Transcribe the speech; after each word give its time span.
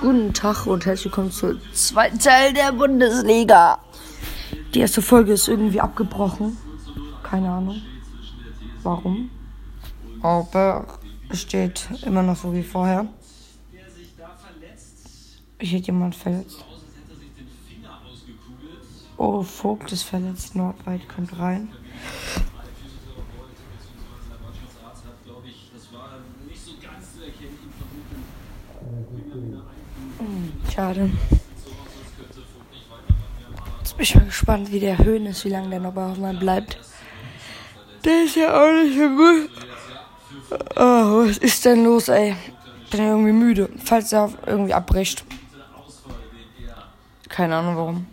Guten 0.00 0.32
Tag 0.32 0.66
und 0.66 0.86
herzlich 0.86 1.06
willkommen 1.06 1.30
zum 1.30 1.60
zweiten 1.74 2.18
Teil 2.18 2.54
der 2.54 2.72
Bundesliga. 2.72 3.78
Die 4.72 4.80
erste 4.80 5.02
Folge 5.02 5.34
ist 5.34 5.48
irgendwie 5.48 5.80
abgebrochen. 5.80 6.56
Keine 7.22 7.50
Ahnung. 7.50 7.82
Warum? 8.82 9.30
Aber 10.22 10.86
es 11.28 11.42
steht 11.42 11.88
immer 12.02 12.22
noch 12.22 12.36
so 12.36 12.54
wie 12.54 12.62
vorher. 12.62 13.06
Hier 15.60 15.78
hat 15.78 15.86
jemand 15.86 16.14
verletzt. 16.14 16.64
Oh, 19.18 19.42
Vogt 19.42 19.92
ist 19.92 20.04
verletzt. 20.04 20.54
Nordweit 20.54 21.06
kommt 21.08 21.38
rein. 21.38 21.68
Schade. 30.76 31.10
Jetzt 33.78 33.96
bin 33.96 34.02
ich 34.02 34.14
mal 34.14 34.26
gespannt, 34.26 34.70
wie 34.70 34.78
der 34.78 34.98
Höhen 34.98 35.24
ist, 35.24 35.42
wie 35.46 35.48
lange 35.48 35.70
der 35.70 35.80
noch 35.80 35.94
bei 35.94 36.04
Hoffmann 36.04 36.38
bleibt. 36.38 36.76
Der 38.04 38.24
ist 38.24 38.36
ja 38.36 38.52
auch 38.52 38.70
nicht 38.74 38.94
so 38.94 39.08
gut. 39.08 39.50
Oh, 40.76 41.26
was 41.26 41.38
ist 41.38 41.64
denn 41.64 41.82
los, 41.82 42.08
ey? 42.08 42.36
Bin 42.90 43.00
ja 43.00 43.06
irgendwie 43.08 43.32
müde. 43.32 43.70
Falls 43.82 44.12
er 44.12 44.30
irgendwie 44.44 44.74
abbricht. 44.74 45.24
Keine 47.30 47.56
Ahnung 47.56 47.76
warum. 47.76 48.06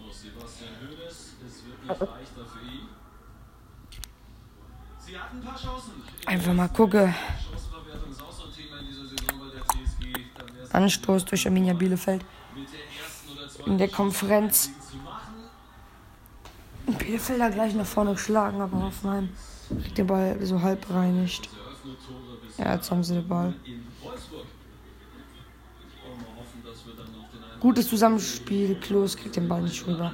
Einfach 6.26 6.54
mal 6.54 6.70
gucke. 6.70 7.14
Anstoß 10.72 11.26
durch 11.26 11.46
Arminia 11.46 11.74
Bielefeld 11.74 12.24
in 13.66 13.78
der 13.78 13.88
Konferenz. 13.88 14.70
Bielefelder 16.86 17.50
gleich 17.50 17.74
nach 17.76 17.86
vorne 17.86 18.12
geschlagen, 18.12 18.62
aber 18.62 18.82
Hoffenheim 18.82 19.30
kriegt 19.82 19.98
den 19.98 20.08
Ball 20.08 20.38
so 20.46 20.62
halb 20.62 20.90
reinigt. 20.90 21.50
Ja, 22.58 22.76
jetzt 22.76 22.92
haben 22.92 23.04
sie 23.04 23.16
den 23.16 23.28
Ball. 23.28 23.54
Gutes 27.60 27.88
Zusammenspiel. 27.88 28.76
Klos 28.76 29.16
kriegt 29.16 29.36
den 29.36 29.48
Ball 29.48 29.62
nicht 29.62 29.88
rüber. 29.88 30.12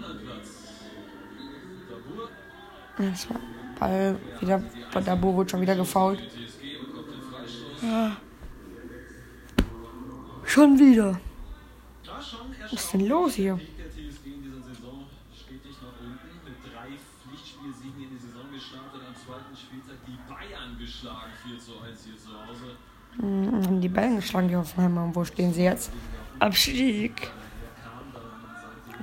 Jetzt 2.99 3.29
war 3.29 3.39
Ball 3.79 4.19
wieder 4.39 4.61
Dabo 5.03 5.37
wird 5.37 5.51
schon 5.51 5.61
wieder 5.61 5.75
gefault. 5.75 6.19
Ja. 7.81 8.17
Schon 10.43 10.77
wieder. 10.77 11.19
Was 12.71 12.83
ist 12.83 12.93
denn 12.93 13.07
los 13.07 13.33
hier? 13.33 13.59
Hm, 23.19 23.65
haben 23.65 23.81
die 23.81 23.89
Bayern 23.89 24.15
geschlagen, 24.17 24.47
die 24.47 24.55
Hoffenheimer. 24.55 25.03
Und 25.03 25.15
wo 25.15 25.25
stehen 25.25 25.53
sie 25.53 25.63
jetzt? 25.63 25.91
Abstieg. 26.39 27.31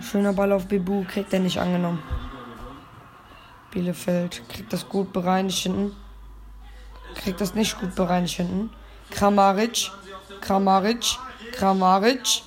Schöner 0.00 0.32
Ball 0.32 0.52
auf 0.52 0.66
Bebu, 0.66 1.04
kriegt 1.04 1.32
er 1.32 1.40
nicht 1.40 1.58
angenommen. 1.58 2.02
Bielefeld 3.70 4.42
kriegt 4.48 4.72
das 4.72 4.88
gut 4.88 5.12
bereinigt 5.12 5.58
hinten. 5.58 5.94
Kriegt 7.14 7.40
das 7.40 7.54
nicht 7.54 7.78
gut 7.80 7.94
bereinigt 7.94 8.36
hinten. 8.36 8.70
Kramaric. 9.10 9.90
Kramaric. 10.40 11.18
Kramaric. 11.52 12.42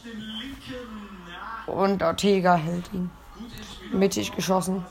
Und 1.73 2.03
Ortega 2.03 2.55
hält 2.55 2.91
ihn. 2.93 3.09
Mittig 3.91 4.35
geschossen. 4.35 4.85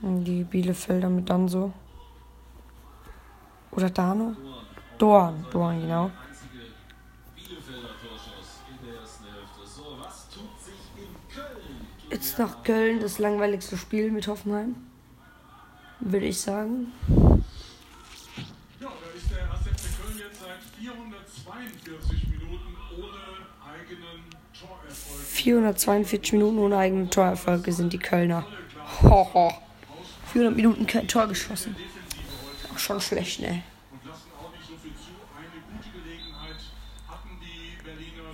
Die 0.00 0.44
Bielefelder 0.44 1.08
mit 1.08 1.28
dann 1.28 1.48
so. 1.48 1.72
Oder 3.72 3.90
Dano? 3.90 4.36
Dorn. 4.96 5.46
Dorn, 5.50 5.80
genau. 5.80 6.10
Jetzt 12.10 12.38
nach 12.38 12.62
Köln 12.62 13.00
das 13.00 13.18
langweiligste 13.18 13.76
Spiel 13.76 14.10
mit 14.10 14.28
Hoffenheim. 14.28 14.76
Würde 16.00 16.26
ich 16.26 16.40
sagen. 16.40 16.92
442 25.38 26.32
Minuten 26.32 26.58
ohne 26.58 26.76
eigenen 26.76 27.10
Torerfolge 27.10 27.72
sind 27.72 27.92
die 27.92 27.98
Kölner. 27.98 28.46
Hoho. 29.02 29.52
400 30.32 30.56
Minuten 30.56 30.86
kein 30.86 31.08
Tor 31.08 31.26
geschossen. 31.26 31.76
Auch 32.72 32.78
schon 32.78 33.00
schlecht, 33.00 33.40
ne? 33.40 33.62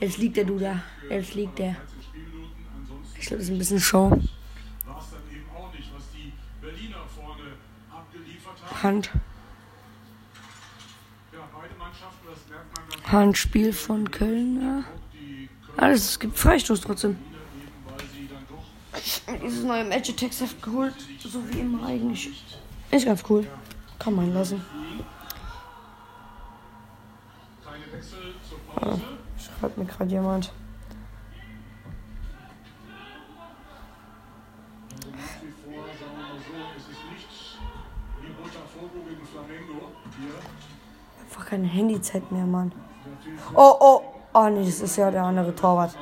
Jetzt 0.00 0.18
liegt 0.18 0.36
der 0.36 0.44
Duda. 0.44 0.82
Jetzt 1.08 1.34
liegt 1.34 1.58
der. 1.58 1.76
Ich 3.18 3.26
glaube, 3.26 3.38
das 3.38 3.48
ist 3.48 3.50
ein 3.50 3.58
bisschen 3.58 3.80
Show. 3.80 4.20
Hand. 8.82 9.10
Handspiel 13.14 13.72
von 13.72 14.10
Köln. 14.10 14.84
Alles, 15.76 16.10
es 16.10 16.18
gibt 16.18 16.36
Freistoß 16.36 16.80
trotzdem. 16.80 17.16
Ich 18.96 19.22
habe 19.26 19.38
dieses 19.38 19.62
neue 19.62 19.84
Magic 19.84 20.16
Text 20.16 20.40
Heft 20.40 20.60
geholt, 20.60 20.94
so 21.20 21.40
wie 21.48 21.60
immer 21.60 21.86
eigentlich. 21.86 22.42
Ist 22.90 23.06
ganz 23.06 23.22
cool. 23.28 23.46
Kann 24.00 24.16
man 24.16 24.34
lassen. 24.34 24.60
Oh, 28.80 28.98
schreibt 29.38 29.78
mir 29.78 29.84
gerade 29.84 30.10
jemand. 30.10 30.52
Einfach 41.20 41.46
keine 41.46 41.66
Handyzeit 41.66 42.30
mehr, 42.32 42.46
Mann. 42.46 42.72
Oh, 43.54 43.76
oh. 43.80 44.00
Oh 44.36 44.48
nee, 44.48 44.64
das 44.64 44.80
ist 44.80 44.96
ja 44.96 45.10
der 45.10 45.22
andere 45.22 45.54
Torwart. 45.54 45.96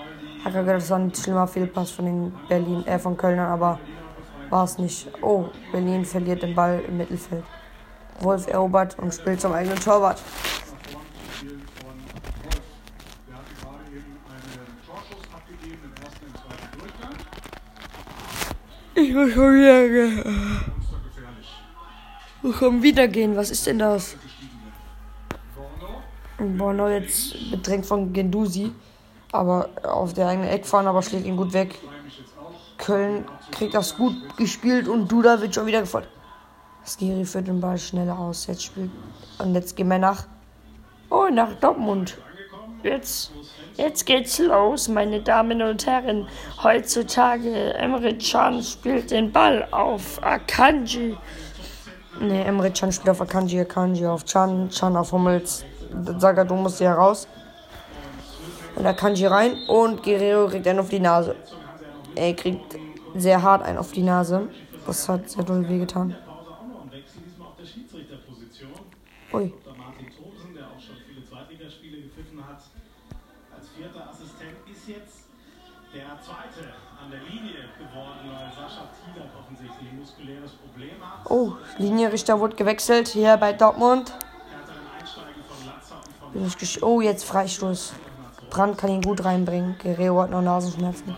Hat 0.45 0.53
gedacht, 0.55 0.77
das 0.77 0.91
war 0.91 0.99
ein 0.99 1.15
schlimmer 1.15 1.47
Fehlpass 1.47 1.91
von 1.91 2.07
den 2.07 2.33
Berlin, 2.49 2.85
äh, 2.87 2.99
von 2.99 3.17
Kölnern, 3.17 3.51
aber 3.51 3.79
war 4.49 4.65
es 4.65 4.79
nicht. 4.79 5.09
Oh, 5.21 5.47
Berlin 5.71 6.05
verliert 6.05 6.43
den 6.43 6.55
Ball 6.55 6.83
im 6.89 6.97
Mittelfeld. 6.97 7.45
Wolf 8.21 8.47
erobert 8.47 8.99
und 8.99 9.13
spielt 9.13 9.41
zum 9.41 9.53
eigenen 9.53 9.79
Torwart. 9.79 10.21
Ich 18.95 19.13
muss 19.13 19.33
schon 19.33 19.55
wieder 19.55 19.89
gehen. 19.89 20.73
Ich 22.45 22.59
kann 22.59 22.83
wieder 22.83 23.09
gehen. 23.09 23.37
Was 23.37 23.51
ist 23.51 23.67
denn 23.67 23.79
das? 23.79 24.17
Borno 26.43 26.89
jetzt 26.89 27.51
bedrängt 27.51 27.87
von 27.87 28.13
Gendusi. 28.13 28.73
Aber 29.33 29.71
auf 29.83 30.13
der 30.13 30.29
eigenen 30.29 30.49
Eckfahne, 30.49 30.91
aber 30.91 31.03
schlägt 31.03 31.27
ihn 31.27 31.37
gut 31.37 31.53
weg. 31.53 31.79
Köln 32.77 33.25
kriegt 33.51 33.75
das 33.75 33.97
gut 33.97 34.37
gespielt 34.37 34.89
und 34.89 35.11
Duda 35.11 35.41
wird 35.41 35.55
schon 35.55 35.67
wieder 35.67 35.81
gefordert. 35.81 36.11
Skiri 36.85 37.25
führt 37.25 37.49
den 37.49 37.61
Ball 37.61 37.79
schneller 37.79 38.19
aus. 38.19 38.47
Jetzt 38.47 38.65
spielt. 38.65 38.91
Und 39.39 39.55
jetzt 39.55 39.77
gehen 39.77 39.89
wir 39.89 39.99
nach. 39.99 40.27
Oh, 41.09 41.29
nach 41.31 41.55
Dortmund. 41.61 42.19
Jetzt, 42.83 43.31
jetzt 43.77 44.07
geht's 44.07 44.39
los, 44.41 44.89
meine 44.89 45.23
Damen 45.23 45.63
und 45.63 45.87
Herren. 45.87 46.27
Heutzutage 46.63 47.75
Emre 47.75 48.19
Can 48.19 48.61
spielt 48.63 49.13
den 49.13 49.31
Ball 49.31 49.69
auf 49.71 50.21
Akanji. 50.23 51.17
Ne, 52.21 52.45
Emre 52.45 52.73
Can 52.73 52.91
spielt 52.91 53.11
auf 53.11 53.21
Akanji, 53.21 53.61
Akanji 53.61 54.07
auf 54.07 54.25
Chan, 54.25 54.69
Chan 54.71 54.97
auf 54.97 55.13
Hummels. 55.13 55.65
Saga, 56.19 56.45
du 56.45 56.55
musst 56.55 56.79
hier 56.79 56.91
raus. 56.91 57.29
Und 58.75 58.85
da 58.85 58.93
kann 58.93 59.15
rein 59.27 59.57
und 59.69 60.03
Guerrero 60.03 60.49
kriegt 60.49 60.67
einen 60.67 60.81
auf 60.81 60.89
die 60.89 61.01
Nase. 61.01 61.37
Er 62.15 62.35
kriegt 62.35 62.77
sehr 63.15 63.43
hart 63.43 63.63
einen 63.63 63.79
auf 63.79 63.93
die 63.93 64.03
Nase. 64.03 64.49
Das 64.87 65.09
hat 65.09 65.29
sehr 65.29 65.45
doll 65.45 65.69
wehgetan. 65.69 66.17
Ui. 69.33 69.53
Oh, 81.29 81.53
Linienrichter 81.79 82.41
wurde 82.41 82.57
gewechselt 82.57 83.09
hier 83.09 83.37
bei 83.37 83.53
Dortmund. 83.53 84.13
Oh, 86.81 87.01
jetzt 87.01 87.25
Freistoß. 87.25 87.93
Brand 88.51 88.79
kann 88.79 88.91
ihn 88.91 89.03
gut 89.03 89.25
reinbringen. 89.25 89.77
Guerrero 89.83 90.23
hat 90.23 90.31
noch 90.31 90.43
Nasenschmerzen. 90.43 91.15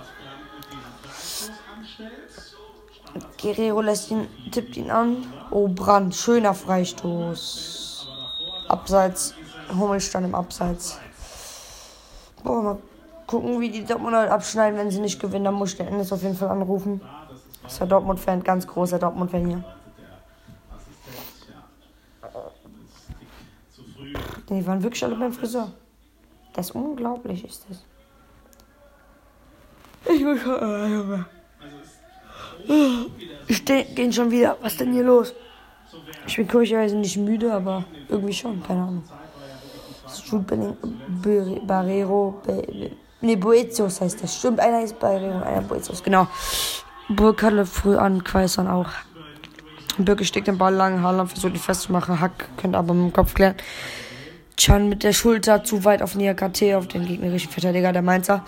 Guerrero 3.40 3.81
lässt 3.81 4.11
ihn, 4.11 4.26
tippt 4.50 4.76
ihn 4.76 4.90
an. 4.90 5.26
Oh, 5.50 5.69
Brand. 5.69 6.14
Schöner 6.14 6.55
Freistoß. 6.55 8.08
Abseits. 8.69 9.34
Hummel 9.78 10.00
stand 10.00 10.26
im 10.26 10.34
Abseits. 10.34 10.99
Boah, 12.43 12.62
mal 12.62 12.78
gucken, 13.26 13.60
wie 13.60 13.70
die 13.70 13.84
Dortmunder 13.84 14.31
abschneiden, 14.31 14.78
wenn 14.78 14.90
sie 14.90 15.00
nicht 15.00 15.20
gewinnen. 15.20 15.44
Dann 15.44 15.55
muss 15.55 15.70
ich 15.70 15.76
den 15.76 15.88
Endes 15.88 16.12
auf 16.12 16.22
jeden 16.22 16.37
Fall 16.37 16.49
anrufen. 16.49 17.00
Ist 17.67 17.81
der 17.81 17.87
Dortmund-Fan, 17.87 18.43
ganz 18.43 18.67
großer 18.67 18.99
Dortmund-Fan 18.99 19.46
hier. 19.46 19.64
Die 24.54 24.66
waren 24.66 24.82
wirklich 24.82 25.04
alle 25.04 25.16
beim 25.16 25.32
Friseur. 25.32 25.72
Das 26.52 26.66
ist 26.66 26.74
unglaublich, 26.74 27.44
ist 27.44 27.66
das. 27.68 27.84
Ich 30.14 30.22
muss 30.22 30.40
schon. 30.40 30.54
Äh, 30.54 30.88
Junge. 30.88 31.26
Ich 33.48 33.64
gehen 33.64 34.12
schon 34.12 34.30
wieder. 34.30 34.56
Was 34.60 34.72
ist 34.72 34.80
denn 34.80 34.92
hier 34.92 35.04
los? 35.04 35.34
Ich 36.26 36.36
bin 36.36 36.48
komischerweise 36.48 36.96
nicht 36.96 37.16
müde, 37.16 37.52
aber 37.52 37.84
irgendwie 38.08 38.32
schon, 38.32 38.62
keine 38.62 38.82
Ahnung. 38.82 39.04
Jude 40.30 41.60
Barrero, 41.66 42.40
ne, 43.20 43.36
Boetius 43.36 44.00
heißt 44.00 44.22
das. 44.22 44.36
Stimmt, 44.36 44.60
einer 44.60 44.82
ist 44.82 44.98
Barrero, 44.98 45.42
einer 45.42 45.62
Boetius, 45.62 46.02
genau. 46.02 46.26
Burg 47.08 47.44
früh 47.66 47.96
an, 47.96 48.22
Quaisern 48.22 48.68
auch. 48.68 48.88
Birke 49.98 50.24
steckt 50.24 50.48
den 50.48 50.58
Ball 50.58 50.74
lang, 50.74 51.02
Haaland 51.02 51.30
versucht 51.30 51.54
ihn 51.54 51.60
festzumachen, 51.60 52.20
Hack 52.20 52.48
könnte 52.56 52.78
aber 52.78 52.94
mit 52.94 53.12
dem 53.12 53.12
Kopf 53.12 53.34
klären. 53.34 53.54
Chan 54.56 54.88
mit 54.88 55.02
der 55.02 55.12
Schulter 55.12 55.64
zu 55.64 55.84
weit 55.84 56.02
auf 56.02 56.14
Niakate, 56.14 56.78
auf 56.78 56.86
den 56.88 57.06
gegnerischen 57.06 57.50
Verteidiger 57.50 57.92
der 57.92 58.02
Mainzer. 58.02 58.44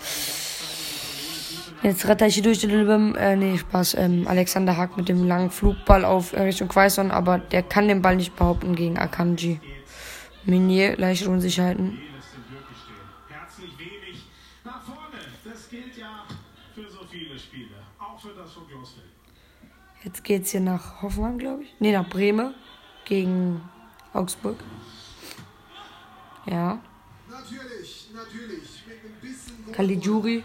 Jetzt 1.83 2.07
rette 2.07 2.25
ich 2.25 2.33
hier 2.33 2.43
durch 2.43 2.59
den 2.59 2.71
Lübem, 2.71 3.15
äh, 3.15 3.35
nee, 3.35 3.57
Spaß, 3.57 3.95
ähm, 3.95 4.27
Alexander 4.27 4.75
Hack 4.77 4.97
mit 4.97 5.09
dem 5.09 5.27
langen 5.27 5.51
Flugball 5.51 6.05
auf 6.05 6.33
äh, 6.33 6.41
Richtung 6.41 6.67
Quaison, 6.67 7.11
aber 7.11 7.37
der 7.37 7.61
kann 7.61 7.87
den 7.87 8.01
Ball 8.01 8.15
nicht 8.15 8.35
behaupten 8.35 8.75
gegen 8.75 8.97
Akanji. 8.97 9.59
Minier, 10.45 10.97
leichte 10.97 11.29
Unsicherheiten. 11.29 11.99
Jetzt 20.03 20.23
geht's 20.23 20.51
hier 20.51 20.61
nach 20.61 21.01
Hoffenheim, 21.01 21.37
glaube 21.37 21.63
ich. 21.63 21.75
Nee, 21.79 21.91
nach 21.91 22.07
Bremen 22.07 22.55
gegen 23.05 23.61
Augsburg. 24.13 24.55
Ja. 26.49 26.79
Natürlich, 27.29 28.09
natürlich. 28.13 28.83
Caligiuri. 29.73 30.43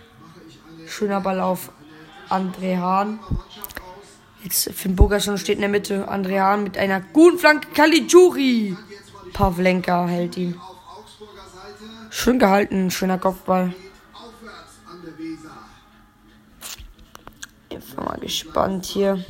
Schöner 0.86 1.20
Ball 1.20 1.40
auf 1.40 1.70
André 2.28 2.76
Hahn. 2.78 3.20
Jetzt 4.42 4.72
Finn 4.72 4.96
Bogerson 4.96 5.38
steht 5.38 5.56
in 5.56 5.60
der 5.60 5.70
Mitte. 5.70 6.10
André 6.10 6.40
Hahn 6.40 6.64
mit 6.64 6.76
einer 6.76 7.00
guten 7.00 7.38
Flanke. 7.38 7.68
Caligiuri. 7.72 8.76
Pavlenka 9.32 10.06
hält 10.06 10.36
ihn. 10.36 10.60
Schön 12.10 12.38
gehalten. 12.38 12.90
Schöner 12.90 13.18
Kopfball. 13.18 13.72
Ich 17.70 17.94
bin 17.94 18.04
mal 18.04 18.18
gespannt 18.18 18.84
hier. 18.86 19.24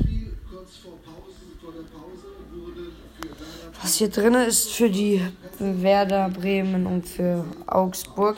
Was 3.83 3.97
hier 3.97 4.09
drin 4.11 4.35
ist 4.35 4.73
für 4.73 4.89
die 4.89 5.21
Werder 5.63 6.29
Bremen 6.29 6.87
und 6.87 7.09
für 7.09 7.45
Augsburg. 7.67 8.37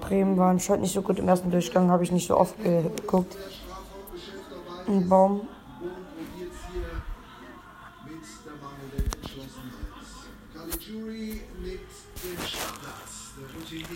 Bremen 0.00 0.36
war 0.36 0.50
anscheinend 0.50 0.82
nicht 0.82 0.94
so 0.94 1.02
gut 1.02 1.20
im 1.20 1.28
ersten 1.28 1.50
Durchgang, 1.50 1.90
habe 1.90 2.02
ich 2.02 2.10
nicht 2.10 2.26
so 2.26 2.36
oft 2.36 2.60
geguckt. 2.62 3.36
Ein 4.88 5.08
Baum. 5.08 5.48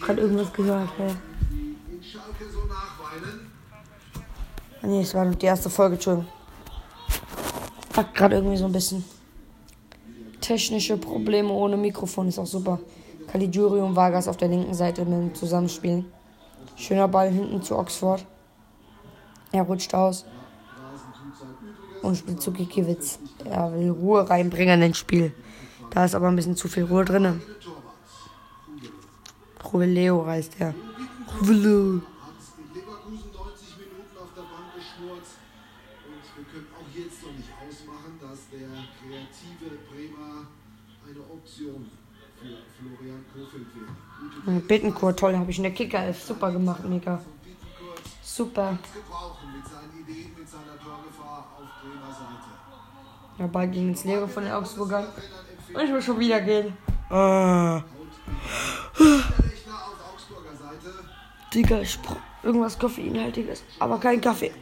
Gerade 0.00 0.20
irgendwas 0.20 0.52
gehört, 0.52 0.88
hä? 0.98 1.14
Ah, 4.82 4.86
nee, 4.86 5.02
es 5.02 5.14
war 5.14 5.26
die 5.26 5.46
erste 5.46 5.68
Folge, 5.68 5.94
Entschuldigung. 5.94 6.35
Hat 7.96 8.14
gerade 8.14 8.36
irgendwie 8.36 8.58
so 8.58 8.66
ein 8.66 8.72
bisschen. 8.72 9.04
Technische 10.42 10.98
Probleme 10.98 11.50
ohne 11.50 11.78
Mikrofon 11.78 12.28
ist 12.28 12.38
auch 12.38 12.46
super. 12.46 12.78
Caligiuri 13.26 13.80
und 13.80 13.96
Vargas 13.96 14.28
auf 14.28 14.36
der 14.36 14.48
linken 14.48 14.74
Seite 14.74 15.04
mit 15.04 15.14
dem 15.14 15.34
Zusammenspielen. 15.34 16.04
Schöner 16.76 17.08
Ball 17.08 17.30
hinten 17.30 17.62
zu 17.62 17.76
Oxford. 17.76 18.24
Er 19.50 19.62
rutscht 19.62 19.94
aus. 19.94 20.26
Und 22.02 22.16
spielt 22.16 22.42
zu 22.42 22.52
Gikiewicz. 22.52 23.18
Er 23.44 23.72
will 23.72 23.90
Ruhe 23.90 24.28
reinbringen 24.28 24.82
ins 24.82 24.98
Spiel. 24.98 25.32
Da 25.90 26.04
ist 26.04 26.14
aber 26.14 26.28
ein 26.28 26.36
bisschen 26.36 26.56
zu 26.56 26.68
viel 26.68 26.84
Ruhe 26.84 27.04
drin. 27.04 27.40
Ruveleo 29.64 30.26
heißt 30.26 30.56
er. 30.58 30.74
Ruveleo. 31.40 32.02
Bittencourt, 44.68 45.18
toll, 45.18 45.36
habe 45.36 45.50
ich 45.50 45.56
in 45.56 45.64
der 45.64 45.72
Kicker 45.72 45.98
11 46.00 46.22
super 46.22 46.50
gemacht, 46.52 46.84
mega. 46.84 47.22
Super. 48.22 48.78
Der 53.38 53.46
Ball 53.46 53.68
ging 53.68 53.88
ins 53.88 54.04
Leere 54.04 54.28
von 54.28 54.44
den 54.44 54.52
Augsburgern. 54.52 55.06
Und 55.72 55.82
ich 55.82 55.90
will 55.90 56.02
schon 56.02 56.18
wieder 56.18 56.40
gehen. 56.40 56.76
Ah. 57.10 57.82
Digga, 61.52 61.80
ich 61.80 62.00
brauch 62.00 62.16
irgendwas 62.42 62.78
Koffeinhaltiges, 62.78 63.62
aber 63.78 63.98
kein 63.98 64.20
Kaffee. 64.20 64.52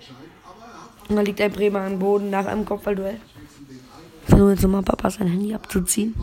Und 1.08 1.16
da 1.16 1.22
liegt 1.22 1.40
ein 1.40 1.52
Bremer 1.52 1.80
am 1.80 1.98
Boden 1.98 2.30
nach 2.30 2.46
einem 2.46 2.64
Kopfballduell. 2.64 3.20
Versuche 4.26 4.50
jetzt 4.50 4.62
nochmal 4.62 4.82
Papa 4.82 5.10
sein 5.10 5.28
Handy 5.28 5.54
abzuziehen. 5.54 6.14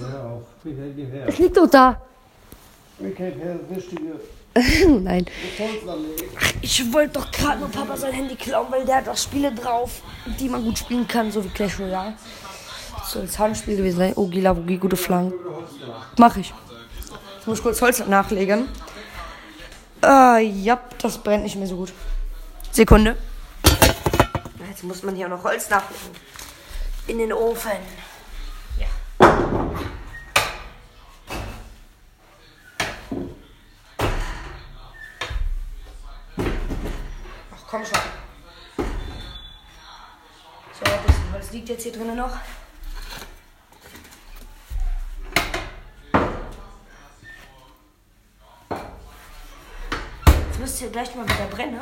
Ja, 0.00 0.22
auch. 0.24 0.42
Es 1.26 1.38
liegt 1.38 1.56
doch 1.56 1.68
da. 1.68 2.00
Nein. 5.02 5.26
Ich 6.62 6.92
wollte 6.92 7.14
doch 7.14 7.30
gerade 7.30 7.58
nur 7.60 7.68
Papa 7.68 7.96
sein 7.96 8.12
Handy 8.12 8.36
klauen, 8.36 8.68
weil 8.70 8.84
der 8.84 8.96
hat 8.96 9.08
auch 9.08 9.16
Spiele 9.16 9.52
drauf, 9.52 10.02
die 10.38 10.48
man 10.48 10.62
gut 10.62 10.78
spielen 10.78 11.08
kann, 11.08 11.30
so 11.32 11.44
wie 11.44 11.48
Clash 11.48 11.78
Royale. 11.80 12.14
Das 12.98 13.10
soll 13.10 13.22
das 13.22 13.38
Handspiel 13.38 13.76
gewesen 13.76 13.98
sein. 13.98 14.12
Oh, 14.14 14.26
Gila, 14.26 14.56
Wogi, 14.56 14.78
gute 14.78 14.96
Flanken. 14.96 15.34
Mach 16.18 16.36
ich. 16.36 16.54
Jetzt 17.36 17.46
muss 17.46 17.58
ich 17.58 17.64
kurz 17.64 17.82
Holz 17.82 18.06
nachlegen. 18.06 18.68
Ah, 20.00 20.38
ja, 20.38 20.80
das 21.02 21.18
brennt 21.18 21.42
nicht 21.42 21.56
mehr 21.56 21.66
so 21.66 21.76
gut. 21.76 21.92
Sekunde. 22.70 23.16
Jetzt 24.68 24.84
muss 24.84 25.02
man 25.02 25.16
hier 25.16 25.28
noch 25.28 25.42
Holz 25.42 25.68
nachlegen. 25.68 26.10
In 27.08 27.18
den 27.18 27.32
Ofen. 27.32 27.72
Komm 37.74 37.84
schon. 37.84 37.98
So, 40.78 40.84
bisschen 40.84 41.32
Holz 41.32 41.50
liegt 41.50 41.68
jetzt 41.70 41.82
hier 41.82 41.90
drinnen 41.90 42.16
noch. 42.16 42.30
Jetzt 50.46 50.60
müsst 50.60 50.82
ihr 50.82 50.90
gleich 50.90 51.16
mal 51.16 51.24
wieder 51.24 51.46
brennen. 51.50 51.80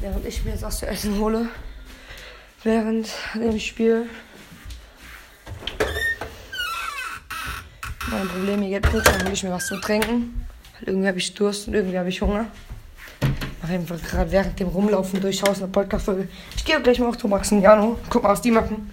Während 0.00 0.26
ich 0.26 0.44
mir 0.44 0.50
jetzt 0.50 0.64
aus 0.64 0.80
der 0.80 0.90
Essen 0.90 1.16
hole. 1.20 1.48
Während 2.64 3.08
dem 3.36 3.60
Spiel. 3.60 4.10
Mein 8.08 8.26
Problem, 8.26 8.62
hier 8.62 8.80
geht 8.80 8.90
kurz, 8.90 9.04
dann 9.04 9.24
will 9.26 9.32
ich 9.32 9.44
mir 9.44 9.52
was 9.52 9.68
zu 9.68 9.80
trinken. 9.80 10.44
Irgendwie 10.80 11.06
habe 11.06 11.18
ich 11.18 11.32
Durst 11.34 11.68
und 11.68 11.74
irgendwie 11.74 12.00
habe 12.00 12.08
ich 12.08 12.20
Hunger. 12.20 12.48
Mache 13.64 13.74
einfach 13.76 14.02
gerade 14.02 14.30
während 14.30 14.60
dem 14.60 14.68
Rumlaufen 14.68 15.22
durchs 15.22 15.42
Haus 15.42 15.62
eine 15.62 15.68
Podcast-Folge. 15.68 16.28
Ich 16.54 16.66
gehe 16.66 16.78
gleich 16.82 16.98
mal 16.98 17.08
auf 17.08 17.16
Thomas 17.16 17.50
und 17.50 17.62
Jano. 17.62 17.98
Guck 18.10 18.22
mal, 18.22 18.28
was 18.28 18.42
die 18.42 18.50
machen. 18.50 18.90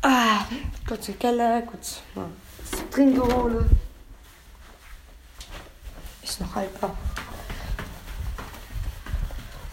Ah, 0.00 0.46
kurz 0.88 1.08
in 1.08 1.14
den 1.14 1.18
Keller, 1.18 1.62
kurz 1.62 2.00
mal 2.14 2.24
zu 2.70 2.88
trinken 2.90 3.20
holen. 3.20 3.68
Ist 6.22 6.40
noch 6.40 6.54
haltbar. 6.54 6.96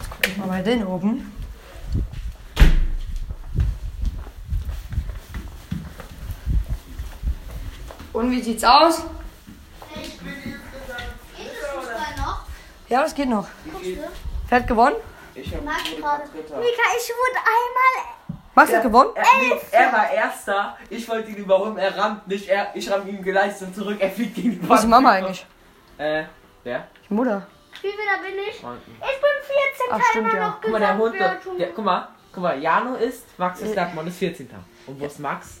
Jetzt 0.00 0.10
gucke 0.10 0.30
ich 0.32 0.36
mal 0.36 0.48
bei 0.48 0.60
den 0.60 0.84
oben. 0.84 1.32
Und 8.12 8.30
wie 8.30 8.42
sieht's 8.42 8.64
aus? 8.64 9.02
Ja, 12.88 13.02
das 13.02 13.14
geht 13.14 13.28
noch. 13.28 13.46
Wer 14.48 14.60
hat 14.60 14.66
gewonnen? 14.66 14.96
Ich 15.34 15.54
hab 15.54 15.62
Mag 15.64 15.76
wurde 15.84 16.00
gerade. 16.00 16.22
Dritter. 16.28 16.56
Mika, 16.56 16.82
ich 16.96 17.08
wurde 17.10 17.38
einmal. 17.38 18.14
Max 18.54 18.72
hat 18.72 18.82
gewonnen? 18.82 19.10
Er, 19.14 19.24
nee, 19.40 19.60
er 19.70 19.92
war 19.92 20.10
Erster. 20.10 20.76
Ich 20.90 21.08
wollte 21.08 21.30
ihn 21.30 21.36
überholen. 21.36 21.76
Er 21.78 21.96
rammt 21.96 22.26
nicht. 22.26 22.48
Er, 22.48 22.74
ich 22.74 22.90
ramm 22.90 23.06
ihm 23.06 23.22
geleistet 23.22 23.74
zurück. 23.74 23.98
Er 24.00 24.10
fliegt 24.10 24.34
gegen 24.34 24.50
die 24.60 24.68
Wo 24.68 24.74
ist 24.74 24.82
die 24.82 24.86
Mama 24.88 25.12
eigentlich? 25.12 25.46
Äh, 25.98 26.24
wer? 26.64 26.88
Die 27.08 27.14
Mutter. 27.14 27.46
Wie 27.80 27.88
viel 27.88 27.90
da 27.90 28.20
bin 28.20 28.36
ich? 28.48 28.56
Ich 28.56 28.60
bin 28.60 28.70
14. 28.70 29.86
Ach, 29.92 30.00
stimmt, 30.10 30.32
ja. 30.32 30.48
noch 30.48 30.60
Guck 30.60 30.72
mal, 30.72 30.80
der 30.80 30.98
Hund. 30.98 31.14
Der, 31.58 31.68
guck 31.72 31.84
mal, 31.84 32.08
guck 32.32 32.42
mal. 32.42 32.58
Jano 32.60 32.96
ist, 32.96 33.38
Max 33.38 33.60
Äh. 33.60 33.66
ist 33.66 33.76
Dagmon 33.76 34.06
ist 34.08 34.18
14. 34.18 34.50
Und 34.86 35.00
wo 35.00 35.04
ist 35.06 35.20
Max? 35.20 35.60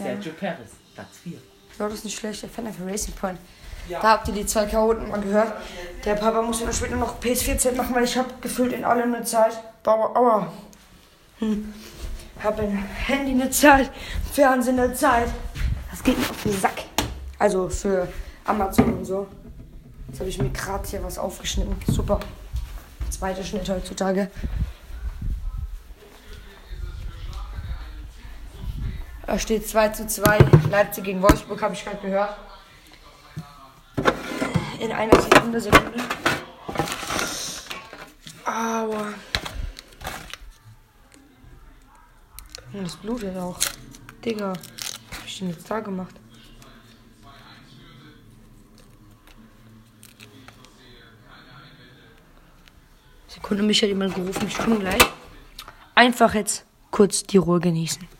Sergio 0.00 0.32
Perez. 0.34 0.70
Platz 0.94 1.18
4. 1.24 1.32
Ja, 1.32 1.84
das 1.86 1.94
ist 1.94 2.04
nicht 2.04 2.18
schlecht. 2.18 2.42
Der 2.42 2.50
Fan 2.50 2.72
für 2.72 2.86
Racing 2.86 3.14
Point. 3.14 3.38
Da 3.90 4.02
habt 4.02 4.28
ihr 4.28 4.34
die 4.34 4.46
zwei 4.46 4.66
Chaoten 4.66 5.08
mal 5.08 5.20
gehört. 5.20 5.52
Der 6.04 6.14
Papa 6.14 6.42
muss 6.42 6.60
ja 6.60 6.72
später 6.72 6.96
noch 6.96 7.20
PS14 7.20 7.74
machen, 7.74 7.94
weil 7.94 8.04
ich 8.04 8.16
habe 8.16 8.28
gefühlt 8.40 8.72
in 8.72 8.84
allem 8.84 9.14
eine 9.14 9.24
Zeit. 9.24 9.58
Aua, 9.84 10.14
aua. 10.14 10.52
Hm. 11.38 11.72
Hab 12.42 12.60
ein 12.60 12.76
Handy 13.06 13.32
eine 13.32 13.50
Zeit, 13.50 13.90
Fernsehen 14.32 14.78
eine 14.78 14.92
Zeit. 14.92 15.28
Das 15.90 16.02
geht 16.02 16.18
mir 16.18 16.28
auf 16.28 16.42
den 16.42 16.52
Sack. 16.52 16.84
Also 17.38 17.68
für 17.70 18.06
Amazon 18.44 18.98
und 18.98 19.04
so. 19.04 19.26
Jetzt 20.08 20.20
habe 20.20 20.28
ich 20.28 20.38
mir 20.38 20.50
gerade 20.50 20.86
hier 20.86 21.02
was 21.02 21.18
aufgeschnitten. 21.18 21.74
Super. 21.86 22.20
Zweiter 23.10 23.42
Schnitt 23.42 23.68
heutzutage. 23.68 24.30
Da 29.26 29.38
steht 29.38 29.68
2 29.68 29.88
zu 29.90 30.06
2. 30.06 30.38
Leipzig 30.70 31.04
gegen 31.04 31.22
Wolfsburg, 31.22 31.60
habe 31.60 31.74
ich 31.74 31.84
gerade 31.84 31.98
gehört. 31.98 32.36
In 34.78 34.92
einer 34.92 35.20
Sekunde, 35.20 35.60
Sekunde. 35.60 35.98
Aua. 38.44 39.14
Und 42.72 42.84
das 42.84 42.96
blutet 42.96 43.36
auch. 43.36 43.58
Digga. 44.24 44.52
Was 44.52 45.18
hab 45.18 45.26
ich 45.26 45.38
denn 45.38 45.50
jetzt 45.50 45.68
da 45.68 45.80
gemacht? 45.80 46.14
Sekunde, 53.26 53.62
mich 53.64 53.82
hat 53.82 53.88
jemand 53.88 54.14
gerufen. 54.14 54.46
Ich 54.46 54.58
komme 54.58 54.78
gleich. 54.78 55.02
Einfach 55.96 56.34
jetzt 56.34 56.64
kurz 56.92 57.24
die 57.24 57.38
Ruhe 57.38 57.58
genießen. 57.58 58.17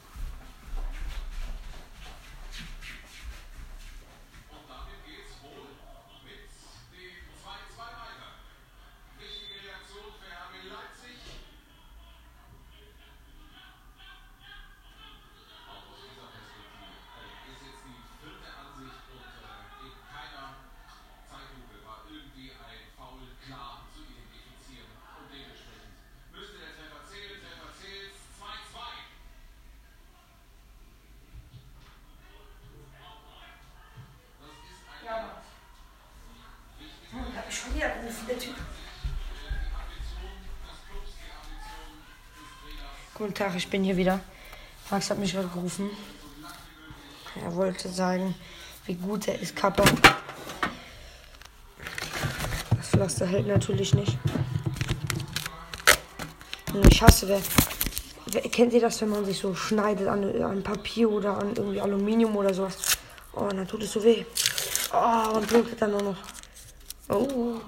Tag, 43.39 43.55
ich 43.55 43.69
bin 43.69 43.85
hier 43.85 43.97
wieder. 43.97 44.19
Max 44.91 45.11
hat 45.11 45.19
mich 45.21 45.33
gerade 45.33 45.47
gerufen. 45.47 45.91
Er 47.41 47.55
wollte 47.55 47.89
sagen, 47.89 48.35
wie 48.87 48.95
gut 48.95 49.29
er 49.29 49.39
ist, 49.39 49.55
Kappa. 49.55 49.85
Das 52.77 52.89
Pflaster 52.89 53.27
hält 53.27 53.47
natürlich 53.47 53.95
nicht. 53.95 54.19
Und 56.75 56.85
ich 56.93 57.01
hasse, 57.01 57.29
wer, 57.29 57.41
wer. 58.27 58.43
Kennt 58.43 58.73
ihr 58.73 58.81
das, 58.81 59.01
wenn 59.03 59.11
man 59.11 59.25
sich 59.25 59.39
so 59.39 59.55
schneidet 59.55 60.09
an, 60.09 60.43
an 60.43 60.65
Papier 60.65 61.09
oder 61.09 61.39
an 61.39 61.55
irgendwie 61.55 61.81
Aluminium 61.81 62.35
oder 62.35 62.53
sowas? 62.53 62.99
Oh, 63.35 63.47
dann 63.47 63.69
tut 63.69 63.85
es 63.85 63.93
so 63.93 64.03
weh. 64.03 64.25
Oh, 64.93 65.37
und 65.37 65.47
blutet 65.47 65.81
dann 65.81 65.95
auch 65.95 66.03
noch. 66.03 66.17
Oh. 67.09 67.61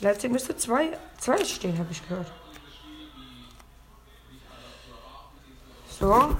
Leipzig 0.00 0.30
müsste 0.30 0.56
zwei, 0.56 0.98
zwei 1.18 1.42
stehen, 1.44 1.78
habe 1.78 1.90
ich 1.90 2.06
gehört. 2.06 2.30
So. 5.98 6.36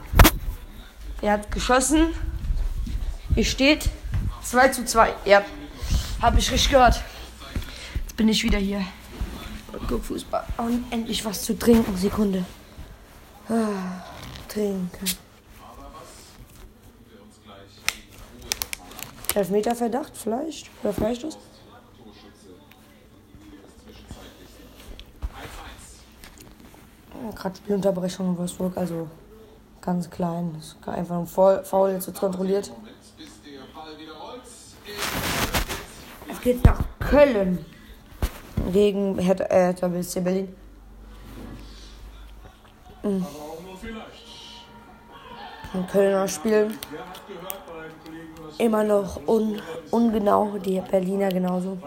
Er 1.23 1.33
hat 1.33 1.51
geschossen. 1.51 2.13
Hier 3.35 3.45
steht 3.45 3.89
2 4.43 4.69
zu 4.69 4.85
2. 4.85 5.15
Ja. 5.25 5.43
Habe 6.21 6.39
ich 6.39 6.51
richtig 6.51 6.71
gehört. 6.71 7.03
Jetzt 8.03 8.17
bin 8.17 8.29
ich 8.29 8.43
wieder 8.43 8.59
hier. 8.59 8.85
Und 9.73 9.89
guck 9.89 10.05
Fußball. 10.05 10.45
Und 10.59 10.85
endlich 10.91 11.25
was 11.25 11.43
zu 11.43 11.59
trinken. 11.59 11.97
Sekunde. 11.97 12.45
Ah, 13.49 14.03
trinken. 14.49 14.91
Elfmeterverdacht 19.35 20.13
vielleicht? 20.17 20.71
Oder 20.83 20.93
Freistoß? 20.93 21.37
Gerade 27.47 27.61
die 27.69 27.73
Unterbrechung 27.75 28.31
in 28.31 28.39
Wolfsburg, 28.39 28.77
also 28.77 29.09
ganz 29.81 30.11
klein. 30.11 30.57
Ist 30.59 30.77
einfach 30.85 31.17
ein 31.17 31.29
Foul, 31.29 31.63
Foul 31.63 31.93
jetzt 31.93 32.09
wird 32.09 32.19
kontrolliert. 32.19 32.73
Es 36.29 36.41
geht 36.41 36.65
nach 36.65 36.81
Köln 36.99 37.65
gegen 38.73 39.17
Hertha, 39.21 39.45
äh, 39.45 39.67
Hertha 39.67 39.87
BSC 39.87 40.23
Berlin. 40.23 40.57
Mhm. 43.05 43.25
Ein 45.73 45.87
Kölner 45.87 46.27
Spiel. 46.27 46.75
Immer 48.59 48.83
noch 48.83 49.21
un, 49.29 49.63
ungenau, 49.93 50.59
die 50.59 50.81
Berliner 50.81 51.29
genauso. 51.29 51.79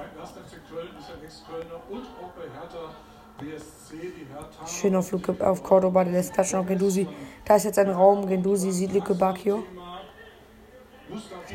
Schöner 4.68 5.02
Flug 5.02 5.30
auf 5.42 5.64
Cordoba, 5.64 6.04
der 6.04 6.14
lässt 6.14 6.34
Klatschen 6.34 6.60
auf 6.60 6.68
Gendusi. 6.68 7.08
Da 7.46 7.56
ist 7.56 7.66
jetzt 7.66 7.80
ein 7.80 7.90
Raum, 7.90 8.28
Gendusi 8.28 8.72
sieht 8.72 8.94
Lücke 8.94 9.16
Bacchio. 9.16 9.64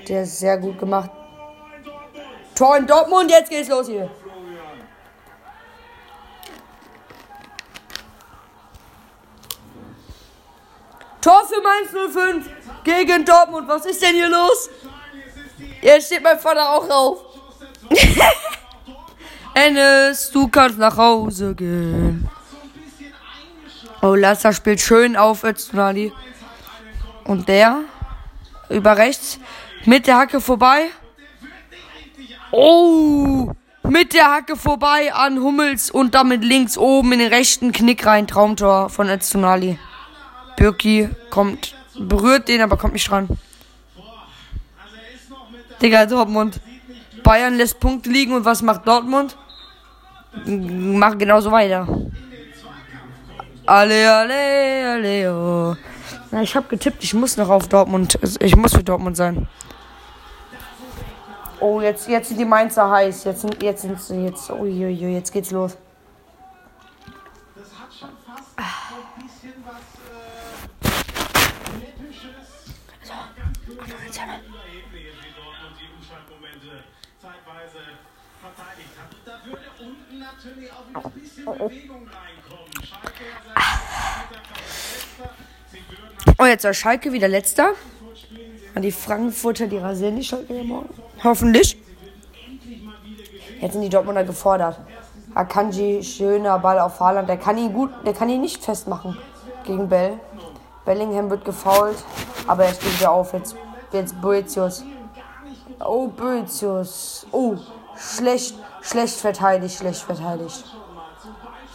Der 0.09 0.23
ist 0.23 0.39
sehr 0.39 0.59
gut 0.59 0.79
gemacht. 0.79 1.11
Tor 2.55 2.77
in 2.77 2.87
Dortmund, 2.87 3.31
jetzt 3.31 3.51
geht's 3.51 3.69
los 3.69 3.87
hier. 3.87 4.11
Tor 11.21 11.43
für 11.47 11.63
Mainz 11.63 12.13
05 12.15 12.51
gegen 12.85 13.25
Dortmund. 13.25 13.67
Was 13.67 13.87
ist 13.87 14.03
denn 14.03 14.15
hier 14.15 14.29
los? 14.29 14.69
Jetzt 15.81 16.07
steht 16.07 16.23
mein 16.23 16.39
Vater 16.39 16.69
auch 16.69 16.89
auf. 16.91 17.19
Ennis, 19.55 20.31
du 20.31 20.49
kannst 20.49 20.79
nach 20.79 20.97
Hause 20.97 21.55
gehen. 21.55 22.29
Oh, 24.05 24.15
Lasser 24.15 24.53
spielt 24.53 24.83
schön 24.83 25.17
auf 25.17 25.45
Öztunali. 25.45 26.13
Und 27.25 27.49
der 27.49 27.85
über 28.69 28.99
rechts 28.99 29.41
mit 29.87 30.07
der 30.07 30.19
Hacke 30.19 30.43
vorbei. 30.43 30.91
Oh, 32.51 33.51
mit 33.83 34.13
der 34.13 34.31
Hacke 34.31 34.57
vorbei 34.57 35.15
an 35.15 35.41
Hummels 35.41 35.91
und 35.91 36.15
damit 36.15 36.45
links 36.45 36.77
oben 36.77 37.13
in 37.13 37.21
den 37.21 37.33
rechten 37.33 37.73
Knick 37.73 38.05
rein. 38.05 38.27
Traumtor 38.27 38.91
von 38.91 39.09
Öztunali. 39.09 39.79
Birki 40.59 41.09
kommt, 41.31 41.75
berührt 41.99 42.49
den, 42.49 42.61
aber 42.61 42.77
kommt 42.77 42.93
nicht 42.93 43.09
dran. 43.09 43.27
Digga, 45.81 46.05
Dortmund. 46.05 46.61
Bayern 47.23 47.55
lässt 47.55 47.81
Punkte 47.81 48.11
liegen 48.11 48.35
und 48.35 48.45
was 48.45 48.61
macht 48.61 48.87
Dortmund? 48.87 49.35
Macht 50.45 51.19
genauso 51.19 51.51
weiter. 51.51 51.89
Alle, 53.67 54.13
alle, 54.13 54.93
alle, 54.93 55.33
oh. 55.33 55.77
Na, 56.31 56.43
ich 56.43 56.55
habe 56.55 56.69
getippt, 56.69 57.03
ich 57.03 57.15
muss 57.15 57.39
noch 57.39 57.49
auf 57.49 57.67
Dortmund. 57.69 58.19
Ich 58.41 58.55
muss 58.57 58.75
für 58.75 58.85
Dortmund 58.85 59.17
sein. 59.17 59.49
Oh, 61.61 61.81
jetzt, 61.81 62.07
jetzt 62.09 62.29
sind 62.29 62.39
die 62.39 62.45
Mainzer 62.45 62.91
heiß. 62.91 63.25
Jetzt 63.25 63.41
sind, 63.41 63.63
jetzt 63.63 63.81
sind 63.83 63.99
sie, 63.99 64.25
jetzt, 64.25 64.51
uiuiui, 64.51 65.15
jetzt 65.15 65.33
geht's 65.33 65.51
los. 65.51 65.79
Das 67.57 67.65
hat 67.81 67.89
schon 67.99 68.11
fast 68.27 68.51
so 68.55 68.63
ein 68.63 69.25
bisschen 69.25 69.55
was 69.65 69.81
äh. 70.05 70.65
Ganz 73.37 73.59
böse 73.61 73.81
überheblich, 74.47 75.15
wie 75.23 75.33
Dortmund 75.33 75.75
die 75.81 75.89
Umschaltmomente 75.97 76.85
zeitweise 77.19 77.81
verteidigt 78.41 78.93
hat. 79.01 79.09
Da 79.25 79.41
würde 79.47 79.69
unten 79.81 80.19
natürlich 80.19 80.71
auch 80.71 80.85
ein 81.05 81.13
bisschen 81.13 81.45
Bewegung 81.47 82.07
reinkommen. 82.09 82.73
Schalke 82.85 83.25
ja 83.25 83.41
seit 83.45 83.57
mit 84.31 84.45
der 84.45 84.61
Letzter. 84.61 85.31
Sie 85.73 85.83
würden 85.89 86.34
Oh, 86.45 86.47
jetzt 86.47 86.65
war 86.65 86.75
Schalke 86.75 87.11
wieder 87.11 87.27
letzter. 87.27 87.71
Und 88.75 88.83
die 88.83 88.93
Frankfurter, 88.93 89.67
die 89.67 89.79
rasieren 89.79 90.17
die 90.17 90.25
Schalke 90.25 90.53
morgen. 90.63 90.91
Hoffentlich. 91.23 91.79
Jetzt 93.63 93.73
sind 93.73 93.81
die 93.81 93.89
Dortmunder 93.89 94.25
gefordert. 94.25 94.79
Akanji, 95.33 96.05
schöner 96.05 96.59
Ball 96.59 96.81
auf 96.81 97.01
Haaland. 97.01 97.31
Der 97.31 97.39
kann 97.39 97.57
ihn 97.57 97.73
gut, 97.73 97.93
der 98.05 98.13
kann 98.13 98.29
ihn 98.29 98.43
nicht 98.43 98.63
festmachen 98.63 99.17
gegen 99.65 99.89
Bell. 99.89 100.21
Bellingham 100.85 101.31
wird 101.31 101.47
gefoult, 101.47 101.97
aber 102.47 102.67
er 102.67 102.75
steht 102.75 103.01
wieder 103.01 103.13
auf. 103.13 103.33
Jetzt, 103.33 103.57
jetzt 103.93 104.21
Boetius. 104.21 104.85
Oh, 105.81 106.09
Boetius. 106.09 107.27
Oh, 107.33 107.55
schlecht, 107.97 108.55
schlecht 108.83 109.15
verteidigt, 109.15 109.79
schlecht 109.79 110.03
verteidigt. 110.03 110.63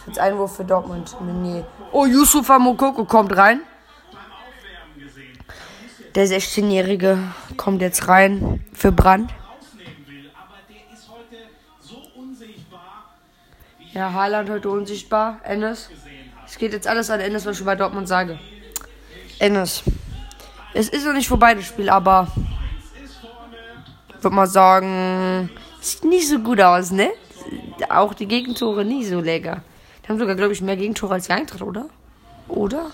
Jetzt 0.06 0.20
Einwurf 0.20 0.54
für 0.54 0.64
Dortmund. 0.64 1.16
Nee. 1.42 1.64
Oh, 1.90 2.06
Yusufa 2.06 2.60
Mokoko 2.60 3.04
kommt 3.04 3.36
rein. 3.36 3.62
Der 6.14 6.26
16-Jährige 6.26 7.18
kommt 7.56 7.80
jetzt 7.82 8.08
rein 8.08 8.64
für 8.72 8.90
Brand. 8.90 9.32
Ja, 13.92 14.12
Haaland 14.12 14.50
heute 14.50 14.70
unsichtbar. 14.70 15.40
Ennis. 15.44 15.88
Es 16.46 16.58
geht 16.58 16.72
jetzt 16.72 16.88
alles 16.88 17.10
an 17.10 17.20
Ennis, 17.20 17.46
was 17.46 17.60
ich 17.60 17.64
bei 17.64 17.76
Dortmund 17.76 18.08
sage. 18.08 18.40
Ennis. 19.38 19.84
Es 20.74 20.88
ist 20.88 21.06
noch 21.06 21.12
nicht 21.12 21.28
vorbei, 21.28 21.54
das 21.54 21.66
Spiel, 21.66 21.88
aber. 21.88 22.26
Würde 24.20 24.34
mal 24.34 24.46
sagen. 24.46 25.48
Sieht 25.80 26.04
nicht 26.04 26.28
so 26.28 26.40
gut 26.40 26.60
aus, 26.60 26.90
ne? 26.90 27.10
Auch 27.88 28.14
die 28.14 28.26
Gegentore 28.26 28.84
nie 28.84 29.04
so 29.04 29.20
lecker. 29.20 29.62
Die 30.02 30.08
haben 30.08 30.18
sogar, 30.18 30.34
glaube 30.34 30.52
ich, 30.52 30.60
mehr 30.60 30.76
Gegentore 30.76 31.14
als 31.14 31.26
die 31.26 31.32
Eintracht, 31.32 31.62
oder? 31.62 31.86
Oder? 32.48 32.90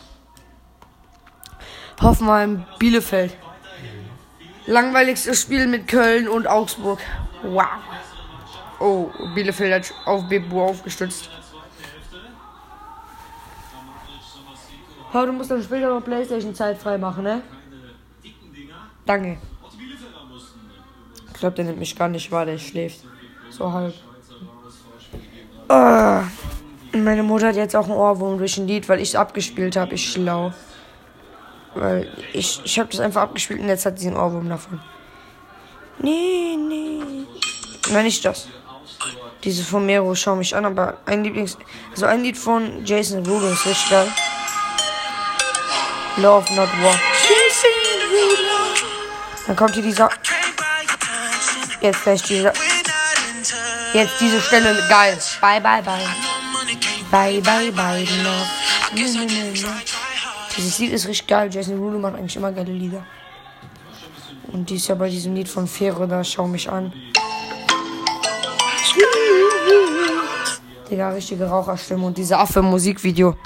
Hoffenheim, 2.01 2.65
Bielefeld. 2.79 3.37
Langweiligstes 4.67 5.41
Spiel 5.41 5.67
mit 5.67 5.89
Köln 5.89 6.29
und 6.29 6.47
Augsburg. 6.47 7.01
Wow. 7.43 7.67
Oh, 8.79 9.11
Bielefeld 9.35 9.73
hat 9.73 9.95
auf 10.07 10.29
Bebu 10.29 10.63
aufgestützt. 10.63 11.31
Oh, 15.15 15.25
du 15.25 15.33
musst 15.33 15.51
dann 15.51 15.63
später 15.63 15.89
noch 15.89 16.05
Playstation-Zeit 16.05 16.79
freimachen, 16.79 17.25
ne? 17.25 17.43
Danke. 19.07 19.39
Ich 21.33 21.41
glaube, 21.41 21.57
der 21.57 21.65
nimmt 21.67 21.79
mich 21.79 21.97
gar 21.97 22.09
nicht 22.09 22.31
wahr, 22.31 22.45
der 22.45 22.59
schläft. 22.59 23.01
So 23.51 23.73
halb. 23.73 23.95
Ah, 25.69 26.25
meine 26.93 27.23
Mutter 27.23 27.49
hat 27.49 27.57
jetzt 27.57 27.75
auch 27.77 27.85
einen 27.85 27.95
Ohrwurm 27.95 28.39
durch 28.39 28.59
ein 28.59 28.67
Lied, 28.67 28.89
weil 28.89 29.01
ich 29.01 29.11
es 29.11 29.15
abgespielt 29.15 29.77
habe. 29.77 29.95
Ich 29.95 30.13
schlau. 30.13 30.53
Weil 31.77 32.11
ich, 32.33 32.61
ich 32.65 32.79
habe 32.79 32.89
das 32.91 33.01
einfach 33.01 33.23
abgespielt 33.23 33.61
und 33.61 33.69
jetzt 33.69 33.85
hat 33.85 33.99
sie 33.99 34.07
einen 34.07 34.17
Ohrwurm 34.17 34.49
davon. 34.49 34.81
Nee, 35.99 36.57
nee. 36.57 37.27
Nein, 37.91 38.05
nicht 38.05 38.25
das. 38.25 38.49
Dieses 39.45 39.67
von 39.67 39.85
Mero, 39.85 40.15
schau 40.15 40.37
mich 40.37 40.57
an, 40.57 40.65
aber 40.65 40.99
ein 41.05 41.23
Lieblings. 41.23 41.59
Also 41.91 42.07
ein 42.07 42.23
Lied 42.23 42.39
von 42.39 42.85
Jason 42.85 43.23
Derulo 43.23 43.49
ist 43.49 43.67
richtig 43.67 43.91
geil. 43.91 44.11
Love 46.17 46.55
Not 46.55 46.69
War. 46.83 46.99
Dann 49.47 49.57
kommt 49.57 49.75
hier 49.75 49.83
dieser. 49.83 50.09
Jetzt 51.83 52.03
gleich 52.03 52.23
dieser. 52.23 52.53
Jetzt 53.93 54.15
diese 54.19 54.41
Stelle 54.41 54.83
geil. 54.89 55.19
Bye, 55.41 55.61
bye, 55.61 55.83
bye. 55.83 56.01
Bye, 57.11 57.41
bye, 57.43 57.71
bye. 57.71 58.01
Love. 58.01 58.47
Nee, 58.95 59.03
nee, 59.03 59.27
nee, 59.27 59.53
nee. 59.53 59.96
Dieses 60.57 60.79
Lied 60.79 60.93
ist 60.93 61.07
richtig 61.07 61.27
geil. 61.27 61.51
Jason 61.53 61.75
Derulo 61.77 61.99
macht 61.99 62.15
eigentlich 62.15 62.37
immer 62.37 62.53
geile 62.53 62.73
Lieder. 62.73 63.05
Und 64.53 64.71
dies 64.71 64.89
Jahr 64.89 64.97
bei 64.97 65.11
diesem 65.11 65.35
Lied 65.35 65.49
von 65.49 65.67
Fähre, 65.67 66.09
da 66.09 66.25
schau 66.25 66.47
mich 66.47 66.71
an. 66.71 66.93
Digga, 70.91 71.11
richtige 71.11 71.45
Raucherstimme 71.45 72.07
und 72.07 72.17
diese 72.17 72.39
Affe 72.39 72.61
im 72.61 72.67
Musikvideo. 72.67 73.37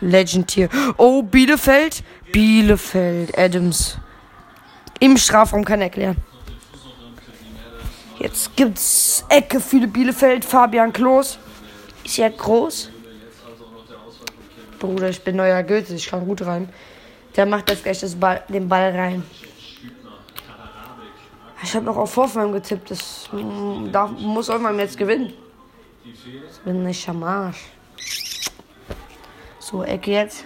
Legend 0.00 0.50
hier. 0.50 0.68
Oh, 0.98 1.22
Bielefeld. 1.22 2.04
Bielefeld. 2.32 3.36
Adams. 3.36 3.98
Im 5.00 5.16
Strafraum 5.16 5.64
kann 5.64 5.80
erklären. 5.80 6.16
Jetzt 8.18 8.54
gibt's 8.56 9.24
Ecke 9.28 9.60
die 9.72 9.86
Bielefeld. 9.86 10.44
Fabian 10.44 10.92
Klos. 10.92 11.38
Ist 12.04 12.18
ja 12.18 12.28
groß. 12.28 12.90
Bruder, 14.86 15.10
ich 15.10 15.22
bin 15.22 15.36
neuer 15.36 15.62
Goethe. 15.62 15.94
Ich 15.94 16.08
kann 16.08 16.24
gut 16.26 16.42
rein. 16.42 16.68
Der 17.34 17.46
macht 17.46 17.68
jetzt 17.70 17.82
gleich 17.82 18.00
das 18.00 18.14
Ball, 18.14 18.42
den 18.48 18.68
Ball 18.68 18.90
rein. 18.92 19.22
Ich 21.62 21.74
habe 21.74 21.84
noch 21.84 21.96
auf 21.96 22.16
Hoffenheim 22.16 22.52
getippt. 22.52 22.90
Das 22.90 23.28
darf, 23.92 24.10
muss 24.12 24.48
Hoffenheim 24.48 24.78
jetzt 24.78 24.96
gewinnen. 24.96 25.32
Das 26.46 26.58
bin 26.58 26.82
nicht 26.82 27.08
am 27.08 27.22
Arsch. 27.22 27.64
So, 29.58 29.82
Ecke 29.82 30.12
jetzt. 30.12 30.44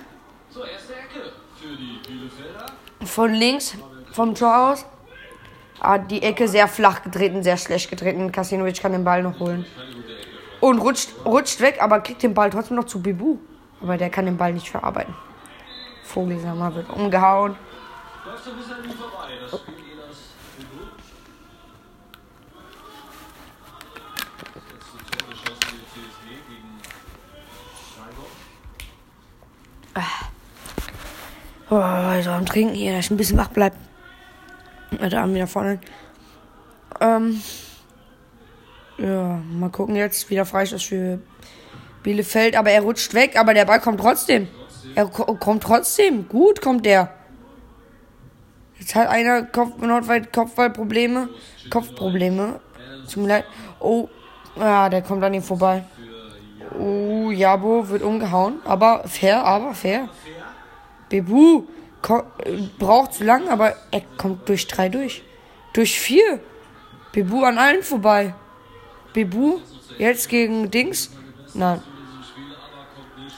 Von 3.05 3.35
links, 3.35 3.75
vom 4.13 4.35
Tor 4.35 4.73
aus. 4.73 4.87
Ah, 5.79 5.99
die 5.99 6.23
Ecke 6.23 6.49
sehr 6.49 6.69
flach 6.69 7.03
getreten, 7.03 7.43
sehr 7.43 7.57
schlecht 7.57 7.91
getreten. 7.91 8.33
Kasinovic 8.33 8.81
kann 8.81 8.93
den 8.93 9.05
Ball 9.05 9.23
noch 9.23 9.39
holen. 9.39 9.65
Und 10.61 10.79
rutscht, 10.79 11.11
rutscht 11.25 11.61
weg, 11.61 11.79
aber 11.81 12.01
kriegt 12.01 12.23
den 12.23 12.35
Ball 12.35 12.51
trotzdem 12.51 12.77
noch 12.77 12.85
zu 12.85 13.01
Bibu. 13.01 13.39
Aber 13.81 13.97
der 13.97 14.11
kann 14.11 14.27
den 14.27 14.37
Ball 14.37 14.53
nicht 14.53 14.69
verarbeiten. 14.69 15.15
Vogelsammer 16.05 16.75
wird 16.75 16.91
umgehauen. 16.91 17.57
Freiburg. 27.97 28.27
Oh, 31.71 31.77
also 31.77 32.31
am 32.31 32.45
Trinken 32.47 32.75
hier, 32.75 32.97
dass 32.97 33.07
ich 33.07 33.11
ein 33.13 33.17
bisschen 33.17 33.39
wach 33.39 33.49
bleib. 33.49 33.75
Der 34.91 35.21
Arm 35.21 35.35
wieder 35.35 35.47
vorne. 35.47 35.81
Ähm. 37.01 37.41
Ja, 38.99 39.41
mal 39.53 39.71
gucken 39.71 39.97
jetzt. 39.97 40.29
Wieder 40.29 40.45
Freistoß 40.45 40.83
für 40.83 41.21
Bielefeld. 42.03 42.57
Aber 42.57 42.71
er 42.71 42.83
rutscht 42.83 43.15
weg, 43.15 43.39
aber 43.39 43.55
der 43.55 43.65
Ball 43.65 43.81
kommt 43.81 44.01
trotzdem. 44.01 44.49
Er 44.95 45.07
ko 45.07 45.35
kommt 45.35 45.63
trotzdem. 45.63 46.29
Gut 46.29 46.61
kommt 46.61 46.85
der. 46.87 47.13
Jetzt 48.79 48.95
hat 48.95 49.09
einer 49.09 49.43
Kopf 49.45 49.73
Kopfballprobleme. 50.33 51.29
Kopfprobleme. 51.71 52.61
Tut 53.13 53.23
mir 53.23 53.29
leid. 53.29 53.45
Oh. 53.79 54.09
Ja, 54.57 54.89
der 54.89 55.03
kommt 55.03 55.23
an 55.23 55.35
ihm 55.35 55.43
vorbei. 55.43 55.85
Oh, 56.79 57.31
Jabo 57.31 57.89
wird 57.89 58.03
umgehauen. 58.03 58.61
Aber 58.65 59.05
fair, 59.07 59.45
aber 59.45 59.75
fair. 59.75 60.09
Bebu 61.09 61.65
ko- 62.03 62.25
äh, 62.45 62.63
braucht 62.79 63.15
zu 63.15 63.25
lang, 63.25 63.49
aber 63.49 63.75
er 63.91 64.03
kommt 64.17 64.49
durch 64.49 64.67
drei 64.67 64.89
durch. 64.89 65.23
Durch 65.73 65.99
vier. 65.99 66.41
Bebu 67.13 67.43
an 67.45 67.59
allen 67.59 67.83
vorbei. 67.83 68.35
Bebu 69.13 69.59
jetzt 69.99 70.29
gegen 70.29 70.71
Dings. 70.71 71.11
Nein. 71.55 71.83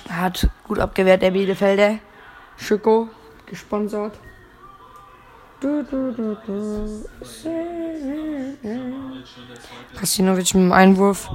Hat 0.09 0.49
gut 0.65 0.79
abgewehrt, 0.79 1.23
der 1.23 1.31
Bielefelder. 1.31 1.99
Schicko, 2.57 3.09
gesponsert. 3.47 4.19
Du, 5.61 5.83
du, 5.85 6.13
du, 6.13 6.37
du. 6.47 7.05
Kasinovic 9.99 10.55
mit 10.55 10.65
dem 10.65 10.73
Einwurf. 10.73 11.31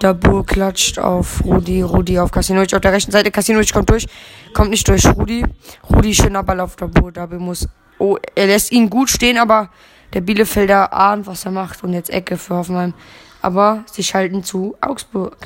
Dabur 0.00 0.44
klatscht 0.46 0.98
auf 0.98 1.44
Rudi. 1.44 1.82
Rudi 1.82 2.18
auf 2.18 2.30
Kasinovic 2.30 2.74
auf 2.74 2.80
der 2.80 2.92
rechten 2.92 3.10
Seite. 3.10 3.30
Kasinovic 3.30 3.72
kommt 3.72 3.90
durch. 3.90 4.06
Kommt 4.54 4.70
nicht 4.70 4.86
durch 4.86 5.06
Rudi. 5.06 5.44
Rudi 5.90 6.14
schöner 6.14 6.42
Ball 6.42 6.60
auf 6.60 6.76
Dabur. 6.76 7.10
Dabur 7.10 7.38
muss. 7.38 7.68
Oh, 7.98 8.16
er 8.34 8.46
lässt 8.46 8.70
ihn 8.70 8.88
gut 8.88 9.10
stehen, 9.10 9.38
aber 9.38 9.70
Der 10.14 10.22
Bielefelder 10.22 10.92
ahnt, 10.92 11.26
was 11.26 11.44
er 11.44 11.50
macht 11.50 11.84
und 11.84 11.92
jetzt 11.92 12.10
Ecke 12.10 12.38
für 12.38 12.56
Hoffenheim. 12.56 12.94
Aber 13.42 13.84
sie 13.90 14.02
schalten 14.02 14.42
zu 14.42 14.74
Augsburg. 14.80 15.36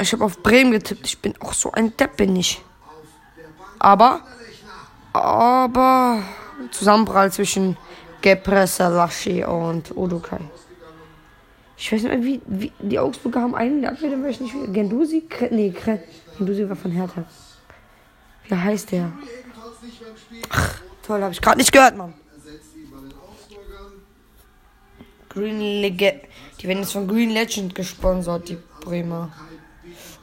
Ich 0.00 0.12
habe 0.12 0.24
auf 0.24 0.42
Bremen 0.42 0.72
getippt. 0.72 1.06
Ich 1.06 1.18
bin 1.18 1.34
auch 1.40 1.52
so 1.52 1.72
ein 1.72 1.96
Depp, 1.96 2.16
bin 2.16 2.36
ich. 2.36 2.62
Aber, 3.78 4.20
aber, 5.12 6.22
Zusammenprall 6.70 7.32
zwischen 7.32 7.76
Gebre 8.20 8.66
und 9.46 9.96
Odukai. 9.96 10.40
Ich 11.76 11.92
weiß 11.92 12.02
nicht 12.02 12.12
mehr, 12.12 12.24
wie, 12.24 12.40
wie 12.46 12.72
die 12.80 12.98
Augsburger 12.98 13.40
haben 13.40 13.54
einen 13.54 13.76
in 13.76 13.82
der 13.82 13.92
Abwehr, 13.92 14.10
den 14.10 14.24
weiß 14.24 14.40
ich 14.40 14.52
nicht. 14.52 14.72
Gendusi? 14.72 15.28
Nee, 15.50 15.70
Kre, 15.70 16.02
Gendusi 16.36 16.68
war 16.68 16.74
von 16.74 16.90
Hertha. 16.90 17.24
Wie 18.48 18.54
heißt 18.54 18.90
der? 18.90 19.12
Ach, 20.48 20.80
toll, 21.06 21.22
habe 21.22 21.32
ich 21.32 21.40
gerade 21.40 21.58
nicht 21.58 21.70
gehört, 21.70 21.96
Mann. 21.96 22.14
Green 25.28 25.60
Legend. 25.60 26.22
Die 26.60 26.66
werden 26.66 26.80
jetzt 26.80 26.92
von 26.92 27.06
Green 27.06 27.30
Legend 27.30 27.74
gesponsert, 27.74 28.48
die 28.48 28.58
Bremer. 28.80 29.30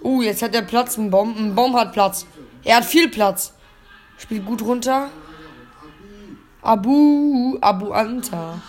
Uh, 0.06 0.22
jetzt 0.22 0.44
hat 0.44 0.54
er 0.54 0.62
Platz, 0.62 0.98
ein 0.98 1.10
Bomb. 1.10 1.36
Ein 1.36 1.56
Bomb 1.56 1.76
hat 1.76 1.92
Platz. 1.92 2.28
Er 2.64 2.76
hat 2.78 2.86
viel 2.86 3.10
Platz. 3.10 3.54
Spielt 4.20 4.46
gut 4.46 4.62
runter. 4.62 5.10
Abu, 6.62 7.58
Abu 7.60 7.92
Anta. 7.92 8.62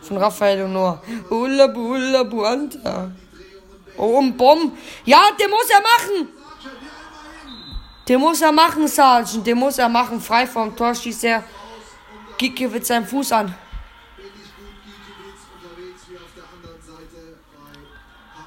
Von 0.00 0.16
Raphael 0.16 0.64
Honor. 0.64 1.00
Ulabu, 1.30 1.94
Ulabu 1.94 2.42
Anta. 2.42 3.12
Oh, 3.96 4.18
ein 4.20 4.36
Bomb. 4.36 4.76
Ja, 5.04 5.20
den 5.38 5.50
muss 5.50 5.70
er 5.70 5.82
machen. 5.82 6.28
Den 8.08 8.20
muss 8.20 8.40
er 8.40 8.50
machen, 8.50 8.88
Sergeant. 8.88 9.46
Den 9.46 9.58
muss 9.58 9.78
er 9.78 9.88
machen. 9.88 10.20
Frei 10.20 10.48
vom 10.48 10.74
Tor 10.74 10.96
schießt 10.96 11.24
er. 11.24 11.44
Gikiewicz 12.38 12.88
seinen 12.88 13.06
Fuß 13.06 13.30
an. 13.30 13.54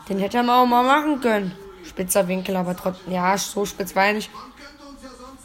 Den 0.09 0.19
hätte 0.19 0.35
er 0.35 0.43
mal 0.43 0.63
auch 0.63 0.65
mal 0.65 0.83
machen 0.83 1.21
können. 1.21 1.68
Spitzer 1.99 2.29
Winkel, 2.29 2.55
aber 2.55 2.77
trotzdem. 2.77 3.11
Ja, 3.11 3.37
so 3.37 3.65
spitz 3.65 3.93
war 3.93 4.05
er 4.05 4.13
nicht. 4.13 4.31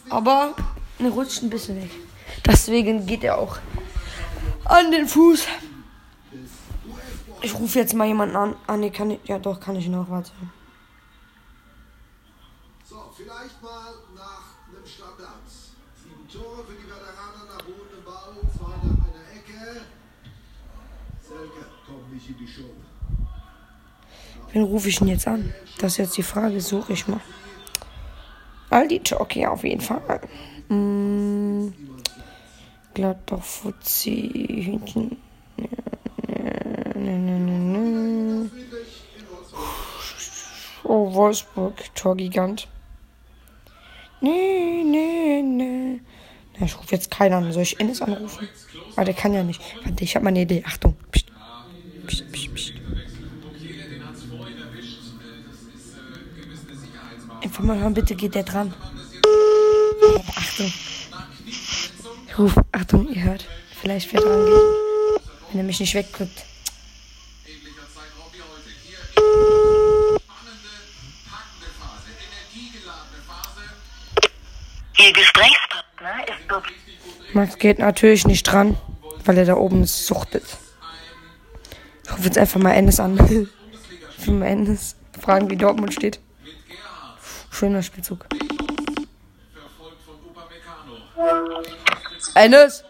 Aber 0.09 0.55
er 1.01 1.11
rutscht 1.11 1.43
ein 1.43 1.51
bisschen 1.51 1.83
weg. 1.83 1.91
Deswegen 2.47 3.05
geht 3.07 3.25
er 3.25 3.39
auch 3.39 3.59
an 4.65 4.93
den 4.93 5.09
Fuß. 5.09 5.49
Ich 7.43 7.55
rufe 7.55 7.81
jetzt 7.81 7.93
mal 7.95 8.07
jemanden 8.07 8.37
an. 8.37 8.55
Ah, 8.69 8.77
nee, 8.77 8.91
kann 8.91 9.11
ich. 9.11 9.19
Ja, 9.25 9.41
doch, 9.41 9.59
kann 9.59 9.75
ich 9.75 9.89
noch. 9.89 10.09
Warte. 10.09 10.31
So, 12.89 13.13
vielleicht 13.17 13.61
mal 13.61 13.93
nach 14.15 14.47
einem 14.69 14.87
Standard. 14.87 15.43
Sieben 16.01 16.29
Tore 16.29 16.65
für 16.65 16.75
die 16.75 16.87
Veteraner 16.87 17.47
nach 17.49 17.67
hohem 17.67 18.05
Ball, 18.05 18.33
zwei 18.57 18.77
nach 18.87 19.35
Ecke. 19.35 19.81
Selke 21.21 21.67
kommt 21.85 22.15
nicht 22.15 22.29
in 22.29 22.39
die 22.39 22.47
Show. 22.47 22.74
Wen 24.55 24.63
rufe 24.63 24.89
ich 24.89 25.01
denn 25.01 25.09
jetzt 25.09 25.27
an? 25.27 25.53
Das 25.79 25.93
ist 25.93 25.99
jetzt 25.99 26.17
die 26.17 26.23
Frage. 26.23 26.61
Suche 26.61 26.93
ich 26.93 27.09
mal. 27.09 27.21
Aldi 28.71 29.01
Jockey 29.05 29.45
auf 29.45 29.65
jeden 29.65 29.81
Fall. 29.81 30.21
Mm, 30.69 31.71
Gladbach 32.95 33.43
Fuzzi. 33.43 34.31
Hühnchen. 34.65 35.17
Oh, 40.85 41.13
Wolfsburg. 41.13 41.93
Torgigant. 41.97 42.69
Nee, 44.21 44.85
nee, 44.85 45.43
nee. 45.43 46.01
Na, 46.61 46.67
ich 46.67 46.79
rufe 46.79 46.95
jetzt 46.95 47.11
keinen 47.11 47.33
an. 47.33 47.53
Soll 47.53 47.65
ich 47.65 47.81
Ennis 47.81 48.01
anrufen? 48.01 48.49
Ah, 48.95 49.03
der 49.03 49.15
kann 49.15 49.35
ja 49.35 49.43
nicht. 49.43 49.61
Warte, 49.83 50.05
ich 50.05 50.15
habe 50.15 50.23
mal 50.23 50.29
eine 50.29 50.43
Idee. 50.43 50.63
Achtung. 50.65 50.95
Psst. 51.11 51.27
Psst, 52.07 52.31
psst, 52.31 52.55
psst. 52.55 52.84
Einfach 57.45 57.63
mal 57.63 57.79
hören, 57.79 57.93
bitte 57.93 58.15
geht 58.15 58.35
der 58.35 58.43
dran. 58.43 58.73
Achtung. 60.35 60.73
Ich 62.27 62.39
ruf, 62.39 62.55
Achtung, 62.73 63.15
ihr 63.15 63.23
hört. 63.23 63.47
Vielleicht 63.83 64.11
wer 64.15 64.23
dran 64.23 64.47
geht. 64.47 65.23
Wenn 65.51 65.61
er 65.61 65.65
mich 65.65 65.79
nicht 65.79 65.95
wegkriegt. 65.95 66.47
Ihr 74.99 75.13
Gesprächspartner 75.13 76.29
ist 76.29 76.45
dort. 76.49 76.65
Max 77.35 77.59
geht 77.59 77.79
natürlich 77.79 78.27
nicht 78.27 78.45
dran, 78.45 78.79
weil 79.27 79.37
er 79.37 79.45
da 79.45 79.57
oben 79.57 79.85
suchtet. 79.85 80.45
Ich 82.05 82.11
rufe 82.11 82.25
jetzt 82.25 82.39
einfach 82.39 82.61
mal 82.61 82.73
Ennis 82.73 83.01
an. 83.01 83.17
Mal 84.27 84.47
Ennis 84.47 84.97
fragen, 85.21 85.51
wie 85.51 85.57
Dortmund 85.57 85.93
steht. 85.93 86.19
Schöner 87.55 87.83
Spielzug. 87.83 88.27
Ennis, 92.35 92.83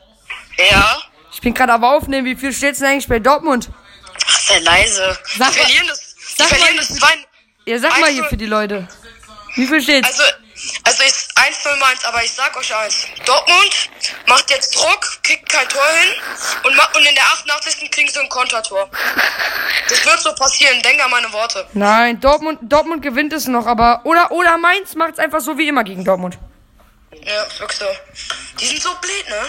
Ja? 0.71 0.99
ich 1.33 1.41
bin 1.41 1.53
gerade 1.55 1.73
aber 1.75 1.95
aufnehmen. 1.95 2.27
Wie 2.27 2.37
viel 2.37 2.53
steht's 2.53 2.79
denn 2.79 2.89
eigentlich 2.89 3.09
bei 3.09 3.19
Dortmund? 3.19 3.69
Ach, 4.27 4.39
sei 4.41 4.59
leise. 4.61 5.19
Sag 5.25 5.35
die 5.35 5.39
mal- 5.39 5.53
verlieren 5.53 5.87
das. 5.89 6.15
Sag 6.37 6.51
mal- 6.51 6.57
verlieren 6.59 6.77
das 6.79 6.89
2. 6.97 7.09
Ja, 7.67 7.79
sag 7.79 8.01
mal 8.01 8.11
hier 8.11 8.25
für 8.25 8.37
die 8.37 8.47
Leute. 8.47 8.89
Wie 9.57 9.67
viel 9.67 9.83
steht's? 9.83 10.09
Also, 10.09 10.23
also 10.85 11.03
ist 11.05 11.24
1 11.37 11.65
Mainz, 11.81 12.05
aber 12.05 12.23
ich 12.23 12.33
sag 12.33 12.57
euch 12.57 12.75
eins. 12.75 13.07
Dortmund 13.27 13.91
macht 14.27 14.49
jetzt 14.51 14.75
Druck, 14.77 15.01
kriegt 15.23 15.49
kein 15.49 15.69
Tor 15.69 15.83
hin 16.01 16.13
und, 16.65 16.73
und 16.97 17.07
in 17.07 17.15
der 17.15 17.25
88. 17.25 17.91
kriegen 17.91 18.09
sie 18.09 18.21
ein 18.21 18.29
Kontertor. 18.29 18.89
Das 19.89 20.05
wird 20.07 20.21
so 20.21 20.33
passieren, 20.35 20.81
denk 20.83 21.05
an 21.05 21.11
meine 21.11 21.33
Worte. 21.33 21.67
Nein, 21.73 22.21
Dortmund, 22.21 22.61
Dortmund 22.63 23.03
gewinnt 23.03 23.33
es 23.33 23.47
noch, 23.49 23.67
aber. 23.67 24.01
Oder, 24.05 24.31
oder 24.31 24.57
Mainz 24.59 24.95
macht's 24.95 25.19
einfach 25.19 25.41
so 25.41 25.59
wie 25.59 25.69
immer 25.69 25.83
gegen 25.85 26.05
Dortmund. 26.05 26.39
Ja, 27.13 27.45
wirklich 27.59 27.79
so. 27.79 27.87
Die 28.61 28.67
sind 28.67 28.81
so 28.83 28.95
blöd, 29.01 29.29
ne? 29.29 29.43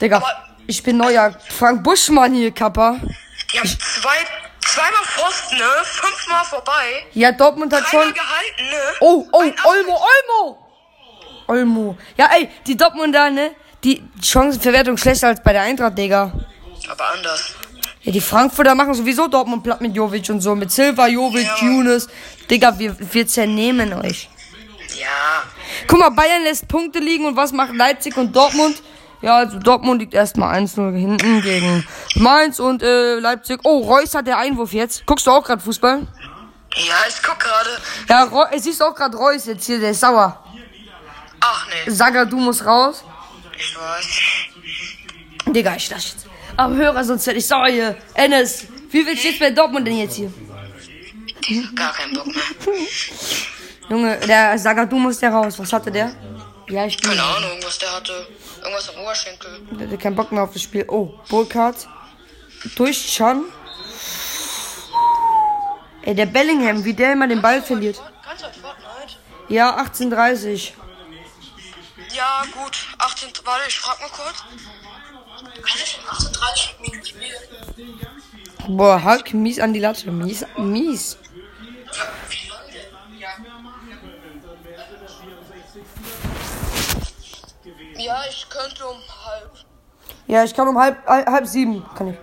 Digga, 0.00 0.16
Aber- 0.18 0.48
ich 0.66 0.82
bin 0.82 0.96
neuer 0.96 1.34
Frank 1.58 1.82
Buschmann 1.82 2.34
hier, 2.34 2.52
Kappa. 2.52 3.00
Die 3.52 3.58
haben 3.58 3.68
zwei, 3.68 4.16
zweimal 4.60 5.04
Pfosten, 5.04 5.58
ne? 5.58 5.68
Fünfmal 5.84 6.44
vorbei. 6.44 7.06
Ja, 7.12 7.32
Dortmund 7.32 7.72
hat 7.72 7.84
Keiner 7.84 8.04
schon. 8.04 8.14
gehalten, 8.14 8.64
ne? 8.70 8.82
Oh, 9.00 9.26
oh, 9.32 9.38
Olmo, 9.64 10.00
Olmo! 10.00 10.60
Olmo. 11.46 11.96
Ja, 12.16 12.30
ey, 12.36 12.48
die 12.66 12.76
Dortmunder, 12.76 13.30
ne? 13.30 13.52
Die 13.82 14.02
Chancenverwertung 14.22 14.96
schlechter 14.96 15.28
als 15.28 15.42
bei 15.42 15.52
der 15.52 15.62
Eintracht, 15.62 15.96
Digga. 15.98 16.32
Aber 16.90 17.04
anders. 17.12 17.54
Ja, 18.02 18.12
die 18.12 18.20
Frankfurter 18.20 18.74
machen 18.74 18.94
sowieso 18.94 19.28
Dortmund 19.28 19.62
platt 19.62 19.80
mit 19.80 19.94
Jovic 19.94 20.28
und 20.30 20.40
so. 20.40 20.54
Mit 20.54 20.70
Silva, 20.70 21.06
Jovic, 21.06 21.46
Ja. 21.46 21.66
Younes. 21.66 22.08
Digga, 22.50 22.78
wir, 22.78 22.96
wir 22.98 23.26
zernehmen 23.26 23.92
euch. 23.94 24.28
Ja. 24.98 25.42
Guck 25.86 25.98
mal, 25.98 26.10
Bayern 26.10 26.42
lässt 26.44 26.68
Punkte 26.68 26.98
liegen 26.98 27.24
und 27.26 27.36
was 27.36 27.52
machen 27.52 27.76
Leipzig 27.76 28.16
und 28.16 28.34
Dortmund? 28.34 28.82
Ja, 29.22 29.36
also 29.38 29.58
Dortmund 29.58 30.00
liegt 30.02 30.12
erstmal 30.12 30.54
1-0 30.62 30.94
hinten 30.94 31.40
gegen 31.40 31.86
Mainz 32.16 32.58
und 32.58 32.82
äh, 32.82 33.14
Leipzig. 33.18 33.60
Oh, 33.64 33.78
Reus 33.80 34.14
hat 34.14 34.26
der 34.26 34.36
Einwurf 34.36 34.74
jetzt. 34.74 35.06
Guckst 35.06 35.26
du 35.26 35.30
auch 35.30 35.42
gerade 35.42 35.62
Fußball? 35.62 36.06
Ja, 36.76 36.94
ich 37.08 37.22
guck 37.22 37.40
gerade. 37.40 37.70
Ja, 38.08 38.24
Reus, 38.24 38.48
siehst 38.62 38.80
du 38.80 38.84
auch 38.84 38.94
gerade 38.94 39.16
Reus 39.16 39.46
jetzt 39.46 39.64
hier, 39.64 39.80
der 39.80 39.92
ist 39.92 40.00
sauer. 40.00 40.43
Ach 41.46 41.66
nee, 41.68 41.90
Saga, 41.90 42.24
du 42.24 42.38
musst 42.38 42.64
raus. 42.64 43.04
ich 43.58 43.76
weiß. 43.76 44.08
Digga, 45.54 45.76
ich 45.76 45.90
lass 45.90 46.12
jetzt. 46.12 46.26
Aber 46.56 46.74
Hörer, 46.74 47.04
sonst 47.04 47.26
werde 47.26 47.38
ich 47.38 47.46
sauer 47.46 47.68
hier. 47.68 47.96
Ennis, 48.14 48.66
wie 48.90 49.04
viel 49.04 49.16
steht's 49.16 49.38
bei 49.38 49.50
Dortmund 49.50 49.86
denn 49.86 49.98
jetzt 49.98 50.16
hier? 50.16 50.32
Gar 51.74 51.92
keinen 51.92 52.14
Bock 52.14 52.26
mehr. 52.26 52.42
Junge, 53.90 54.16
der 54.26 54.58
Saga, 54.58 54.86
du 54.86 54.96
musst 54.98 55.20
ja 55.20 55.28
raus. 55.28 55.58
Was 55.58 55.72
hatte 55.72 55.90
der? 55.92 56.12
Ja, 56.68 56.86
ich 56.86 56.96
bin. 56.96 57.10
Keine 57.10 57.22
Ahnung, 57.22 57.58
was 57.62 57.76
der 57.78 57.92
hatte. 57.92 58.26
Irgendwas 58.62 58.88
am 58.88 59.02
Oberschenkel. 59.02 59.60
Der 59.72 59.86
hatte 59.86 59.98
keinen 59.98 60.16
Bock 60.16 60.32
mehr 60.32 60.42
auf 60.42 60.52
das 60.54 60.62
Spiel. 60.62 60.86
Oh, 60.88 61.12
Burkhardt. 61.28 61.86
Durch 62.76 63.14
Chan. 63.14 63.44
Ey, 66.02 66.14
der 66.14 66.26
Bellingham, 66.26 66.82
wie 66.84 66.94
der 66.94 67.12
immer 67.12 67.28
den 67.28 67.42
Ball 67.42 67.60
verliert. 67.62 68.00
Ja, 69.48 69.76
18:30. 69.78 70.72
Ja, 72.14 72.44
gut. 72.52 72.76
18. 72.98 73.30
Warte, 73.44 73.68
ich 73.68 73.78
frag 73.78 74.00
mal 74.00 74.08
kurz. 74.08 74.44
Kann 75.62 75.80
ich 75.82 75.90
schon 75.90 76.08
38 76.08 76.76
Minuten 76.80 77.06
spielen? 77.06 78.76
Boah, 78.76 79.02
Hulk, 79.02 79.34
mies 79.34 79.58
an 79.58 79.72
die 79.72 79.80
Latte. 79.80 80.10
Mies, 80.10 80.44
mies. 80.56 81.18
Ja, 87.96 88.22
ich 88.28 88.46
könnte 88.48 88.86
um 88.86 88.98
halb. 89.26 89.50
Ja, 90.26 90.44
ich 90.44 90.54
kann 90.54 90.68
um 90.68 90.78
halb, 90.78 91.04
halb, 91.06 91.26
halb 91.26 91.46
sieben. 91.46 91.84
Kann 91.96 92.08
ich. 92.08 92.16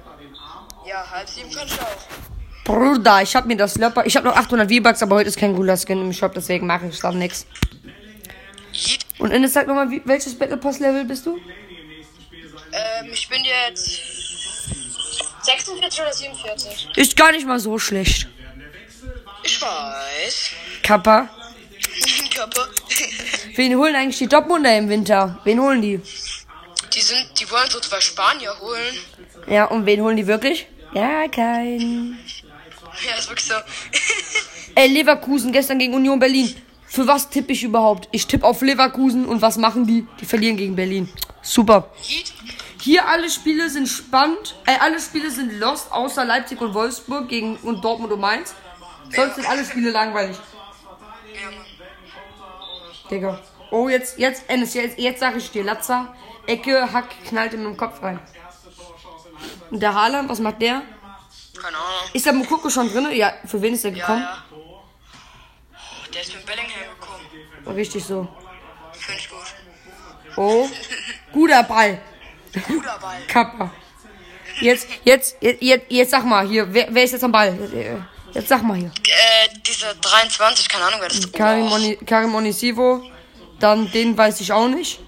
Ja, 0.87 1.09
halb 1.09 1.27
sieben 1.27 1.51
kann 1.51 1.67
ich 1.67 1.79
auch. 1.81 2.63
Bruder, 2.63 3.21
ich 3.21 3.35
hab 3.35 3.45
mir 3.45 3.57
das 3.57 3.75
Löpper. 3.75 4.05
Ich 4.05 4.15
hab 4.15 4.23
noch 4.23 4.35
800 4.35 4.71
V-Bucks, 4.71 5.03
aber 5.03 5.17
heute 5.17 5.29
ist 5.29 5.37
kein 5.37 5.55
cooler 5.55 5.75
Skin 5.77 5.99
im 5.99 6.13
Shop, 6.13 6.33
deswegen 6.33 6.67
mache 6.67 6.87
ich 6.87 6.99
dann 6.99 7.17
nix. 7.17 7.45
Und 9.21 9.31
Ines, 9.31 9.53
sag 9.53 9.67
nochmal, 9.67 9.89
wie- 9.89 10.01
welches 10.05 10.37
Battle 10.37 10.57
Pass 10.57 10.79
Level 10.79 11.05
bist 11.05 11.25
du? 11.25 11.37
Ähm, 12.73 13.09
ich 13.13 13.27
bin 13.29 13.43
jetzt 13.43 14.01
46 15.43 16.01
oder 16.01 16.13
47. 16.13 16.87
Ist 16.97 17.15
gar 17.15 17.31
nicht 17.31 17.45
mal 17.45 17.59
so 17.59 17.77
schlecht. 17.77 18.27
Ich 19.43 19.61
weiß. 19.61 20.49
Kappa. 20.83 21.29
Körper. 22.35 22.67
Wen 23.55 23.75
holen 23.77 23.95
eigentlich 23.95 24.17
die 24.17 24.27
Dortmunder 24.27 24.75
im 24.77 24.89
Winter? 24.89 25.39
Wen 25.43 25.59
holen 25.59 25.81
die? 25.81 25.99
Die 26.93 27.01
sind, 27.01 27.27
die 27.39 27.49
wollen 27.51 27.69
so 27.69 27.79
zwei 27.79 27.99
Spanier 28.01 28.53
holen. 28.59 28.95
Ja, 29.47 29.65
und 29.65 29.85
wen 29.85 30.01
holen 30.01 30.17
die 30.17 30.27
wirklich? 30.27 30.67
Ja, 30.93 31.27
kein. 31.27 32.17
Ja, 33.07 33.15
ist 33.17 33.29
wirklich 33.29 33.47
so. 33.47 33.55
Ey, 34.75 34.87
Leverkusen 34.87 35.51
gestern 35.51 35.79
gegen 35.79 35.93
Union 35.93 36.19
Berlin. 36.19 36.55
Für 36.91 37.07
was 37.07 37.29
tippe 37.29 37.53
ich 37.53 37.63
überhaupt? 37.63 38.09
Ich 38.11 38.27
tippe 38.27 38.45
auf 38.45 38.61
Leverkusen 38.61 39.25
und 39.25 39.41
was 39.41 39.55
machen 39.55 39.87
die? 39.87 40.05
Die 40.19 40.25
verlieren 40.25 40.57
gegen 40.57 40.75
Berlin. 40.75 41.07
Super. 41.41 41.89
Hier 42.81 43.07
alle 43.07 43.29
Spiele 43.29 43.69
sind 43.69 43.87
spannend. 43.87 44.55
Äh, 44.65 44.77
alle 44.77 44.99
Spiele 44.99 45.31
sind 45.31 45.57
lost, 45.57 45.89
außer 45.89 46.25
Leipzig 46.25 46.59
und 46.59 46.73
Wolfsburg 46.73 47.29
gegen 47.29 47.55
und 47.63 47.81
Dortmund 47.81 48.11
und 48.11 48.19
Mainz. 48.19 48.53
Sonst 49.09 49.35
sind 49.35 49.49
alle 49.49 49.63
Spiele 49.63 49.91
langweilig. 49.91 50.35
Ja. 51.33 51.49
Digga. 53.09 53.39
Oh, 53.71 53.87
jetzt, 53.87 54.19
jetzt, 54.19 54.43
Ennis, 54.49 54.73
jetzt, 54.73 54.99
jetzt 54.99 55.21
sag 55.21 55.37
ich 55.37 55.49
dir, 55.49 55.63
Latza, 55.63 56.13
Ecke, 56.45 56.91
Hack, 56.91 57.07
knallt 57.25 57.53
ihm 57.53 57.65
im 57.67 57.77
Kopf 57.77 58.03
rein. 58.03 58.19
Und 59.69 59.81
der 59.81 59.93
Haaland, 59.95 60.27
was 60.27 60.41
macht 60.41 60.61
der? 60.61 60.81
Keine 61.55 61.77
Ahnung. 61.77 62.09
Ist 62.11 62.25
der 62.25 62.33
Mokoko 62.33 62.69
schon 62.69 62.91
drin? 62.91 63.07
Ja, 63.13 63.31
für 63.45 63.61
wen 63.61 63.75
ist 63.75 63.85
der 63.85 63.91
Ja, 63.91 63.97
gekommen? 63.97 64.21
ja. 64.23 64.43
Oh, 64.50 64.50
der 66.13 66.21
ist 66.21 66.33
mit 66.33 66.45
Bellingham 66.45 66.71
gekommen. 66.99 67.75
Richtig 67.77 68.03
so. 68.03 68.27
Finde 68.93 69.19
ich 69.19 69.29
gut. 69.29 70.37
Oh, 70.37 70.69
guter 71.31 71.63
Ball. 71.63 72.01
Guter 72.67 72.97
Ball. 72.99 73.21
Kappa. 73.27 73.71
Jetzt, 74.59 74.87
jetzt, 75.03 75.37
jetzt, 75.41 75.85
jetzt, 75.89 76.11
sag 76.11 76.25
mal 76.25 76.47
hier, 76.47 76.71
wer, 76.73 76.87
wer 76.89 77.03
ist 77.03 77.11
jetzt 77.11 77.23
am 77.23 77.31
Ball? 77.31 77.57
Jetzt 78.33 78.47
sag 78.47 78.63
mal 78.63 78.77
hier. 78.77 78.91
Äh, 79.07 79.49
diese 79.65 79.95
23, 79.95 80.69
keine 80.69 80.85
Ahnung, 80.85 80.99
wer 81.01 81.09
das 81.09 81.19
ist. 81.19 81.33
Karim, 81.33 81.71
Oni, 81.71 81.95
Karim 82.05 82.35
Onisivo. 82.35 83.03
Dann 83.59 83.91
den 83.91 84.17
weiß 84.17 84.41
ich 84.41 84.51
auch 84.51 84.67
nicht. 84.67 84.99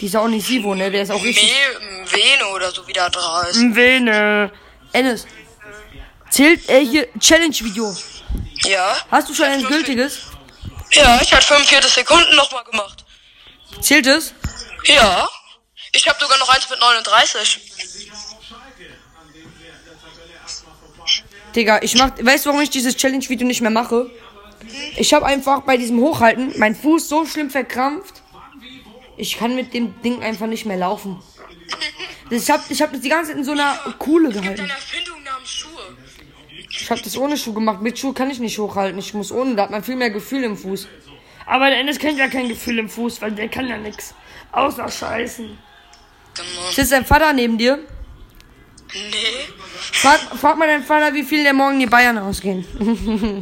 Dieser 0.00 0.22
Onisivo, 0.22 0.74
ne, 0.74 0.90
der 0.90 1.02
ist 1.02 1.10
auch 1.10 1.22
richtig. 1.22 1.52
Me 1.80 2.10
Vene 2.10 2.46
oder 2.54 2.70
so 2.70 2.86
wie 2.86 2.92
der 2.92 3.10
da 3.10 3.42
ist. 3.42 3.60
Vene. 3.74 4.50
Ennis. 4.92 5.26
Zählt 6.30 6.68
äh, 6.68 6.84
hier 6.84 7.08
Challenge-Video. 7.18 7.94
Ja. 8.64 8.96
Hast 9.10 9.28
du 9.28 9.34
schon 9.34 9.46
ein 9.46 9.64
gültiges? 9.64 10.20
Ja, 10.92 11.20
ich 11.22 11.32
hatte 11.32 11.46
45 11.46 11.90
Sekunden 11.90 12.36
nochmal 12.36 12.64
gemacht. 12.64 13.04
Zählt 13.80 14.06
es? 14.06 14.34
Ja. 14.84 15.28
Ich 15.94 16.08
habe 16.08 16.18
sogar 16.20 16.38
noch 16.38 16.48
eins 16.48 16.68
mit 16.70 16.80
39. 16.80 17.60
Digga, 21.54 21.80
ich 21.82 21.94
mach. 21.96 22.12
Weißt 22.18 22.44
du, 22.46 22.50
warum 22.50 22.62
ich 22.62 22.70
dieses 22.70 22.96
Challenge-Video 22.96 23.46
nicht 23.46 23.60
mehr 23.60 23.70
mache? 23.70 24.10
Ich 24.96 25.12
habe 25.12 25.26
einfach 25.26 25.62
bei 25.62 25.76
diesem 25.76 26.00
Hochhalten 26.00 26.58
meinen 26.58 26.74
Fuß 26.74 27.08
so 27.08 27.26
schlimm 27.26 27.50
verkrampft. 27.50 28.22
Ich 29.16 29.36
kann 29.38 29.54
mit 29.54 29.74
dem 29.74 30.00
Ding 30.02 30.22
einfach 30.22 30.46
nicht 30.46 30.66
mehr 30.66 30.76
laufen. 30.76 31.22
Ich 32.30 32.50
hab, 32.50 32.70
ich 32.70 32.80
hab 32.80 32.90
das 32.92 33.02
die 33.02 33.10
ganze 33.10 33.32
Zeit 33.32 33.38
in 33.38 33.44
so 33.44 33.52
einer 33.52 33.74
Kuhle 33.98 34.30
gehalten. 34.30 34.56
Deine 34.56 34.72
Erfindung 34.72 35.22
namens 35.22 35.50
Schuhe. 35.50 35.71
Ich 36.82 36.90
hab 36.90 37.00
das 37.00 37.16
ohne 37.16 37.36
Schuh 37.36 37.52
gemacht. 37.52 37.80
Mit 37.80 37.96
Schuh 37.96 38.12
kann 38.12 38.28
ich 38.28 38.40
nicht 38.40 38.58
hochhalten. 38.58 38.98
Ich 38.98 39.14
muss 39.14 39.30
ohne. 39.30 39.54
Da 39.54 39.62
hat 39.62 39.70
man 39.70 39.84
viel 39.84 39.94
mehr 39.94 40.10
Gefühl 40.10 40.42
im 40.42 40.56
Fuß. 40.56 40.88
Aber 41.46 41.70
der 41.70 41.78
Endes 41.78 41.96
kennt 41.96 42.18
ja 42.18 42.26
kein 42.26 42.48
Gefühl 42.48 42.80
im 42.80 42.88
Fuß, 42.88 43.22
weil 43.22 43.30
der 43.30 43.48
kann 43.48 43.68
ja 43.68 43.76
nix. 43.76 44.14
Außer 44.50 44.88
Scheißen. 44.88 45.46
Genau. 46.34 46.70
Sitzt 46.72 46.90
dein 46.90 47.06
Vater 47.06 47.32
neben 47.32 47.56
dir? 47.56 47.78
Nee. 48.92 49.00
Frag, 49.92 50.18
frag 50.40 50.58
mal 50.58 50.66
deinen 50.66 50.82
Vater, 50.82 51.14
wie 51.14 51.22
viel 51.22 51.44
der 51.44 51.52
morgen 51.52 51.78
die 51.78 51.86
Bayern 51.86 52.18
ausgehen. 52.18 52.66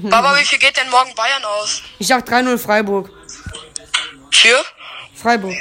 Baba, 0.10 0.38
wie 0.38 0.44
viel 0.44 0.58
geht 0.58 0.76
denn 0.76 0.90
morgen 0.90 1.14
Bayern 1.14 1.42
aus? 1.42 1.82
Ich 1.98 2.08
sag 2.08 2.28
3-0 2.28 2.58
Freiburg. 2.58 3.10
Für? 4.30 4.62
Freiburg. 5.14 5.54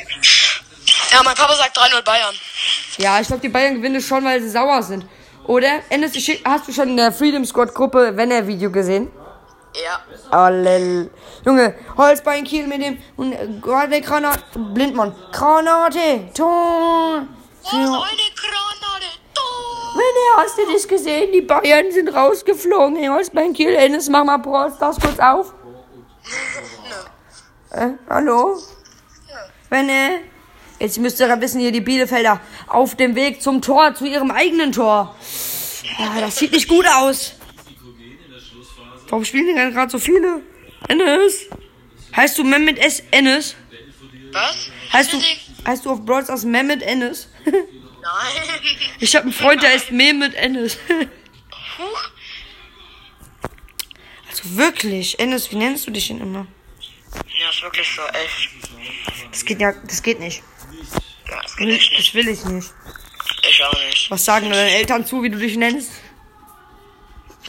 Ja, 1.12 1.24
mein 1.24 1.36
Papa 1.36 1.56
sagt 1.56 1.78
3-0 1.78 2.02
Bayern. 2.04 2.36
Ja, 2.98 3.22
ich 3.22 3.28
glaube, 3.28 3.42
die 3.42 3.50
Bayern 3.50 3.76
gewinnen 3.76 4.02
schon, 4.02 4.26
weil 4.26 4.42
sie 4.42 4.50
sauer 4.50 4.84
sind. 4.84 5.06
Oder? 5.48 5.82
Endes, 5.90 6.14
hast 6.44 6.68
du 6.68 6.72
schon 6.72 6.90
in 6.90 6.98
der 6.98 7.12
Freedom 7.12 7.46
Squad 7.46 7.74
Gruppe 7.74 8.12
wenn 8.16 8.32
er 8.32 8.46
Video 8.46 8.72
gesehen? 8.72 9.12
Ja. 9.74 10.02
Allel. 10.32 11.12
Junge, 11.46 11.76
Holzbein 11.96 12.44
Kiel 12.44 12.68
mit 12.68 12.82
dem 12.82 12.98
und 13.18 13.34
äh, 13.34 13.48
gerade 13.62 14.02
Granate. 14.02 14.42
Blindmann. 14.56 15.16
Granate. 15.32 16.30
Tor. 16.34 17.26
Was 17.64 17.74
eine 17.74 17.88
Granate. 17.90 19.10
Du. 19.34 19.42
Wenn 19.96 20.44
hast 20.44 20.58
du 20.58 20.74
das 20.74 20.88
gesehen? 20.88 21.32
Die 21.32 21.42
Bayern 21.42 21.92
sind 21.92 22.14
rausgeflogen. 22.14 22.96
Hey, 22.96 23.08
Holzbein 23.08 23.54
Kiel, 23.54 23.74
Ennis, 23.76 24.10
mach 24.10 24.24
mal 24.24 24.38
Brawl 24.38 24.72
Stars 24.72 25.00
kurz 25.00 25.20
auf. 25.20 25.54
Äh, 27.72 27.92
hallo? 28.10 28.58
Wenn 29.70 29.90
äh, 29.90 30.22
Jetzt 30.80 30.98
müsst 30.98 31.20
ihr 31.20 31.28
ja 31.28 31.42
wissen, 31.42 31.60
hier 31.60 31.72
die 31.72 31.82
Bielefelder 31.82 32.40
auf 32.68 32.96
dem 32.96 33.16
Weg 33.16 33.42
zum 33.42 33.62
Tor, 33.62 33.94
zu 33.96 34.06
ihrem 34.06 34.32
eigenen 34.32 34.72
Tor. 34.72 35.16
Ja, 35.98 36.22
das 36.22 36.38
sieht 36.38 36.54
nicht 36.54 36.68
gut 36.68 36.86
aus. 36.88 37.34
Warum 39.10 39.26
spielen 39.26 39.48
die 39.48 39.54
denn 39.54 39.74
gerade 39.74 39.92
so 39.92 40.00
viele? 40.00 40.42
Ennis? 40.88 41.48
Heißt 42.16 42.38
du 42.38 42.44
Mehmet 42.44 42.78
S. 42.80 43.04
Ennis? 43.12 43.56
Was? 44.32 44.70
Heißt 44.94 45.14
du, 45.14 45.22
heißt 45.68 45.86
du 45.86 45.92
auf 45.92 46.06
Brawl 46.06 46.24
Stars 46.24 46.46
Mehmet 46.46 46.82
Ennis? 46.82 47.28
Nein. 47.46 47.64
Ich 49.00 49.16
habe 49.16 49.24
einen 49.24 49.34
Freund, 49.34 49.62
der 49.62 49.72
heißt 49.72 49.92
Mehmet 49.92 50.34
Ennis. 50.36 50.78
Huch. 51.78 52.10
Also 54.30 54.58
wirklich, 54.58 55.20
Ennis, 55.20 55.52
wie 55.52 55.56
nennst 55.58 55.88
du 55.88 55.92
dich 55.92 56.08
denn 56.08 56.22
immer? 56.22 56.48
Ja, 57.14 57.50
ist 57.50 57.64
wirklich 57.64 57.88
so, 57.96 58.02
echt. 58.04 58.50
Das 59.32 59.44
geht 59.44 59.60
ja, 59.60 59.74
das 59.74 60.04
geht 60.04 60.20
nicht. 60.20 60.44
Das 61.30 61.56
geht 61.56 61.70
echt 61.70 61.92
nicht. 61.92 62.08
Das 62.08 62.14
will 62.14 62.28
ich 62.28 62.46
nicht. 62.46 62.70
Ich 63.48 63.64
auch 63.64 63.86
nicht. 63.88 64.12
Was 64.12 64.26
sagen 64.26 64.50
deine 64.50 64.72
Eltern 64.72 65.06
zu, 65.06 65.24
wie 65.24 65.30
du 65.30 65.38
dich 65.38 65.56
nennst? 65.56 65.92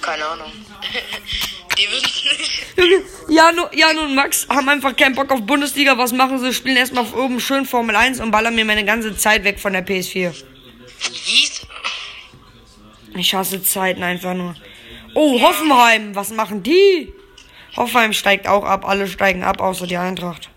Keine 0.01 0.25
Ahnung. 0.25 0.53
Die 1.79 1.89
wissen 1.91 2.29
nicht. 2.39 2.77
Junge, 2.77 3.05
Jan, 3.29 3.57
Jan 3.73 3.99
und 3.99 4.15
Max 4.15 4.47
haben 4.49 4.69
einfach 4.69 4.95
keinen 4.97 5.15
Bock 5.15 5.31
auf 5.31 5.43
Bundesliga. 5.43 5.97
Was 5.97 6.13
machen 6.13 6.39
sie? 6.39 6.53
Spielen 6.53 6.77
erstmal 6.77 7.07
oben 7.15 7.41
schön 7.41 7.65
Formel 7.65 7.97
1 7.97 8.21
und 8.21 8.31
ballern 8.31 8.55
mir 8.55 8.65
meine 8.65 8.85
ganze 8.85 9.17
Zeit 9.17 9.45
weg 9.45 9.59
von 9.59 9.73
der 9.73 9.87
PS4. 9.87 10.35
Wies? 11.25 11.67
Ich 13.17 13.35
hasse 13.35 13.63
Zeiten 13.63 14.03
einfach 14.03 14.35
nur. 14.35 14.55
Oh, 15.15 15.41
Hoffenheim, 15.41 16.15
was 16.15 16.31
machen 16.31 16.63
die? 16.63 17.13
Hoffenheim 17.77 18.13
steigt 18.13 18.47
auch 18.47 18.65
ab, 18.65 18.87
alle 18.87 19.09
steigen 19.09 19.43
ab, 19.43 19.61
außer 19.61 19.87
die 19.87 19.97
Eintracht. 19.97 20.51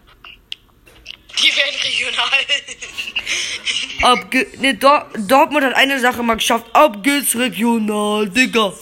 Die 1.40 1.56
werden 1.56 1.80
regional. 1.82 2.30
Ab 4.04 4.34
ne, 4.60 4.76
Dor 4.76 5.10
Dortmund 5.18 5.63
hat 5.66 5.76
eine 5.76 5.98
Sache 5.98 6.22
mal 6.24 6.36
geschafft. 6.36 6.66
Ab 6.74 7.02
geht's 7.02 7.36
regional, 7.36 8.28
Digga. 8.30 8.74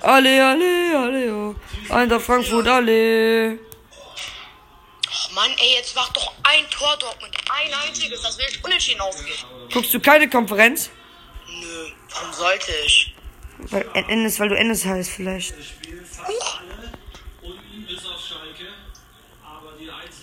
Alle, 0.00 0.46
alle, 0.46 0.98
alle, 0.98 1.26
ja. 1.26 1.54
Eintracht 1.96 2.22
Frankfurt, 2.22 2.68
alle. 2.68 3.58
Oh 3.58 5.34
Mann, 5.34 5.50
ey, 5.58 5.74
jetzt 5.78 5.96
mach 5.96 6.12
doch 6.12 6.32
ein 6.44 6.64
Tor 6.70 6.96
Dortmund. 7.00 7.36
Ein 7.50 7.72
einziges, 7.88 8.22
das 8.22 8.38
will 8.38 8.46
unentschieden 8.62 9.00
ausgehen. 9.00 9.36
Guckst 9.72 9.92
du 9.92 9.98
keine 9.98 10.30
Konferenz? 10.30 10.90
Nö, 11.48 11.90
warum 12.14 12.32
sollte 12.32 12.70
ich? 12.86 13.14
Weil 13.58 13.84
Ennis, 13.94 14.38
weil 14.38 14.48
du 14.48 14.56
Ennis 14.56 14.84
heißt 14.84 15.10
vielleicht. 15.10 15.54
Huch, 15.54 16.60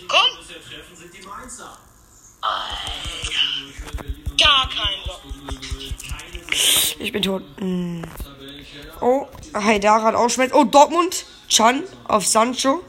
Komm. 0.08 0.30
die 1.12 1.20
gar 4.46 4.68
kein 4.68 4.98
Bock. 5.06 5.22
Ich 6.98 7.12
bin 7.12 7.22
tot. 7.22 7.42
Hm. 7.58 8.02
Oh, 9.00 9.26
Haidar 9.54 10.02
hat 10.02 10.14
auch 10.14 10.28
Schmerz. 10.28 10.52
Oh, 10.54 10.64
Dortmund. 10.64 11.24
Chan 11.48 11.82
auf 12.08 12.26
Sancho. 12.26 12.82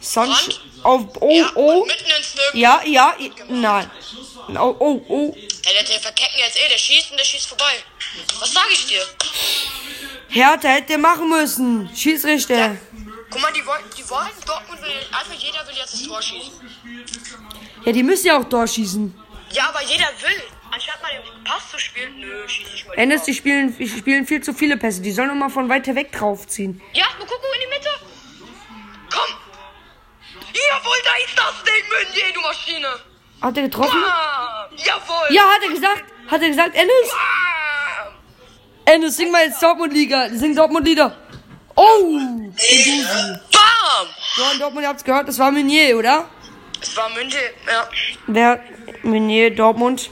Sancho 0.00 0.32
Brandt? 0.34 0.60
auf. 0.84 1.02
Oh, 1.20 1.30
Ja, 1.34 1.50
oh. 1.54 1.86
Ja, 2.54 2.80
ja. 2.84 3.14
i- 3.18 3.32
Nein. 3.48 3.90
Oh, 4.48 4.74
oh, 4.78 5.02
oh. 5.08 5.34
Ja, 5.36 5.72
der, 5.72 5.84
der 5.84 6.00
verkecken 6.00 6.36
jetzt 6.38 6.56
eh, 6.62 6.68
der 6.68 6.78
schießt 6.78 7.10
und 7.10 7.18
der 7.18 7.24
schießt 7.24 7.46
vorbei. 7.46 7.74
Was 8.38 8.52
sag 8.52 8.66
ich 8.70 8.86
dir? 8.86 9.02
Hertha 10.28 10.68
hätte 10.68 10.98
machen 10.98 11.28
müssen. 11.28 11.88
Schießrichter. 11.94 12.76
Guck 13.30 13.40
mal, 13.42 13.52
die 13.52 13.64
wollen, 13.66 13.82
die 13.96 14.08
wollen, 14.10 14.28
Dortmund 14.46 14.80
will, 14.82 14.90
einfach 15.10 15.34
jeder 15.34 15.66
will 15.66 15.74
jetzt 15.76 15.94
das 15.94 16.02
Tor 16.02 16.22
schießen. 16.22 16.52
Ja, 17.84 17.92
die 17.92 18.02
müssen 18.02 18.26
ja 18.26 18.38
auch 18.38 18.44
durchschießen. 18.44 19.14
Ja, 19.52 19.68
aber 19.70 19.82
jeder 19.82 20.06
will. 20.22 20.42
Anstatt 20.74 21.00
mal 21.02 21.10
den 21.12 21.44
Pass 21.44 21.70
zu 21.70 21.78
spielen, 21.78 22.18
nö, 22.18 22.48
schieße 22.48 22.74
ich 22.74 22.86
mal. 22.86 22.94
Ennis, 22.94 23.22
die 23.22 23.34
spielen, 23.34 23.76
die 23.78 23.88
spielen 23.88 24.26
viel 24.26 24.42
zu 24.42 24.52
viele 24.52 24.76
Pässe. 24.76 25.02
Die 25.02 25.12
sollen 25.12 25.38
mal 25.38 25.48
von 25.48 25.68
weiter 25.68 25.94
weg 25.94 26.12
draufziehen. 26.12 26.80
Ja, 26.92 27.06
Mokoko 27.18 27.46
in 27.54 27.60
die 27.60 27.66
Mitte. 27.66 27.90
Komm. 29.12 29.36
Jawohl, 30.52 30.96
da 31.04 31.10
ist 31.24 31.38
das 31.38 31.64
Ding, 31.64 31.84
Meunier, 31.90 32.34
du 32.34 32.40
Maschine. 32.40 32.88
Hat 33.40 33.56
er 33.56 33.62
getroffen? 33.64 34.02
Ah, 34.04 34.68
jawohl. 34.76 35.28
Ja, 35.30 35.42
hat 35.42 35.62
er 35.62 35.68
gesagt. 35.68 36.04
Hat 36.30 36.42
er 36.42 36.48
gesagt, 36.48 36.74
Ennis? 36.74 37.10
Ah. 37.12 38.12
Ennis, 38.86 39.16
sing 39.16 39.30
mal 39.30 39.44
jetzt 39.44 39.62
Dortmund-Liga. 39.62 40.30
Sing 40.30 40.54
Dortmund-Lieder. 40.54 41.16
Oh! 41.76 42.18
Gendusi. 42.56 43.04
Bam. 43.52 44.08
So, 44.36 44.42
in 44.52 44.58
Dortmund, 44.58 44.84
ihr 44.84 44.88
habt's 44.88 45.04
gehört, 45.04 45.28
das 45.28 45.38
war 45.38 45.50
Meunier, 45.50 45.96
oder? 45.98 46.28
Es 46.80 46.96
war 46.96 47.08
Meunier, 47.10 47.50
ja. 47.66 47.88
Wer? 48.26 48.60
Meunier, 49.02 49.54
Dortmund. 49.54 50.10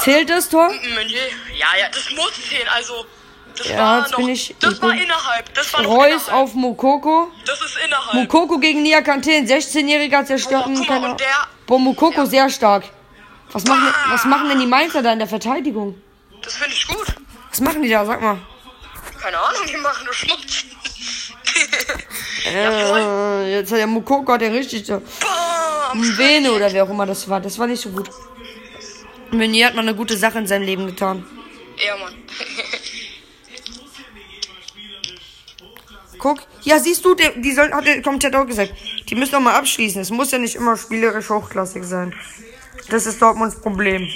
Zählt 0.00 0.30
das 0.30 0.48
Tor? 0.48 0.68
Meunier, 0.68 1.20
ja, 1.54 1.66
ja, 1.78 1.88
das 1.92 2.10
muss 2.10 2.32
zählen, 2.48 2.68
also. 2.74 3.06
Das 3.56 3.68
Ja, 3.68 3.76
war 3.78 3.98
jetzt 4.00 4.10
noch, 4.12 4.18
bin 4.18 4.28
ich- 4.30 4.54
das 4.60 4.72
ich 4.74 4.82
war 4.82 4.88
bin- 4.90 4.98
innerhalb, 5.00 5.52
das 5.54 5.74
war 5.74 5.84
Reus 5.84 6.06
innerhalb. 6.22 6.32
auf 6.32 6.54
Mokoko. 6.54 7.30
Das 7.44 7.60
ist 7.60 7.76
innerhalb. 7.84 8.14
Mokoko 8.14 8.58
gegen 8.58 8.82
Nia 8.82 9.02
Kante, 9.02 9.30
ein 9.30 9.46
16-Jähriger 9.46 10.24
zerstört 10.24 10.64
Oh, 10.68 10.72
guck 10.74 10.88
mal, 10.88 11.16
Boah, 11.66 11.78
Mokoko 11.78 12.24
sehr 12.24 12.48
stark. 12.48 12.84
Was 13.52 13.64
machen, 13.66 13.92
was 14.08 14.24
machen 14.24 14.48
denn 14.48 14.58
die 14.60 14.66
Mainzer 14.66 15.02
da 15.02 15.12
in 15.12 15.18
der 15.18 15.28
Verteidigung? 15.28 16.00
Das 16.42 16.54
finde 16.54 16.72
ich 16.74 16.86
gut. 16.86 17.06
Was 17.50 17.60
machen 17.60 17.82
die 17.82 17.90
da? 17.90 18.06
Sag 18.06 18.22
mal. 18.22 18.38
Keine 19.20 19.38
Ahnung, 19.38 19.60
die 19.68 19.76
machen 19.76 20.04
nur 20.06 20.14
Schmutz. 20.14 20.64
Äh, 22.46 23.52
jetzt 23.58 23.70
hat 23.70 23.78
der 23.78 23.86
Mokoko 23.86 24.32
hat 24.32 24.40
der 24.40 24.52
richtig 24.52 24.86
so. 24.86 25.02
Bam. 25.20 26.16
Vene 26.16 26.52
oder 26.52 26.72
wer 26.72 26.84
auch 26.84 26.88
immer 26.90 27.04
das 27.06 27.28
war. 27.28 27.40
Das 27.40 27.58
war 27.58 27.66
nicht 27.66 27.82
so 27.82 27.90
gut. 27.90 28.08
Meunier 29.32 29.66
hat 29.66 29.74
mal 29.74 29.82
eine 29.82 29.94
gute 29.94 30.16
Sache 30.16 30.38
in 30.38 30.46
seinem 30.46 30.62
Leben 30.62 30.86
getan. 30.86 31.24
Ja, 31.84 31.96
Mann. 31.96 32.14
Guck, 36.18 36.40
ja, 36.62 36.78
siehst 36.78 37.04
du, 37.04 37.14
der, 37.14 37.30
die 37.30 37.52
sollen, 37.52 37.74
hat 37.74 37.84
der 37.84 38.00
Kommentator 38.00 38.42
auch 38.42 38.46
gesagt, 38.46 38.72
die 39.08 39.14
müssen 39.16 39.32
doch 39.32 39.40
mal 39.40 39.54
abschließen. 39.56 40.00
Es 40.00 40.10
muss 40.10 40.30
ja 40.30 40.38
nicht 40.38 40.54
immer 40.54 40.76
spielerisch 40.76 41.28
hochklassig 41.30 41.82
sein. 41.82 42.14
Das 42.90 43.06
ist 43.06 43.20
Dortmunds 43.20 43.60
Problem. 43.60 44.08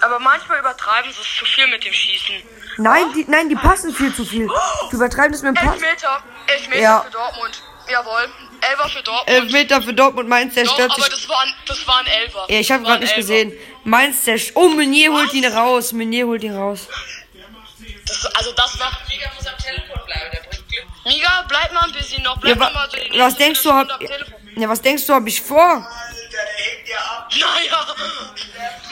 Aber 0.00 0.18
manchmal 0.20 0.60
übertreiben 0.60 1.10
sie 1.12 1.20
es 1.20 1.36
zu 1.38 1.44
viel 1.44 1.66
mit 1.66 1.84
dem 1.84 1.92
Schießen. 1.92 2.34
Nein, 2.78 3.12
die, 3.14 3.26
nein, 3.28 3.48
die 3.48 3.56
passen 3.56 3.92
viel 3.92 4.14
zu 4.14 4.24
viel. 4.24 4.48
Die 4.90 4.94
übertreiben 4.94 5.32
das 5.32 5.42
mit 5.42 5.50
dem 5.50 5.56
Pass. 5.56 5.74
Elfmeter. 5.74 6.22
Elfmeter 6.46 6.80
Ja. 6.80 7.00
für 7.00 7.10
Dortmund. 7.10 7.62
Jawohl. 7.90 8.28
Elfer 8.60 8.88
für 8.88 9.02
Dortmund. 9.02 9.28
Elfmeter 9.28 9.82
für 9.82 9.94
Dortmund, 9.94 10.28
Mainz 10.28 10.54
Doch, 10.54 10.62
zerstört 10.62 10.92
aber 10.92 11.02
sich. 11.02 11.12
das 11.14 11.28
war 11.28 11.40
ein, 11.42 11.54
das 11.66 11.86
war 11.86 11.98
ein 11.98 12.06
Elfer. 12.06 12.46
Ja, 12.48 12.60
ich 12.60 12.70
habe 12.72 12.82
gerade 12.82 12.94
ein 12.96 13.00
nicht 13.00 13.10
Elfer. 13.16 13.20
gesehen. 13.20 13.52
Mainz 13.84 14.24
zerstört. 14.24 14.56
Oh, 14.56 14.68
Meunier 14.68 15.12
holt 15.12 15.32
ihn 15.34 15.44
raus. 15.46 15.92
Meunier 15.92 16.26
holt 16.26 16.42
ihn 16.42 16.54
raus. 16.56 16.88
Das, 18.06 18.26
also 18.34 18.52
das 18.52 18.78
war... 18.80 18.90
Miga 19.08 19.30
muss 19.36 19.46
am 19.46 19.56
Telefon 19.58 20.00
bleiben, 20.06 20.30
der 20.32 20.40
bringt 20.48 20.68
Glück. 20.68 20.84
Miga, 21.04 21.44
bleib 21.48 21.72
mal 21.72 21.84
ein 21.84 21.92
bisschen 21.92 22.22
noch. 22.22 22.38
Bleib 22.38 22.56
Ja, 22.56 22.60
wa 22.60 22.70
mal 22.70 22.88
so 22.90 22.96
die 22.96 23.18
was 23.18 23.36
denkst 23.36 23.62
du, 23.62 23.72
hab, 23.72 23.88
ja, 24.56 24.68
was 24.68 24.80
denkst 24.80 25.06
du, 25.06 25.14
hab 25.14 25.26
ich 25.26 25.40
vor? 25.40 25.86
Naja. 27.30 27.86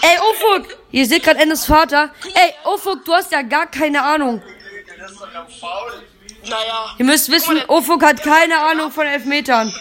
Ey, 0.03 0.19
Ufuk, 0.31 0.77
ihr 0.93 1.07
seht 1.07 1.23
gerade 1.25 1.41
Endes 1.41 1.65
Vater. 1.65 2.11
Ey, 2.35 2.55
Ufuk, 2.65 3.05
du 3.05 3.15
hast 3.15 3.33
ja 3.33 3.43
gar 3.43 3.67
keine 3.71 4.03
Ahnung. 4.03 4.43
Naja. 6.49 6.95
Ihr 6.99 7.05
müsst 7.05 7.31
wissen, 7.31 7.61
Ufuk 7.69 8.03
hat 8.05 8.23
keine 8.23 8.59
Ahnung 8.61 8.91
von 8.93 9.07
Elfmetern. 9.07 9.73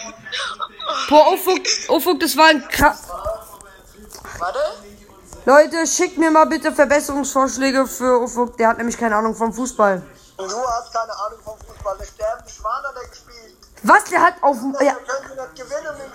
Boah, 1.08 1.32
Ufuk, 1.32 1.60
Ufuk, 1.88 2.20
das 2.20 2.36
war 2.36 2.46
ein 2.46 2.66
Kra 2.68 2.96
Warte. 4.38 4.58
Leute, 5.44 5.86
schickt 5.86 6.18
mir 6.18 6.30
mal 6.30 6.46
bitte 6.46 6.72
Verbesserungsvorschläge 6.72 7.86
für 7.86 8.20
Ufuk. 8.20 8.56
Der 8.56 8.68
hat 8.68 8.78
nämlich 8.78 8.98
keine 8.98 9.16
Ahnung 9.16 9.34
vom 9.34 9.52
Fußball. 9.52 10.02
Du 10.36 10.44
hast 10.44 10.92
keine 10.92 11.12
Ahnung 11.12 11.38
vom 11.44 11.56
Fußball. 11.58 11.96
Der 11.98 12.04
sterbende 12.04 12.50
Schwan 12.50 12.82
hat 12.82 12.96
er 12.96 13.08
gespielt. 13.08 13.56
Was, 13.82 14.04
der 14.04 14.20
hat 14.22 14.34
auf... 14.42 14.56
Ja, 14.80 14.96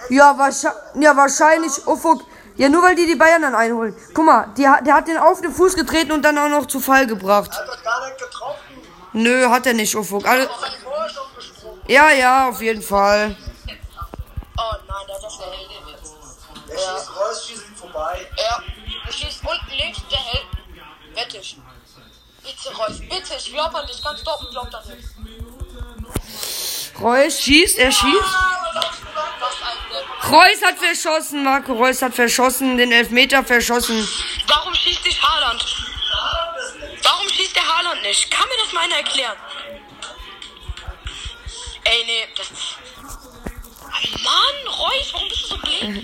ja, 0.09 0.37
wahrscheinlich, 0.37 1.03
ja 1.03 1.15
wahrscheinlich 1.15 1.87
Ufuk. 1.87 2.21
Ja, 2.57 2.67
nur 2.69 2.83
weil 2.83 2.95
die 2.95 3.05
die 3.07 3.15
Bayern 3.15 3.41
dann 3.41 3.55
einholen. 3.55 3.95
Guck 4.13 4.25
mal, 4.25 4.47
die, 4.57 4.63
der 4.63 4.93
hat 4.93 5.07
den 5.07 5.17
auf 5.17 5.41
den 5.41 5.53
Fuß 5.53 5.75
getreten 5.75 6.11
und 6.11 6.23
dann 6.23 6.37
auch 6.37 6.49
noch 6.49 6.65
zu 6.65 6.79
Fall 6.79 7.07
gebracht. 7.07 7.51
Hat 7.51 7.67
er 7.67 7.81
gar 7.81 8.05
nicht 8.05 8.19
getroffen. 8.19 8.70
Nö, 9.13 9.49
hat 9.49 9.65
er 9.65 9.73
nicht, 9.73 9.95
Ufuk. 9.95 10.23
Gesprungen. 10.23 11.81
ja, 11.87 12.11
ja, 12.11 12.49
auf 12.49 12.61
jeden 12.61 12.81
Fall. 12.81 13.35
Oh 14.57 14.61
nein, 14.87 15.05
der 15.07 15.15
hat 15.15 15.23
das 15.23 15.37
der 15.37 15.47
Helde 15.47 15.73
jetzt. 15.91 16.13
Der 16.69 16.77
schießt 16.77 17.09
Reus, 17.15 17.47
schießt 17.47 17.63
ihn 17.69 17.75
vorbei. 17.75 18.27
Ja. 18.37 18.63
Du 19.05 19.11
schießt 19.11 19.41
unten 19.41 19.77
links, 19.77 19.99
der 20.09 20.19
hält. 20.19 20.47
Wette 21.13 21.37
ich. 21.37 21.57
Bitte, 22.43 22.75
Reus, 22.75 22.99
bitte, 22.99 23.33
ich 23.37 23.51
glaub 23.51 23.75
an 23.75 23.85
dich. 23.85 24.03
Ganz 24.03 24.23
Dortmund 24.23 24.51
glaubt 24.51 24.75
an 24.75 24.83
dich. 24.85 25.05
Reus 27.01 27.41
schießt, 27.41 27.79
er 27.79 27.91
schießt. 27.91 28.35
Depp. 29.91 30.31
Reus 30.31 30.61
hat 30.63 30.77
verschossen, 30.77 31.43
Marco 31.43 31.73
Reus 31.73 32.01
hat 32.01 32.13
verschossen, 32.13 32.77
den 32.77 32.91
Elfmeter 32.91 33.43
verschossen. 33.43 34.07
Erklären? 39.11 39.37
Ey, 41.83 42.03
nee, 42.05 42.27
das. 42.37 42.49
Mann, 44.23 44.67
Reus, 44.67 45.13
warum 45.13 45.29
bist 45.29 45.43
du 45.43 45.47
so 45.47 45.57
blind? 45.57 46.03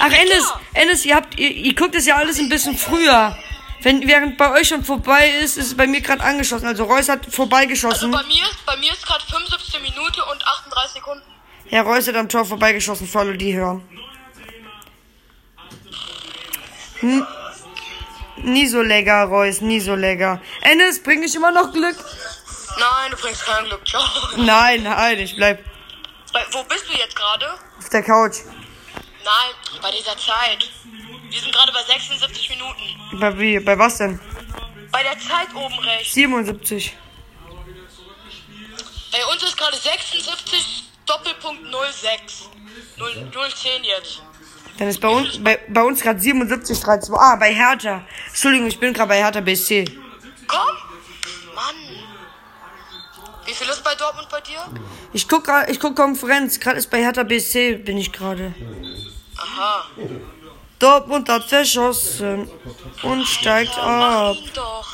Ach, 0.00 0.12
Ennis, 0.12 0.52
Ennis, 0.74 1.04
ihr 1.04 1.16
habt, 1.16 1.38
ihr, 1.38 1.50
ihr 1.50 1.74
guckt 1.74 1.94
es 1.94 2.06
ja 2.06 2.16
alles 2.16 2.38
ein 2.38 2.48
bisschen 2.48 2.76
früher. 2.76 3.36
Wenn, 3.82 4.06
während 4.08 4.36
bei 4.36 4.50
euch 4.52 4.68
schon 4.68 4.84
vorbei 4.84 5.28
ist, 5.42 5.56
ist 5.56 5.66
es 5.66 5.76
bei 5.76 5.86
mir 5.86 6.00
gerade 6.00 6.22
angeschossen. 6.22 6.66
Also 6.66 6.84
Reus 6.84 7.08
hat 7.08 7.26
vorbeigeschossen. 7.26 8.10
Bei 8.10 8.24
mir, 8.24 8.44
bei 8.66 8.76
mir 8.76 8.92
ist 8.92 9.06
gerade 9.06 9.24
75 9.24 9.80
Minute 9.80 10.24
und 10.24 10.44
38 10.46 10.94
Sekunden. 10.94 11.24
Herr 11.66 11.82
Reus 11.82 12.08
hat 12.08 12.16
am 12.16 12.28
Tor 12.28 12.44
vorbeigeschossen, 12.44 13.06
für 13.06 13.20
alle, 13.20 13.36
die 13.36 13.54
hören. 13.54 13.86
N 17.02 17.26
nie 18.44 18.66
so 18.66 18.82
lecker, 18.82 19.24
Reus, 19.24 19.60
nie 19.60 19.80
so 19.80 19.94
lecker. 19.94 20.40
Ennis, 20.62 21.02
bring 21.02 21.22
ich 21.22 21.34
immer 21.34 21.50
noch 21.52 21.72
Glück? 21.72 21.96
Nein, 22.78 23.10
du 23.10 23.16
bringst 23.16 23.44
kein 23.44 23.64
Glück. 23.64 23.86
Ciao. 23.86 24.02
Nein, 24.36 24.82
nein, 24.84 25.18
ich 25.18 25.34
bleib 25.36 25.64
Bei, 26.32 26.44
wo 26.52 26.62
bist 26.64 26.84
du 26.88 26.96
jetzt 26.96 27.16
gerade? 27.16 27.46
auf 27.78 27.88
der 27.88 28.02
Couch. 28.02 28.36
Nein, 29.24 29.80
bei 29.82 29.90
dieser 29.90 30.16
Zeit. 30.16 30.70
Wir 31.30 31.40
sind 31.40 31.52
gerade 31.52 31.72
bei 31.72 31.82
76 31.82 32.48
Minuten. 32.50 33.18
Bei, 33.20 33.38
wie, 33.38 33.58
bei 33.60 33.78
was 33.78 33.98
denn? 33.98 34.18
Bei 34.90 35.02
der 35.02 35.18
Zeit 35.18 35.54
oben 35.54 35.78
rechts. 35.80 36.14
77. 36.14 36.96
Bei 39.12 39.26
uns 39.26 39.42
ist 39.42 39.56
gerade 39.56 39.76
76 39.76 40.84
Doppelpunkt 41.06 41.62
06. 41.92 42.48
0, 42.96 43.30
010 43.32 43.84
jetzt. 43.84 44.22
Dann 44.78 44.86
ist 44.86 45.00
bei 45.00 45.08
uns, 45.08 45.42
bei, 45.42 45.58
bei 45.68 45.82
uns 45.82 46.00
gerade 46.00 46.20
77, 46.20 46.80
13. 46.80 47.14
Ah, 47.14 47.34
bei 47.34 47.52
Hertha. 47.52 48.06
Entschuldigung, 48.28 48.68
ich 48.68 48.78
bin 48.78 48.92
gerade 48.92 49.08
bei 49.08 49.18
Hertha 49.18 49.40
BSC. 49.40 49.84
Komm! 50.46 50.60
Mann! 51.54 51.74
Wie 53.44 53.52
viel 53.52 53.68
ist 53.68 53.82
bei 53.82 53.94
Dortmund 53.96 54.28
bei 54.30 54.40
dir? 54.40 54.60
Ich 55.12 55.28
guck 55.28 55.44
grad, 55.44 55.68
ich 55.68 55.80
guck 55.80 55.96
Konferenz. 55.96 56.60
Gerade 56.60 56.78
ist 56.78 56.90
bei 56.90 57.00
Hertha 57.00 57.24
BSC, 57.24 57.74
bin 57.74 57.98
ich 57.98 58.12
gerade. 58.12 58.54
Aha. 59.36 59.84
Dortmund 60.78 61.28
hat 61.28 61.44
verschossen 61.44 62.48
und 63.02 63.26
steigt 63.26 63.76
ab. 63.76 64.36
Ihn 64.36 64.50
doch. 64.54 64.88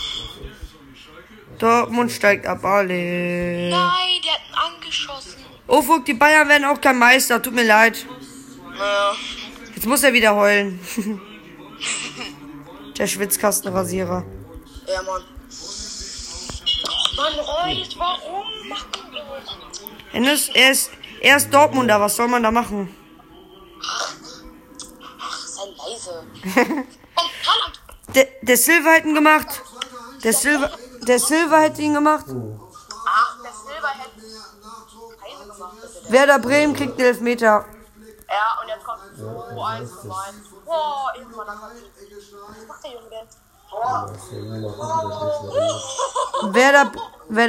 Dortmund 1.58 2.10
steigt 2.10 2.46
ab, 2.46 2.64
alle. 2.64 3.68
Nein, 3.68 4.20
der 4.24 4.32
hat 4.32 4.40
ihn 4.48 4.54
angeschossen. 4.76 5.44
Ufuk, 5.68 6.06
die 6.06 6.14
Bayern 6.14 6.48
werden 6.48 6.64
auch 6.64 6.80
kein 6.80 6.98
Meister. 6.98 7.42
Tut 7.42 7.54
mir 7.54 7.64
leid. 7.64 8.06
Naja. 8.70 9.12
Jetzt 9.84 9.90
muss 9.90 10.02
er 10.02 10.14
wieder 10.14 10.34
heulen. 10.34 10.80
Der 12.96 13.06
Schwitzkastenrasierer. 13.06 14.24
Ja, 14.86 15.02
Mann. 15.02 15.22
Mann, 17.16 17.34
Reus, 17.34 17.94
warum? 17.98 18.46
Mach 18.66 18.86
ihn 18.96 19.12
doch. 19.12 19.44
Hennes, 20.10 20.48
er 20.48 20.70
ist, 20.70 20.90
er 21.20 21.36
ist 21.36 21.52
Dortmunder. 21.52 22.00
Was 22.00 22.16
soll 22.16 22.28
man 22.28 22.42
da 22.42 22.50
machen? 22.50 22.96
Sei 25.48 25.64
leise. 25.76 26.24
Der, 28.14 28.28
der 28.40 28.56
Silva 28.56 28.90
hat 28.90 29.04
ihn 29.04 29.14
gemacht. 29.14 29.60
Der 30.22 30.32
Silva, 30.32 30.70
der 31.06 31.18
Silva 31.18 31.60
hat 31.60 31.78
ihn 31.78 31.92
gemacht. 31.92 32.24
Ach, 32.26 33.36
der 33.42 33.52
Silber 33.52 33.88
hätte. 33.98 34.22
Werder 36.10 36.38
Bremen 36.38 36.74
kriegt 36.74 36.92
einen 36.92 37.08
Elfmeter. 37.08 37.66
Ja, 38.28 38.62
und 38.62 38.68
jetzt 38.68 38.84
kommt 38.84 39.03
2-1 39.24 40.00
für 40.00 40.06
Mainz. 40.06 40.36
Boah, 40.64 41.12
irgendwann 41.16 41.46
Was 41.46 42.66
macht 42.68 42.84
der 42.84 42.90
Junge 42.92 43.08
denn? 43.10 43.26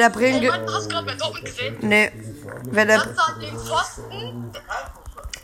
Bremen. 0.09 0.41
ge- 0.41 0.51
hast 0.73 0.85
du 0.85 0.89
gerade 0.89 1.05
bei 1.05 1.13
Dortmund 1.15 1.45
gesehen? 1.45 1.77
Nee. 1.81 2.11
Werder, 2.71 2.97
Ganz 3.05 3.19
an 3.19 3.39
den 3.39 3.59
Pfosten. 3.59 4.51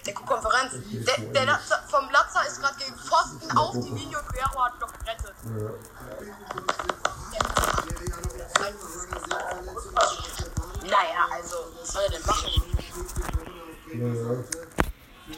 Der 0.06 0.14
Konferenz. 0.16 0.74
Der, 1.06 1.18
der 1.26 1.46
Latzer, 1.46 1.80
vom 1.88 2.10
Latzer 2.10 2.48
ist 2.48 2.60
gerade 2.60 2.76
gegen 2.80 2.96
Pfosten 2.98 3.56
auf 3.58 3.74
die 3.74 3.90
Linie 3.90 4.18
und 4.18 4.28
Guerrero 4.30 4.64
hat 4.66 4.80
noch 4.82 4.92
gerettet. 4.94 5.36
Naja, 10.84 11.28
also, 11.32 11.56
was 11.80 11.92
soll 11.94 12.04
er 12.04 12.10
denn 12.12 12.26
machen? 12.26 12.64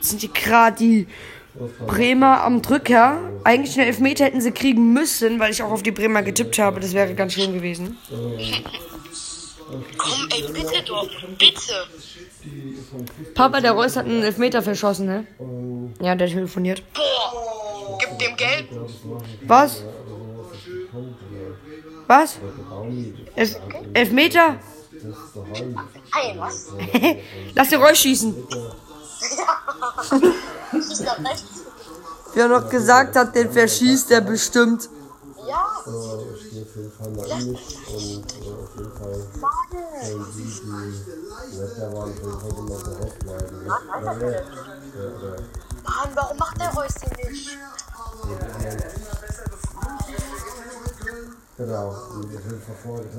Jetzt 0.03 0.09
sind 0.09 0.21
die 0.21 0.33
gerade 0.33 0.75
die 0.75 1.07
Bremer 1.87 2.43
am 2.43 2.61
Drücker. 2.61 3.21
Eigentlich 3.45 3.77
einen 3.77 3.87
Elfmeter 3.87 4.25
hätten 4.25 4.41
sie 4.41 4.51
kriegen 4.51 4.91
müssen, 4.91 5.39
weil 5.39 5.49
ich 5.49 5.63
auch 5.63 5.71
auf 5.71 5.81
die 5.81 5.91
Bremer 5.91 6.23
getippt 6.23 6.59
habe. 6.59 6.81
Das 6.81 6.91
wäre 6.91 7.15
ganz 7.15 7.31
schön 7.31 7.53
gewesen. 7.53 7.97
Komm, 9.97 10.27
ey, 10.35 10.43
bitte 10.51 10.83
doch, 10.85 11.09
bitte. 11.37 11.87
Papa, 13.33 13.61
der 13.61 13.71
Reus 13.71 13.95
hat 13.95 14.05
einen 14.05 14.23
Elfmeter 14.23 14.61
verschossen, 14.61 15.05
ne? 15.05 15.25
Ja, 16.01 16.15
der 16.15 16.27
telefoniert. 16.27 16.83
Boah, 16.93 17.97
gib 17.99 18.19
dem 18.19 18.35
Geld. 18.35 18.67
Was? 19.47 19.85
Was? 22.07 22.39
Elf 23.37 23.55
Elfmeter? 23.93 24.59
Hey, 26.13 26.33
was? 26.37 26.73
Lass 27.55 27.69
den 27.69 27.81
Reus 27.81 27.99
schießen. 27.99 28.35
Ist 30.73 31.05
da 31.05 31.13
recht? 31.13 31.45
Wie 32.33 32.39
er 32.39 32.47
noch 32.47 32.69
gesagt 32.69 33.15
hat, 33.15 33.35
den 33.35 33.51
verschießt 33.51 34.11
er 34.11 34.21
bestimmt. 34.21 34.89
Ja, 35.47 35.83
Mann, 45.83 46.09
warum 46.15 46.37
macht 46.37 46.59
der 46.59 46.69
Reus 46.73 46.93
den 46.95 47.31
nicht? 47.31 47.57
Genau, 51.55 51.95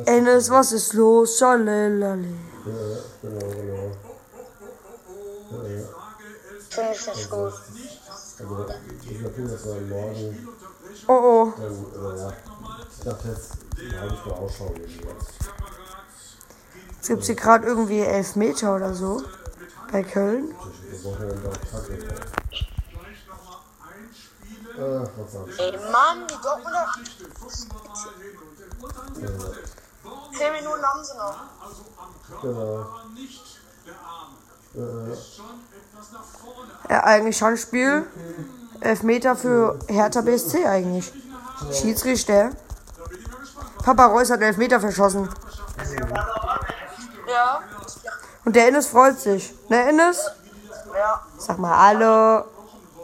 Enes, 0.07 0.51
was 0.51 0.73
ist 0.73 0.93
los? 0.95 1.39
Schalelale. 1.39 2.25
genau, 3.23 3.49
genau. 3.49 3.93
Finde 6.71 6.93
ich 6.93 7.07
nicht 7.07 7.31
gut. 7.31 7.53
Also, 8.39 8.67
ich 9.03 9.19
glaube, 9.19 9.43
dass 9.43 9.65
wir 9.65 9.81
morgen 9.83 10.49
Oh 11.07 11.13
oh. 11.13 11.53
dann, 11.57 11.73
äh, 12.17 12.33
ich 12.91 13.05
dachte 13.05 13.29
jetzt, 13.29 13.53
eine 13.79 14.01
halbe 14.01 14.17
Stunde 14.17 14.37
Ausschau 14.39 14.75
jetzt. 14.77 15.03
Gibt 17.07 17.25
hier 17.25 17.35
gerade 17.35 17.67
irgendwie 17.67 18.01
Elfmeter 18.01 18.77
oder 18.77 18.95
so. 18.95 19.23
Bei 19.93 20.03
Köln. 20.03 20.55
Das 20.91 21.03
soll's. 25.33 25.59
Ey, 25.59 25.73
Mann, 25.93 26.27
die 26.27 26.35
Dortmunder. 26.43 26.89
Zehn 30.37 30.53
Minuten 30.53 30.83
haben 30.83 31.05
sie 31.05 31.17
noch. 31.17 31.37
Genau. 32.43 32.87
Ja, 36.89 37.05
eigentlich 37.05 37.37
schon 37.37 37.57
Spiel. 37.57 38.07
Elfmeter 38.81 39.37
für 39.37 39.79
Hertha 39.89 40.21
BSC 40.21 40.67
eigentlich. 40.67 41.13
Schiedsrichter. 41.73 42.51
Papa 43.85 44.07
Reus 44.07 44.31
hat 44.31 44.41
Elfmeter 44.41 44.81
verschossen. 44.81 45.29
Ja. 47.29 47.61
Und 48.45 48.57
der 48.57 48.69
Ennis 48.69 48.87
freut 48.89 49.19
sich. 49.19 49.55
Ne, 49.69 49.89
Ennis? 49.89 50.31
Ja. 50.95 51.23
Sag 51.39 51.59
mal 51.59 51.77
Hallo. 51.77 52.45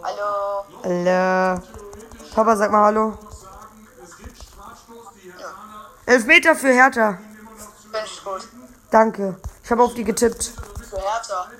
Hallo. 0.02 0.64
Hallo. 0.84 1.62
Papa, 2.34 2.56
sag 2.56 2.70
mal 2.70 2.84
Hallo. 2.84 3.18
Elfmeter 6.06 6.54
für 6.56 6.72
Hertha. 6.72 7.18
Gut. 8.24 8.48
Danke. 8.90 9.36
Ich 9.62 9.70
habe 9.70 9.82
auf 9.82 9.94
die 9.94 10.04
getippt. 10.04 10.52
Hertha. 10.98 11.50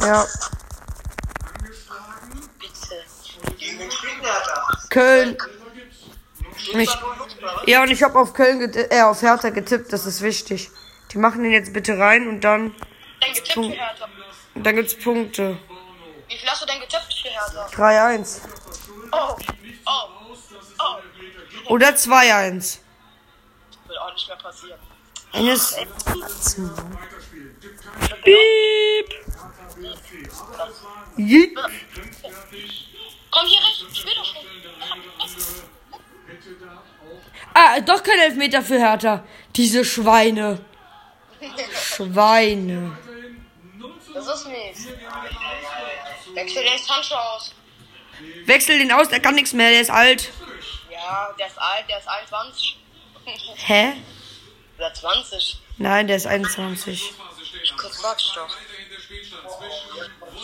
Ja. 0.00 0.26
Bitte. 2.58 3.04
Köln. 4.90 5.36
Ich, 6.72 6.90
ja, 7.66 7.82
und 7.82 7.90
ich 7.90 8.02
habe 8.02 8.18
auf 8.18 8.32
Köln, 8.32 8.60
geti- 8.60 8.90
äh, 8.90 9.02
auf 9.02 9.22
Hertha 9.22 9.50
getippt. 9.50 9.92
Das 9.92 10.06
ist 10.06 10.20
wichtig. 10.22 10.70
Die 11.12 11.18
machen 11.18 11.42
den 11.42 11.52
jetzt 11.52 11.72
bitte 11.72 11.98
rein 11.98 12.26
und 12.28 12.40
dann, 12.40 12.74
Dein 13.20 13.32
getippt 13.32 13.52
für 13.52 13.62
Hertha. 13.62 14.08
und 14.54 14.64
dann 14.64 14.74
gibt's 14.76 14.96
Punkte. 14.98 15.58
Wie 16.28 16.36
viel 16.36 16.48
hast 16.48 16.62
du 16.62 16.66
denn 16.66 16.80
getippt 16.80 17.14
für 17.22 17.28
Hertha? 17.28 17.66
3-1. 17.68 18.40
Oh. 19.12 19.36
Oh. 19.86 20.36
Oh. 20.80 21.72
Oder 21.72 21.88
2-1. 21.90 22.78
Wird 23.86 23.98
auch 24.00 24.12
nicht 24.12 24.28
mehr 24.28 24.36
passieren. 24.38 24.78
Eines. 25.32 25.76
Piep. 28.24 29.08
Jeep. 31.16 31.58
Komm 33.30 33.46
hier 33.46 33.60
rechts, 33.60 33.98
spiel 33.98 34.12
doch 34.14 34.24
schon. 34.24 34.42
Ah, 37.54 37.80
doch 37.80 38.02
kein 38.02 38.18
Elfmeter 38.18 38.62
für 38.62 38.78
Hertha. 38.78 39.24
Diese 39.54 39.84
Schweine. 39.84 40.64
Schweine. 41.72 42.98
Das 44.12 44.26
ist 44.26 44.46
mies. 44.46 44.88
Wechsel 46.34 46.64
den 46.64 46.78
Sancho 46.78 47.14
aus. 47.14 47.54
Wechsel 48.44 48.78
den 48.78 48.92
aus, 48.92 49.08
der 49.08 49.20
kann 49.20 49.34
nichts 49.34 49.52
mehr, 49.52 49.70
der 49.70 49.80
ist 49.80 49.90
alt. 49.90 50.30
Ja, 50.90 51.34
der 51.38 51.46
ist 51.46 51.58
alt, 51.58 51.84
der 51.88 51.98
ist 51.98 52.08
21. 52.08 52.78
Hä? 53.56 53.92
Oder 54.78 54.92
20. 54.92 55.58
Nein, 55.78 56.06
der 56.06 56.16
ist 56.16 56.26
21. 56.26 57.12
Quatsch 58.06 58.36
doch. 58.36 58.56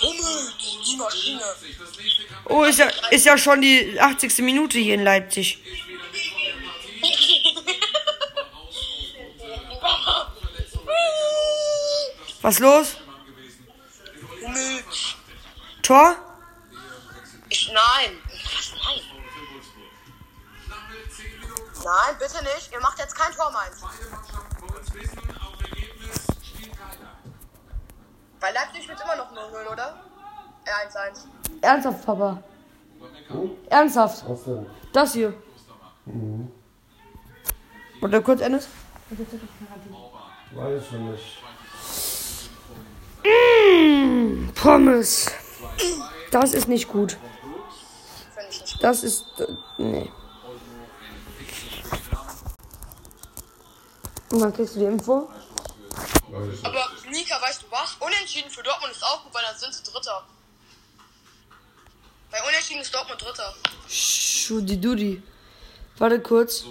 Hummels, 0.02 0.52
die 0.58 0.96
Maschine. 0.96 1.42
Oh, 2.44 2.64
ist 2.64 2.78
ja, 2.78 2.88
ist 3.10 3.26
ja 3.26 3.38
schon 3.38 3.60
die 3.60 4.00
80. 4.00 4.38
Minute 4.38 4.78
hier 4.78 4.94
in 4.94 5.04
Leipzig. 5.04 5.58
Was 12.42 12.58
los? 12.58 12.96
Hummels. 14.40 15.14
Tor? 15.82 16.16
Ich, 17.48 17.68
nein. 17.68 18.18
Was, 18.56 18.72
nein? 18.84 19.00
Nein, 21.84 22.16
bitte 22.18 22.42
nicht. 22.42 22.72
Ihr 22.72 22.80
macht 22.80 22.98
jetzt 22.98 23.14
kein 23.14 23.32
Tor, 23.34 23.50
meins. 23.52 23.76
Bei 28.42 28.50
Leipzig 28.50 28.88
wird 28.88 29.00
immer 29.00 29.14
noch 29.14 29.30
0-0, 29.30 29.72
oder? 29.72 29.94
Äh, 30.64 30.70
1-1. 30.88 31.26
Ernsthaft, 31.60 32.04
Papa. 32.04 32.42
Ernsthaft. 33.70 34.28
Was 34.28 34.42
denn? 34.42 34.66
Das 34.92 35.12
hier. 35.12 35.32
Oder 38.00 38.20
kurz 38.20 38.40
Ennis? 38.40 38.66
Weiß 40.50 40.82
ich 40.82 40.92
nicht. 40.98 41.38
Pommes. 44.56 45.30
Das 46.32 46.52
ist 46.52 46.66
nicht 46.66 46.88
gut. 46.88 47.16
Das 48.80 49.04
ist. 49.04 49.24
Nee. 49.78 50.10
Und 54.32 54.40
dann 54.40 54.52
kriegst 54.52 54.74
du 54.74 54.80
die 54.80 54.86
Info. 54.86 55.28
Aber 56.62 56.90
Nika, 57.10 57.40
weißt 57.40 57.62
du 57.62 57.66
was? 57.70 57.96
Unentschieden 58.00 58.50
für 58.50 58.62
Dortmund 58.62 58.92
ist 58.92 59.04
auch 59.04 59.22
gut, 59.22 59.34
weil 59.34 59.42
dann 59.42 59.56
sind 59.58 59.74
sie 59.74 59.82
Dritter. 59.82 60.24
Bei 62.30 62.38
Unentschieden 62.48 62.80
ist 62.80 62.94
Dortmund 62.94 63.20
Dritter. 63.20 63.54
Schudidudi. 63.88 65.22
Warte 65.98 66.20
kurz. 66.20 66.64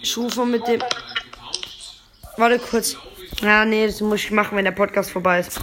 Ich 0.00 0.16
rufe 0.16 0.46
mit 0.46 0.66
dem. 0.68 0.82
Warte 2.36 2.58
kurz. 2.60 2.96
Ja, 3.40 3.64
nee, 3.64 3.86
das 3.86 4.00
muss 4.00 4.20
ich 4.20 4.30
machen, 4.30 4.56
wenn 4.56 4.64
der 4.64 4.72
Podcast 4.72 5.10
vorbei 5.10 5.40
ist. 5.40 5.58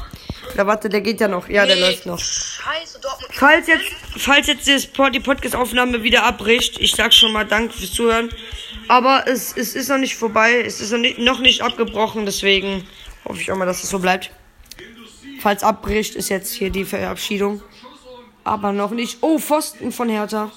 Oder 0.53 0.67
warte, 0.67 0.89
der 0.89 0.99
geht 0.99 1.21
ja 1.21 1.29
noch. 1.29 1.47
Ja, 1.47 1.65
der 1.65 1.77
läuft 1.77 2.05
noch. 2.05 2.19
Scheiße, 2.19 2.99
Dortmund. 2.99 3.33
Falls 3.33 3.67
jetzt, 3.67 3.85
falls 4.17 4.47
jetzt 4.47 4.67
die 4.67 5.19
Podcast-Aufnahme 5.19 6.03
wieder 6.03 6.23
abbricht, 6.23 6.77
ich 6.79 6.91
sag 6.91 7.13
schon 7.13 7.31
mal 7.31 7.45
Danke 7.45 7.73
fürs 7.73 7.93
Zuhören. 7.93 8.29
Aber 8.89 9.27
es, 9.27 9.55
es 9.55 9.75
ist 9.75 9.87
noch 9.87 9.97
nicht 9.97 10.17
vorbei, 10.17 10.61
es 10.61 10.81
ist 10.81 10.91
noch 10.91 10.97
nicht, 10.97 11.19
noch 11.19 11.39
nicht 11.39 11.61
abgebrochen, 11.61 12.25
deswegen 12.25 12.85
hoffe 13.29 13.39
ich 13.39 13.51
auch 13.51 13.55
mal, 13.55 13.65
dass 13.65 13.83
es 13.83 13.89
so 13.89 13.99
bleibt. 13.99 14.31
Falls 15.39 15.63
abbricht, 15.63 16.15
ist 16.15 16.29
jetzt 16.29 16.53
hier 16.53 16.69
die 16.69 16.83
Verabschiedung. 16.83 17.61
Aber 18.43 18.73
noch 18.73 18.91
nicht. 18.91 19.19
Oh, 19.21 19.37
Pfosten 19.37 19.91
von 19.91 20.09
Hertha. 20.09 20.51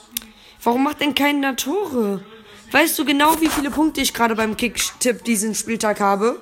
Warum 0.62 0.84
macht 0.84 1.00
denn 1.00 1.14
keiner 1.14 1.54
Tore? 1.54 2.24
Weißt 2.72 2.98
du 2.98 3.04
genau, 3.04 3.38
wie 3.40 3.48
viele 3.48 3.70
Punkte 3.70 4.00
ich 4.00 4.14
gerade 4.14 4.34
beim 4.34 4.56
Kick-Tipp 4.56 5.24
diesen 5.24 5.54
Spieltag 5.54 6.00
habe? 6.00 6.40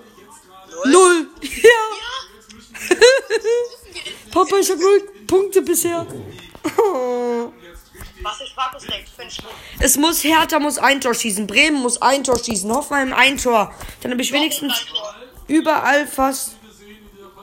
Null. 0.86 1.26
Ja. 1.62 2.96
Papa, 4.32 4.56
ich 4.56 4.70
habe 4.70 4.80
null 4.80 5.02
Punkte 5.26 5.60
bisher. 5.60 6.06
Oh. 6.78 7.52
Was 8.22 8.38
sich 8.38 8.54
Markus 8.56 8.86
denkt, 8.86 9.08
finde 9.08 9.30
ich 9.30 9.38
gut. 9.38 9.50
Es 9.78 9.96
muss 9.96 10.22
Hertha 10.24 10.58
muss 10.58 10.78
ein 10.78 11.00
Tor 11.00 11.14
schießen, 11.14 11.46
Bremen 11.46 11.80
muss 11.82 12.00
ein 12.00 12.24
Tor 12.24 12.38
schießen, 12.38 12.70
Hoffenheim 12.72 13.12
ein 13.12 13.38
Tor. 13.38 13.74
Dann 14.02 14.12
habe 14.12 14.22
ich 14.22 14.32
wenigstens 14.32 14.72
Ein 14.72 14.86
Tor. 14.88 15.14
Überall 15.50 16.06
fast. 16.06 16.56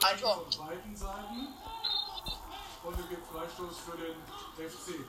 Ein 0.09 0.19
Tor. 0.21 0.45
beiden 0.67 0.95
Seiten. 0.95 1.47
Und 2.83 2.99
es 2.99 3.09
gibt 3.09 3.27
Freistoß 3.31 3.75
für 3.85 3.97
den 3.97 4.69
FC. 4.69 5.03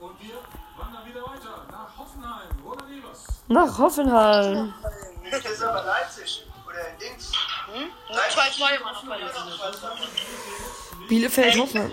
Und 0.00 0.20
wir 0.20 0.34
wandern 0.76 1.06
wieder 1.06 1.22
weiter 1.22 1.66
nach 1.70 1.96
Hoffenheim. 1.96 2.48
Roland 2.64 2.90
Evers. 2.90 3.24
Nach 3.48 3.78
Hoffenheim. 3.78 4.74
Das 5.30 5.44
ist 5.44 5.62
aber 5.62 5.84
Leipzig. 5.84 6.44
Oder 6.66 6.84
Dings. 7.00 7.32
Hm? 7.72 7.88
2-2 8.10 8.80
immer 8.80 8.92
noch. 8.92 9.04
Bielefeld, 11.08 11.58
Hoffenheim. 11.58 11.92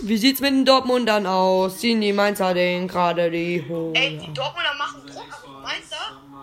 Wie 0.00 0.16
sieht's 0.16 0.40
mit 0.40 0.52
den 0.52 0.64
Dortmundern 0.64 1.26
aus? 1.26 1.78
Ziehen 1.78 2.00
die 2.00 2.12
Mainzer 2.12 2.54
den 2.54 2.88
gerade 2.88 3.30
die 3.30 3.56
Ey, 3.56 3.68
Hose? 3.68 4.00
die 4.00 4.32
Dortmunder 4.32 4.74
machen 4.74 5.06
Druck. 5.06 5.26
Meinst 5.62 5.92
du? 5.92 5.96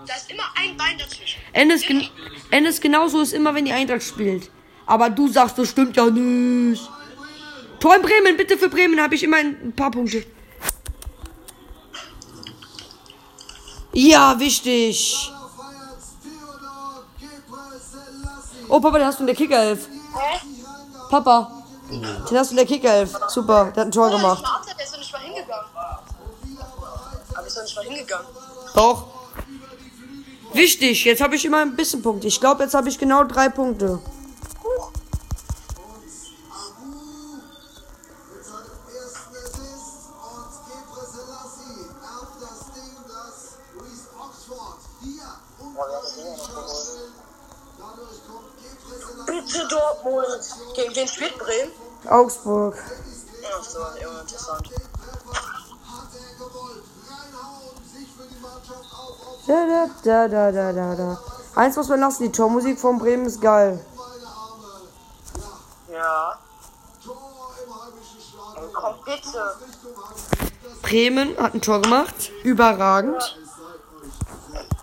Da 0.06 0.14
ist 0.14 0.30
immer 0.30 0.44
ein 0.56 0.78
Bein 0.78 0.98
dazwischen. 0.98 1.42
Endes, 1.54 1.82
gen 1.82 2.08
Endes 2.52 2.80
genauso 2.80 3.22
ist 3.22 3.34
immer, 3.34 3.54
wenn 3.54 3.66
die 3.66 3.74
Eintracht 3.74 4.04
spielt. 4.04 4.50
Aber 4.86 5.10
du 5.10 5.28
sagst, 5.28 5.58
das 5.58 5.70
stimmt 5.70 5.98
ja 5.98 6.06
nicht. 6.06 6.90
Tor 7.80 7.96
in 7.96 8.02
Bremen, 8.02 8.38
bitte 8.38 8.58
für 8.58 8.70
Bremen 8.70 9.02
habe 9.02 9.16
ich 9.16 9.24
immer 9.24 9.38
ein 9.38 9.74
paar 9.76 9.92
Punkte. 9.92 10.24
Ja, 13.94 14.40
wichtig. 14.40 15.32
Oh, 18.68 18.80
Papa, 18.80 18.98
den 18.98 19.08
hast 19.08 19.20
du 19.20 19.24
in 19.24 19.28
der 19.28 19.36
Kickerelf. 19.36 19.88
Papa, 21.10 21.64
den 21.90 22.38
hast 22.38 22.52
du 22.52 22.54
in 22.54 22.58
der 22.58 22.66
Kickerelf. 22.66 23.16
Super, 23.28 23.72
der 23.76 23.82
hat 23.82 23.88
ein 23.88 23.92
Tor 23.92 24.10
gemacht. 24.10 24.44
Der 24.78 24.86
ist 24.86 24.94
doch 24.94 25.00
nicht 25.00 25.12
mal 25.14 25.22
hingegangen. 25.22 25.66
Aber 27.36 27.48
ist 27.48 27.58
doch 27.58 27.64
nicht 27.64 27.76
mal 27.76 27.86
hingegangen. 27.86 28.28
Doch. 28.76 29.15
Wichtig, 30.56 31.04
jetzt 31.04 31.22
habe 31.22 31.36
ich 31.36 31.44
immer 31.44 31.60
ein 31.60 31.76
bisschen 31.76 32.02
Punkte. 32.02 32.28
Ich 32.28 32.40
glaube, 32.40 32.64
jetzt 32.64 32.74
habe 32.74 32.88
ich 32.88 32.98
genau 32.98 33.26
drei 33.26 33.50
Punkte. 33.50 34.00
Gebrselassie 40.96 41.76
Bitte 49.26 49.68
Dortmund. 49.68 50.26
Gegen 50.74 50.96
wen 50.96 51.08
spielt 51.08 51.38
Bremen? 51.38 51.72
Augsburg. 52.10 52.78
Ach 53.44 53.64
so, 53.64 53.80
interessant. 54.22 54.85
Da, 59.48 59.88
da, 60.04 60.28
da, 60.28 60.52
da, 60.52 60.74
da, 60.74 60.96
da. 60.96 61.20
Eins 61.54 61.76
muss 61.76 61.88
man 61.88 62.00
lassen, 62.00 62.24
die 62.24 62.32
Tormusik 62.32 62.80
von 62.80 62.98
Bremen 62.98 63.28
ist 63.28 63.40
geil. 63.42 63.80
Ja. 65.92 66.40
Komm 68.74 68.96
bitte. 69.06 69.56
Bremen 70.82 71.38
hat 71.38 71.54
ein 71.54 71.62
Tor 71.62 71.82
gemacht. 71.82 72.32
Überragend. 72.44 73.22
sei 73.22 73.62
euch 73.64 73.82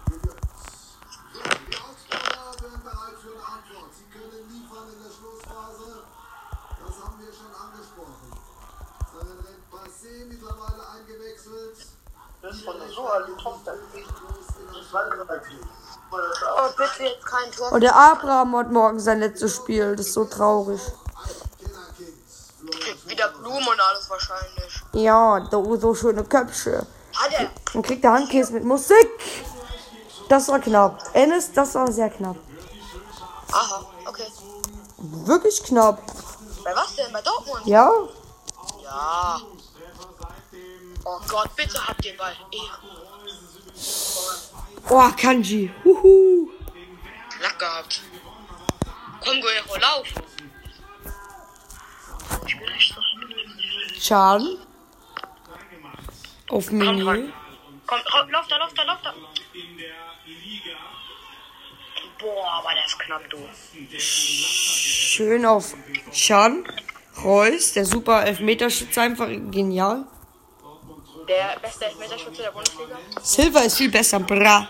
gegönnt. 0.07 0.37
Die 1.69 1.77
Augsburger 1.77 2.63
wären 2.63 2.83
bereit 2.83 3.19
für 3.21 3.33
eine 3.35 3.45
Antwort. 3.45 3.91
Sie 3.99 4.07
können 4.15 4.47
liefern 4.49 4.87
in 4.95 5.03
der 5.03 5.11
Schlussphase. 5.11 6.05
Das 6.87 6.95
haben 7.03 7.19
wir 7.19 7.33
schon 7.35 7.53
angesprochen. 7.53 8.31
Seinen 9.13 9.63
Passé 9.71 10.27
mittlerweile 10.29 10.83
eingewechselt. 10.89 11.77
Das 12.43 12.57
ist 12.57 12.65
von 12.65 12.79
der 12.79 12.89
Soa, 12.89 13.23
die 13.23 13.43
Tochter. 13.43 13.75
Oh, 14.95 16.69
bitte 16.77 17.05
jetzt 17.05 17.25
kein 17.25 17.51
Tor. 17.51 17.73
Und 17.73 17.81
der 17.81 17.97
Abraham 17.97 18.57
hat 18.57 18.71
morgen 18.71 19.01
sein 19.01 19.21
letztes 19.21 19.57
Spiel. 19.57 19.97
Das 19.97 20.07
ist 20.07 20.15
so 20.15 20.25
traurig. 20.25 20.81
Wieder 23.07 23.29
Blumen 23.29 23.67
und 23.67 23.81
alles 23.81 24.09
wahrscheinlich. 24.11 24.83
Ja, 24.93 25.47
so, 25.51 25.77
so 25.77 25.95
schöne 25.95 26.25
Köpfe. 26.25 26.87
Er? 27.31 27.51
Dann 27.73 27.83
kriegt 27.83 28.05
er 28.05 28.13
Handkäse 28.13 28.53
mit 28.53 28.65
Musik. 28.65 29.09
Das 30.29 30.49
war 30.49 30.61
knapp. 30.61 31.03
Ennis, 31.13 31.53
das 31.53 31.75
war 31.75 31.91
sehr 31.91 32.11
knapp. 32.11 32.37
Aha, 33.53 33.87
okay. 34.07 34.27
Wirklich 34.99 35.63
knapp. 35.65 36.01
Bei 36.65 36.75
was 36.75 36.95
denn? 36.97 37.13
Bei 37.13 37.21
Dortmund? 37.21 37.67
Ja? 37.67 37.91
Ja. 38.83 39.41
Oh 41.05 41.19
Gott, 41.29 41.55
bitte 41.57 41.87
habt 41.87 42.05
den 42.05 42.17
Ball. 42.17 42.33
Ehre. 42.51 43.02
Oh, 44.89 45.11
Kanji. 45.17 45.71
Huhu. 45.85 46.51
Lack 47.41 47.59
gehabt. 47.59 48.03
Komm, 49.25 49.41
Guerrero, 49.41 49.77
lauf. 49.81 50.07
Schaden. 53.99 54.59
Auf 56.51 56.71
Menü. 56.71 57.33
Komm, 57.87 57.99
ra- 58.01 58.27
lauf 58.31 58.47
da, 58.49 58.57
lauf 58.59 58.73
da, 58.75 58.83
lauf 58.85 58.99
da. 59.03 59.15
Boah, 62.19 62.53
aber 62.59 62.75
der 62.75 62.85
ist 62.87 62.99
knapp, 62.99 63.23
du. 63.31 63.39
Schön 63.99 65.45
auf 65.47 65.75
Chan. 66.13 66.65
Reus, 67.25 67.73
der 67.73 67.85
super 67.85 68.25
Elfmeterschütze, 68.25 69.01
einfach 69.03 69.29
genial. 69.29 70.07
Der 71.29 71.59
beste 71.61 71.85
Elfmeterschütze 71.87 72.43
der 72.43 72.51
Bundesliga. 72.51 72.97
Silva 73.23 73.61
ist 73.61 73.77
viel 73.77 73.91
besser, 73.91 74.21
bra. 74.21 74.69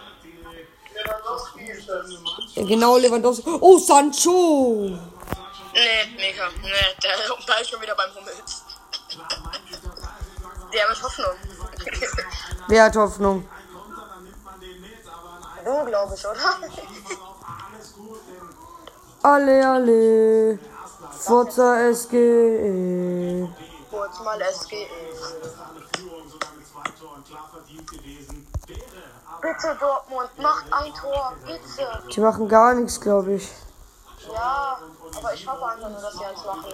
Genau, 2.55 2.97
Lewandowski. 2.99 3.51
Oh, 3.61 3.79
Sancho! 3.79 4.99
Nee, 5.75 6.05
mega. 6.17 6.49
Nee, 6.63 6.71
der 7.03 7.11
Ball 7.47 7.65
schon 7.65 7.81
wieder 7.81 7.95
beim 7.95 8.15
Hummels. 8.15 8.63
Der 10.73 10.89
hat 10.89 11.03
Hoffnung. 11.03 11.37
Wer 12.69 12.85
hat 12.85 12.97
Hoffnung? 12.97 13.49
Du, 15.65 15.85
glaube 15.87 16.15
ich, 16.15 16.27
oder? 16.27 16.59
Alle, 19.25 19.65
alle. 19.69 20.59
Forza 21.13 21.95
SGE. 21.95 23.49
Kurz 23.89 24.19
mal 24.25 24.41
SGE. 24.53 24.89
Bitte, 29.41 29.77
Dortmund, 29.81 30.39
macht 30.39 30.73
ein 30.73 30.95
Tor. 30.95 31.35
Bitte. 31.45 32.03
Die 32.15 32.21
machen 32.21 32.49
gar 32.49 32.75
nichts, 32.75 33.01
glaube 33.01 33.35
ich. 33.35 33.51
Ja, 34.33 34.79
aber 35.17 35.35
ich 35.35 35.47
hoffe 35.47 35.67
einfach 35.67 35.89
nur, 35.89 36.01
dass 36.01 36.15
sie 36.15 36.25
eins 36.25 36.45
machen. 36.45 36.65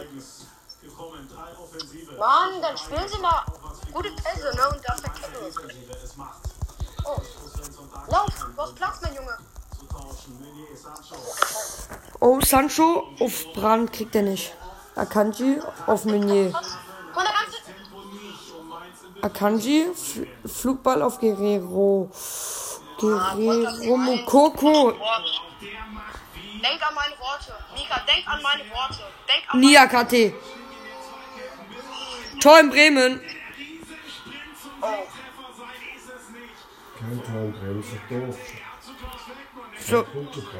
Mann, 2.18 2.62
dann 2.62 2.76
spielen 2.76 3.09
sie 3.09 3.18
mal 3.20 3.44
gute 3.92 4.11
Pässe, 4.12 4.54
ne? 4.54 4.68
Und 4.68 4.80
da 4.86 4.94
verkennen 4.96 5.40
wir 5.40 5.48
es. 5.48 5.56
Oh. 7.04 7.20
Lauf, 8.11 8.26
du 8.54 8.62
hast 8.62 8.74
Platz, 8.74 9.00
mein 9.02 9.14
Junge. 9.14 9.38
Oh, 12.20 12.40
Sancho 12.40 13.09
auf 13.20 13.44
Brand 13.54 13.92
kriegt 13.92 14.14
er 14.14 14.22
nicht. 14.22 14.54
Akanji 14.94 15.61
auf 15.86 16.04
Meunier. 16.04 16.52
Akanji, 19.28 19.86
F 19.92 20.20
Flugball 20.46 21.02
auf 21.02 21.18
Guerrero. 21.20 22.10
Guerrero 22.98 23.96
Mukoko. 23.96 24.62
Wort. 24.62 24.96
Denk 25.60 26.82
an 26.82 26.94
meine 26.94 27.14
Worte. 27.20 27.52
Mika, 27.76 28.00
denk 28.06 28.26
an 28.26 28.42
meine 28.42 28.64
Worte. 28.70 29.02
Denk 29.28 29.44
an 29.48 29.60
Nia 29.60 29.86
KT. 29.86 30.34
Tor 32.40 32.60
in 32.60 32.70
Bremen. 32.70 33.20
Kein 36.98 37.22
Tor 37.24 37.42
in 37.42 37.52
Bremen, 37.52 37.80
ist 37.80 37.92
doch 37.92 38.16
doof. 38.16 38.36
Flo, 39.78 40.04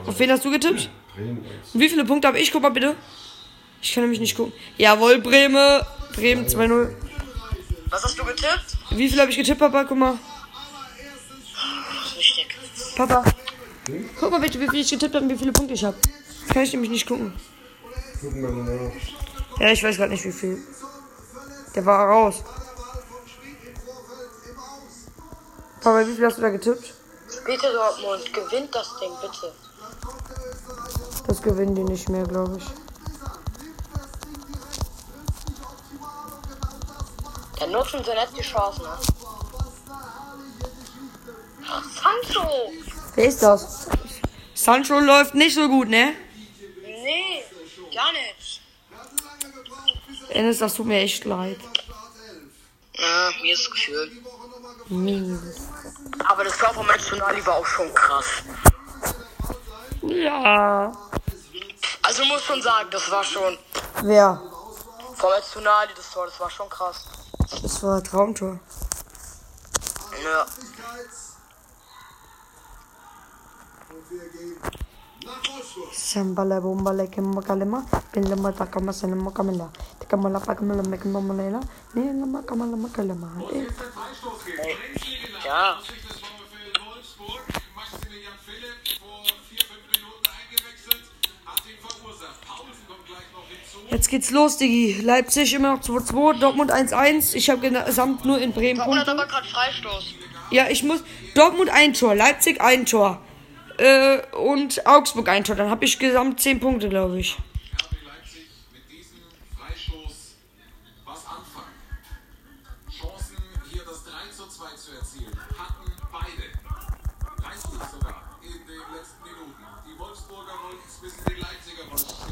auf 0.07 0.19
wen 0.19 0.31
hast 0.31 0.45
du 0.45 0.51
getippt? 0.51 0.91
Bremen. 1.15 1.45
Wie 1.75 1.89
viele 1.89 2.05
Punkte 2.05 2.29
habe 2.29 2.39
ich? 2.39 2.53
Guck 2.53 2.63
mal 2.63 2.71
bitte. 2.71 2.95
Ich 3.81 3.93
kann 3.93 4.03
nämlich 4.03 4.21
nicht 4.21 4.37
gucken. 4.37 4.53
Jawohl, 4.77 5.19
Bremen. 5.21 5.83
Bremen 6.15 6.47
2-0. 6.47 7.08
Was 7.91 8.05
hast 8.05 8.19
du 8.19 8.25
getippt? 8.25 8.77
Wie 8.91 9.09
viel 9.09 9.21
habe 9.21 9.31
ich 9.31 9.37
getippt, 9.37 9.59
Papa? 9.59 9.85
Guck 9.85 9.99
mal. 9.99 10.19
Richtig. 12.17 12.49
Papa. 12.97 13.25
Guck 14.21 14.31
mal 14.31 14.41
bitte, 14.41 14.61
wie 14.61 14.69
viel 14.69 14.81
ich 14.81 14.91
getippt 14.91 15.15
habe 15.15 15.25
und 15.25 15.31
wie 15.31 15.39
viele 15.39 15.53
Punkte 15.53 15.75
ich 15.75 15.85
habe. 15.85 15.97
Das 16.47 16.55
kann 16.55 16.63
ich 16.63 16.73
nämlich 16.73 16.91
nicht 16.91 17.07
gucken. 17.07 17.33
Gucken 18.21 18.43
wir 18.43 18.51
mal 18.51 18.65
nach. 18.65 19.61
Ja, 19.61 19.73
ich 19.73 19.83
weiß 19.83 19.97
gerade 19.97 20.13
nicht, 20.13 20.25
wie 20.25 20.33
viel. 20.33 20.63
Der 21.75 21.87
war 21.87 22.09
raus. 22.09 22.43
Papa, 25.81 26.07
wie 26.07 26.15
viel 26.15 26.27
hast 26.27 26.39
du 26.39 26.43
da 26.43 26.51
getippt? 26.51 26.95
Bitte, 27.47 27.73
Dortmund, 27.73 28.33
gewinnt 28.35 28.75
das 28.75 28.99
Ding, 29.01 29.13
bitte. 29.23 29.53
Das 31.27 31.41
gewinnen 31.41 31.75
die 31.75 31.85
nicht 31.85 32.09
mehr, 32.09 32.25
glaube 32.25 32.59
ich. 32.59 32.88
Der 37.61 37.67
nutzen 37.67 38.05
sie 38.05 38.11
nicht 38.11 38.37
die 38.39 38.43
Chance, 38.43 38.83
ne? 38.83 38.99
Ach, 41.71 41.83
Sancho! 41.85 42.73
Wer 43.15 43.25
ist 43.25 43.43
das? 43.43 43.89
Sancho 44.55 44.99
läuft 44.99 45.35
nicht 45.35 45.55
so 45.55 45.69
gut, 45.69 45.89
ne? 45.89 46.15
Nee, 46.85 47.45
gar 47.95 48.13
nicht. 48.13 48.61
Ennis, 50.31 50.59
das 50.59 50.75
tut 50.75 50.87
mir 50.87 51.01
echt 51.01 51.25
leid. 51.25 51.59
Ja, 52.95 53.31
mir 53.43 53.55
ist 53.55 53.65
das 53.65 53.71
Gefühl. 53.73 54.23
Mies. 54.89 55.69
Aber 56.27 56.45
das 56.45 56.57
Tor 56.59 56.75
von 56.75 56.87
Matsunali 56.87 57.45
war 57.47 57.57
auch 57.57 57.67
schon 57.67 57.93
krass. 57.95 58.27
Ja. 60.03 60.93
Also 62.03 62.25
muss 62.25 62.43
schon 62.43 62.63
sagen, 62.63 62.89
das 62.91 63.11
war 63.11 63.25
schon. 63.25 63.59
Wer? 64.03 64.41
Von 65.15 65.31
Matsunali, 65.31 65.93
das 65.95 66.11
Tor, 66.11 66.27
das 66.27 66.39
war 66.41 66.51
schon 66.51 66.69
krass. 66.69 67.05
Das 67.51 67.83
war 67.83 67.97
ein 67.97 68.05
Traumtor. 68.05 68.61
Ja. 70.23 70.47
Sambala 75.93 76.61
bombala 76.61 77.07
kemma 77.07 77.43
kalema, 77.43 77.85
pinlama 78.13 78.53
takama 78.53 78.93
sanama 78.93 79.31
kamela. 79.31 79.71
Takamala 80.01 80.41
pakamala 80.41 80.83
mekamalela, 80.83 81.61
nilama 81.95 82.43
kamala 82.43 82.77
makalema. 82.77 83.29
Ja. 85.45 85.79
Jetzt 93.91 94.09
geht's 94.09 94.31
los, 94.31 94.59
Digi. 94.59 95.01
Leipzig 95.03 95.55
immer 95.55 95.75
noch 95.77 95.81
2-2, 95.81 96.39
Dortmund 96.39 96.73
1-1. 96.73 97.35
Ich 97.35 97.49
habe 97.49 97.71
gesamt 97.71 98.25
nur 98.25 98.39
in 98.39 98.53
Bremen 98.53 98.77
Dortmund 98.77 99.01
hat 99.01 99.09
aber 99.09 99.27
gerade 99.27 99.47
Freistoß. 99.47 100.15
Ja, 100.51 100.67
ich 100.69 100.83
muss. 100.83 101.03
Dortmund 101.35 101.71
ein 101.71 101.95
Tor, 101.95 102.15
Leipzig 102.15 102.61
ein 102.61 102.87
Tor. 102.87 103.21
Äh, 103.79 104.19
und 104.37 104.87
Augsburg 104.87 105.29
ein 105.29 105.45
Tor. 105.45 105.57
Dann 105.57 105.71
habe 105.71 105.85
ich 105.85 105.99
gesamt 105.99 106.41
10 106.41 106.61
Punkte, 106.61 106.89
glaube 106.89 107.21
ich. 107.21 107.37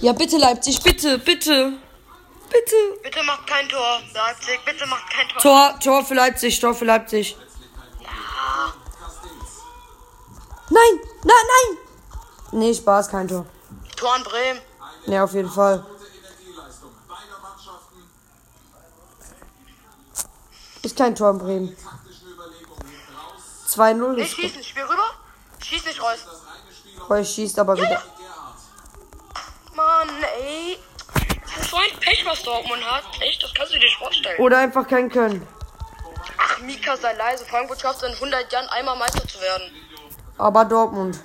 Ja, 0.07 0.13
bitte, 0.13 0.37
Leipzig, 0.39 0.81
bitte, 0.85 1.19
bitte. 1.19 1.73
Bitte. 2.49 2.77
Bitte 3.03 3.23
macht 3.25 3.45
kein 3.45 3.69
Tor, 3.69 4.01
Leipzig. 4.15 4.61
Bitte 4.65 4.87
macht 4.87 5.11
kein 5.11 5.29
Tor. 5.31 5.43
Tor, 5.43 5.81
Tor 5.81 6.05
für 6.05 6.15
Leipzig, 6.15 6.61
Tor 6.61 6.75
für 6.77 6.85
Leipzig. 6.85 7.37
Nein, 10.71 11.01
nein, 11.25 11.47
nein. 11.55 11.79
Nee, 12.53 12.73
Spaß, 12.73 13.09
kein 13.09 13.27
Tor. 13.27 13.47
Tor 13.97 14.15
an 14.15 14.23
Bremen. 14.23 14.61
Nee, 15.07 15.19
auf 15.19 15.35
jeden 15.35 15.51
Fall. 15.51 15.85
Ist 20.83 20.97
kein 20.97 21.17
Tor 21.17 21.31
in 21.31 21.39
Bremen. 21.39 21.77
taktischen 21.77 22.31
Überlegungen 22.31 22.87
hinten 22.87 23.17
raus. 23.17 23.75
2-0 23.75 24.13
Nicht 24.13 24.31
ist 24.31 24.37
schießen, 24.37 24.63
Spiel 24.63 24.85
rüber. 24.85 25.11
Schieß 25.59 25.85
nicht, 25.85 26.01
Reus. 26.01 26.21
Reus 27.11 27.35
schießt 27.35 27.59
aber 27.59 27.77
wieder. 27.77 28.05
Mann, 29.77 30.09
ey. 30.41 30.79
Das 31.45 31.65
ist 31.65 31.71
so 31.71 31.77
ein 31.77 32.01
Pech, 32.01 32.25
was 32.25 32.43
Dortmund 32.43 32.83
hat. 32.85 33.05
Echt, 33.21 33.43
das 33.43 33.53
kannst 33.55 33.75
du 33.75 33.79
dir 33.79 33.85
nicht 33.85 33.99
vorstellen. 33.99 34.41
Oder 34.41 34.59
einfach 34.59 34.89
kein 34.89 35.11
Können. 35.11 35.47
Ach, 36.39 36.59
Mika, 36.61 36.97
sei 36.97 37.13
leise. 37.13 37.45
Frankfurt 37.45 37.81
schafft 37.81 38.03
es 38.03 38.09
in 38.09 38.15
100 38.15 38.51
Jahren 38.53 38.69
einmal 38.71 38.97
Meister 38.97 39.27
zu 39.29 39.41
werden. 39.41 39.71
Aber 40.39 40.65
Dortmund. 40.65 41.19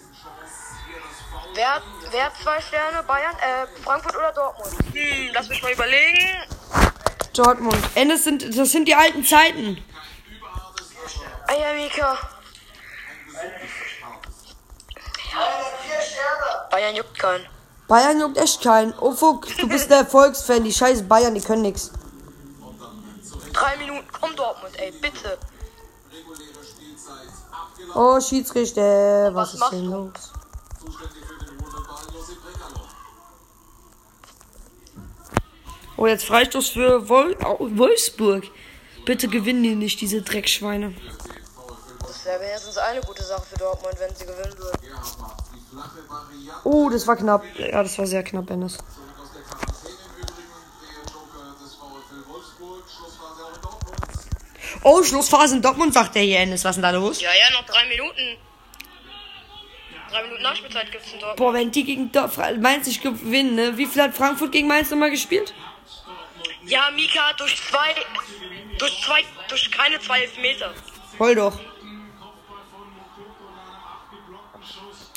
Wer, 1.54 1.82
wer 2.12 2.26
hat 2.26 2.34
zwei 2.42 2.62
Sterne? 2.62 3.04
Bayern, 3.04 3.36
äh, 3.36 3.82
Frankfurt 3.84 4.16
oder 4.16 4.32
Dortmund? 4.32 4.74
Hm, 4.94 5.30
lass 5.34 5.50
mich 5.50 5.62
mal 5.62 5.72
überlegen. 5.72 6.44
Dortmund. 7.34 7.78
Endes 7.96 8.24
sind, 8.24 8.58
das 8.58 8.72
sind 8.72 8.88
die 8.88 8.96
alten 8.96 9.24
Zeiten. 9.26 9.84
Ah 11.48 11.54
ja, 11.54 11.74
Mika. 11.74 12.18
Bayern 16.70 16.96
juckt 16.96 17.18
keinen. 17.18 17.48
Bayern 17.92 18.22
juckt 18.22 18.38
echt 18.38 18.62
keinen. 18.64 18.94
Oh 19.02 19.12
fuck, 19.12 19.46
du 19.58 19.68
bist 19.68 19.90
der 19.90 19.98
Erfolgsfan. 19.98 20.64
Die 20.64 20.72
scheiß 20.72 21.04
Bayern, 21.10 21.36
die 21.36 21.42
können 21.42 21.64
nix. 21.64 21.92
Drei 23.52 23.76
Minuten, 23.76 24.08
komm 24.18 24.34
Dortmund, 24.34 24.74
ey, 24.80 24.92
bitte. 24.92 25.38
Oh, 27.94 28.18
Schiedsrichter, 28.22 29.36
was 29.36 29.36
Was 29.36 29.54
ist 29.56 29.72
denn 29.74 29.86
du? 29.92 29.92
los? 29.92 30.32
Oh, 35.98 36.08
jetzt 36.08 36.24
Freistoß 36.26 36.70
für 36.70 37.10
Wol 37.10 37.36
Au- 37.44 37.58
Wolfsburg. 37.78 38.46
Bitte 39.06 39.28
gewinnen 39.28 39.64
die 39.64 39.76
nicht, 39.76 40.00
diese 40.00 40.22
Dreckschweine. 40.22 40.94
Das 42.00 42.24
wäre 42.26 42.40
wenigstens 42.40 42.78
eine 42.78 43.02
gute 43.02 43.24
Sache 43.24 43.44
für 43.52 43.58
Dortmund, 43.58 43.96
wenn 44.00 44.16
sie 44.16 44.26
gewinnen 44.26 44.58
würden. 44.58 44.80
Oh, 46.64 46.90
das 46.90 47.08
war 47.08 47.16
knapp. 47.16 47.44
Ja, 47.58 47.82
das 47.84 47.98
war 47.98 48.06
sehr 48.06 48.24
knapp, 48.24 48.50
Ennis. 48.50 48.74
zurück 48.74 48.88
aus 49.22 49.32
der 49.34 49.42
Quarantäne 49.44 49.96
im 50.16 50.22
Übrigen. 50.22 50.50
Der 50.82 51.14
Joker 51.14 51.56
des 51.64 51.76
VfL 51.76 52.32
Wolfsburg. 52.32 52.84
Schlussphase 52.90 53.44
auch 53.46 53.56
in 53.56 53.62
Dortmund. 53.62 53.98
Oh, 54.84 55.04
Schlussphase 55.04 55.56
in 55.56 55.62
Dortmund, 55.62 55.94
sagt 55.94 56.16
der 56.16 56.24
hier, 56.24 56.40
Ennis. 56.40 56.64
Was 56.66 56.72
ist 56.72 56.76
denn 56.78 56.84
da 56.84 56.90
los? 56.92 57.22
Ja, 57.22 57.30
ja, 57.32 57.52
noch 57.60 57.66
drei 57.66 57.86
Minuten. 57.88 58.38
Drei 60.10 60.24
Minuten 60.24 60.42
Nachspielzeit 60.44 60.92
gibt's 60.92 61.08
in 61.14 61.20
Dortmund. 61.20 61.38
Boah, 61.38 61.54
wenn 61.54 61.72
die 61.72 61.84
gegen 61.86 62.12
Dor- 62.12 62.28
Fra- 62.30 62.52
Mainz 62.54 62.86
nicht 62.88 63.02
gewinnen, 63.02 63.56
ne? 63.56 63.78
Wie 63.78 63.86
viel 63.86 64.02
hat 64.02 64.14
Frankfurt 64.14 64.52
gegen 64.52 64.68
Mainz 64.68 64.90
nochmal 64.92 65.10
gespielt? 65.12 65.54
Ja, 66.66 66.92
Mika, 66.94 67.32
durch 67.38 67.56
zwei, 67.70 67.96
durch 68.78 69.02
zwei, 69.06 69.24
durch 69.48 69.72
keine 69.72 70.00
zwei 70.00 70.22
Elfmeter. 70.22 70.74
Voll 71.18 71.36
doch. 71.36 71.58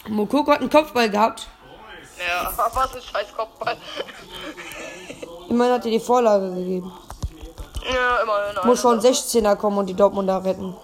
Mokoko 0.08 0.52
hat 0.52 0.60
einen 0.60 0.70
Kopfball 0.70 1.10
gehabt. 1.10 1.48
Ja, 2.18 2.52
was 2.74 2.94
ein 2.94 3.02
scheiß 3.02 3.34
Kopfball. 3.36 3.76
Immerhin 5.48 5.74
hat 5.74 5.84
er 5.84 5.90
die 5.90 6.00
Vorlage 6.00 6.50
gegeben. 6.54 6.92
Ja, 7.92 8.18
immerhin. 8.18 8.58
Muss 8.64 8.80
schon 8.80 9.00
16er 9.00 9.56
kommen 9.56 9.78
und 9.78 9.86
die 9.86 9.94
Dortmunder 9.94 10.44
retten. 10.44 10.74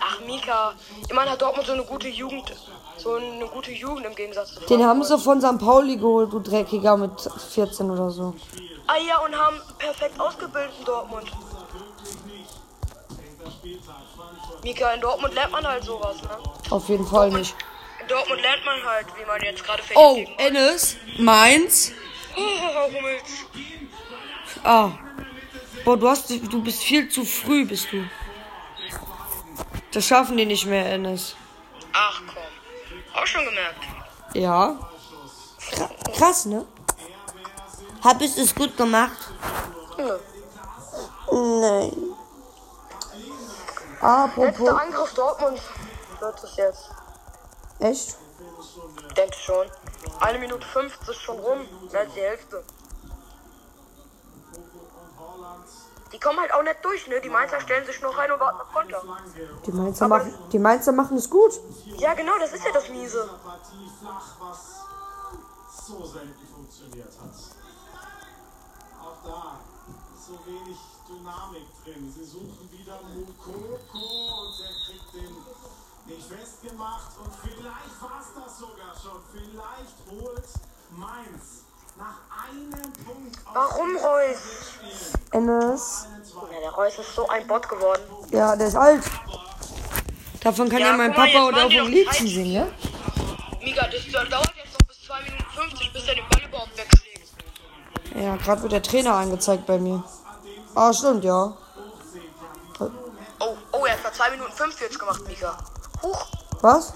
Ach, 0.00 0.20
Mika, 0.26 0.72
immerhin 1.08 1.32
hat 1.32 1.40
Dortmund 1.40 1.66
so 1.66 1.72
eine 1.72 1.84
gute 1.84 2.08
Jugend. 2.08 2.52
So 2.98 3.14
eine 3.14 3.46
gute 3.46 3.72
Jugend 3.72 4.06
im 4.06 4.14
Gegensatz 4.14 4.54
zu 4.54 4.60
Den 4.66 4.84
haben 4.84 5.04
sie 5.04 5.18
von 5.18 5.40
St. 5.40 5.58
Pauli 5.58 5.96
geholt, 5.96 6.32
du 6.32 6.40
Dreckiger, 6.40 6.96
mit 6.96 7.12
14 7.20 7.90
oder 7.90 8.10
so. 8.10 8.34
Ah 8.86 8.96
ja, 8.96 9.18
und 9.18 9.34
haben 9.36 9.60
perfekt 9.78 10.18
ausgebildet 10.18 10.72
in 10.78 10.84
Dortmund. 10.84 11.30
Mika, 14.62 14.90
in 14.92 15.00
Dortmund 15.00 15.34
lernt 15.34 15.52
man 15.52 15.66
halt 15.66 15.84
sowas, 15.84 16.16
ne? 16.22 16.30
Auf 16.70 16.88
jeden 16.88 17.06
Fall 17.06 17.30
nicht. 17.30 17.54
In 18.06 18.10
Dortmund 18.14 18.40
lernt 18.40 18.64
man 18.64 18.84
halt, 18.84 19.06
wie 19.18 19.24
man 19.24 19.40
jetzt 19.42 19.64
gerade 19.64 19.82
fähig 19.82 19.96
Oh, 19.98 20.24
Ennis, 20.38 20.96
Mainz. 21.18 21.90
Oh, 22.36 22.92
Hummels. 22.92 23.22
Ah. 24.62 24.90
Boah, 25.84 25.96
du 25.96 26.08
hast, 26.08 26.30
du 26.30 26.62
bist 26.62 26.84
viel 26.84 27.08
zu 27.08 27.24
früh, 27.24 27.64
bist 27.64 27.88
du. 27.90 28.08
Das 29.92 30.06
schaffen 30.06 30.36
die 30.36 30.46
nicht 30.46 30.66
mehr, 30.66 30.86
Ennis. 30.92 31.34
Ach 31.92 32.22
komm. 32.28 33.20
Auch 33.20 33.26
schon 33.26 33.44
gemerkt. 33.44 33.82
Ja. 34.34 34.78
Kra- 35.72 36.16
Krass, 36.16 36.44
ne? 36.46 36.64
Hab 38.04 38.20
ich 38.20 38.36
es 38.36 38.54
gut 38.54 38.76
gemacht? 38.76 39.16
Nö. 39.98 40.18
Nein. 41.32 41.92
Letzter 43.90 44.06
Apropos. 44.06 44.68
Angriff 44.68 45.14
Dortmund 45.14 45.60
wird 46.20 46.44
es 46.44 46.56
jetzt. 46.56 46.90
Echt? 47.78 48.16
Denke 49.16 49.36
schon. 49.36 49.66
Eine 50.20 50.38
Minute 50.38 50.66
50 50.66 51.16
schon 51.18 51.38
rum. 51.38 51.66
Mehr 51.90 52.00
als 52.00 52.14
die 52.14 52.20
Hälfte. 52.20 52.64
Die 56.12 56.20
kommen 56.20 56.38
halt 56.40 56.52
auch 56.54 56.62
nicht 56.62 56.84
durch, 56.84 57.06
ne? 57.08 57.20
Die 57.20 57.28
Mainzer 57.28 57.60
stellen 57.60 57.84
sich 57.84 58.00
noch 58.00 58.16
rein 58.16 58.30
und 58.30 58.40
warten 58.40 58.60
auf 58.60 58.72
Konter. 58.72 59.02
Die 59.66 59.72
Mainzer, 59.72 60.08
machen, 60.08 60.34
die 60.52 60.58
Mainzer 60.58 60.92
machen 60.92 61.16
es 61.16 61.28
gut. 61.28 61.60
Ja, 61.98 62.14
genau, 62.14 62.38
das 62.38 62.52
ist 62.52 62.64
ja 62.64 62.72
das 62.72 62.88
Miese. 62.88 63.28
Partie 63.44 63.90
flach, 64.00 64.36
was 64.40 64.76
so 65.86 66.04
selten 66.06 66.46
funktioniert 66.54 67.12
hat. 67.20 67.34
Auch 69.02 69.24
da 69.24 69.60
ist 70.14 70.26
so 70.26 70.38
wenig 70.46 70.78
Dynamik 71.08 71.66
drin. 71.84 72.12
Sie 72.16 72.24
suchen 72.24 72.70
wieder 72.70 73.00
Mukoko 73.02 74.42
und 74.42 74.58
der 74.58 74.85
nicht 76.06 76.28
festgemacht. 76.28 77.12
Und 77.18 77.32
vielleicht 77.42 78.00
war 78.00 78.20
es 78.20 78.28
das 78.34 78.58
sogar 78.58 78.94
schon. 79.00 79.20
Vielleicht 79.32 79.98
holt 80.10 80.48
Mainz 80.90 81.66
Warum 83.52 83.96
Reus? 83.96 84.36
Ennis. 85.32 86.06
Ja, 86.52 86.60
der 86.60 86.70
Reus 86.70 86.98
ist 86.98 87.14
so 87.14 87.26
ein 87.28 87.46
Bot 87.46 87.68
geworden. 87.68 88.02
Ja, 88.30 88.54
der 88.54 88.68
ist 88.68 88.76
alt. 88.76 89.02
Davon 90.42 90.68
kann 90.68 90.80
ja, 90.80 90.88
Ja, 90.88 90.96
mein 90.96 91.10
mal, 91.10 91.16
Papa 91.16 91.28
jetzt 91.28 91.42
oder 91.42 91.64
auch 91.64 91.70
doch 91.70 91.88
Liedchen 91.88 92.28
singen, 92.28 92.52
ja? 92.52 92.66
Mega, 93.62 93.88
das 93.88 94.04
dauert 94.12 94.52
jetzt 94.56 94.72
noch 94.78 94.86
bis 94.86 95.02
2 95.06 95.22
Minuten 95.22 95.44
50, 95.54 95.92
bis 95.92 96.08
er 96.08 96.14
den 96.14 96.28
Ball 96.28 96.42
überhaupt 96.46 96.76
wegschlägt. 96.76 97.32
Ja, 98.14 98.36
gerade 98.36 98.62
wird 98.62 98.72
der 98.72 98.82
Trainer 98.82 99.14
angezeigt 99.14 99.66
bei 99.66 99.78
mir. 99.78 100.04
Ah, 100.74 100.92
stimmt, 100.92 101.24
ja. 101.24 101.56
Oh, 102.78 103.56
oh, 103.72 103.86
er 103.86 103.94
hat 103.94 104.02
bei 104.02 104.10
2 104.10 104.30
Minuten 104.30 104.52
45 104.52 104.98
gemacht, 104.98 105.26
Mika. 105.26 105.56
Huch, 106.02 106.26
Was? 106.62 106.92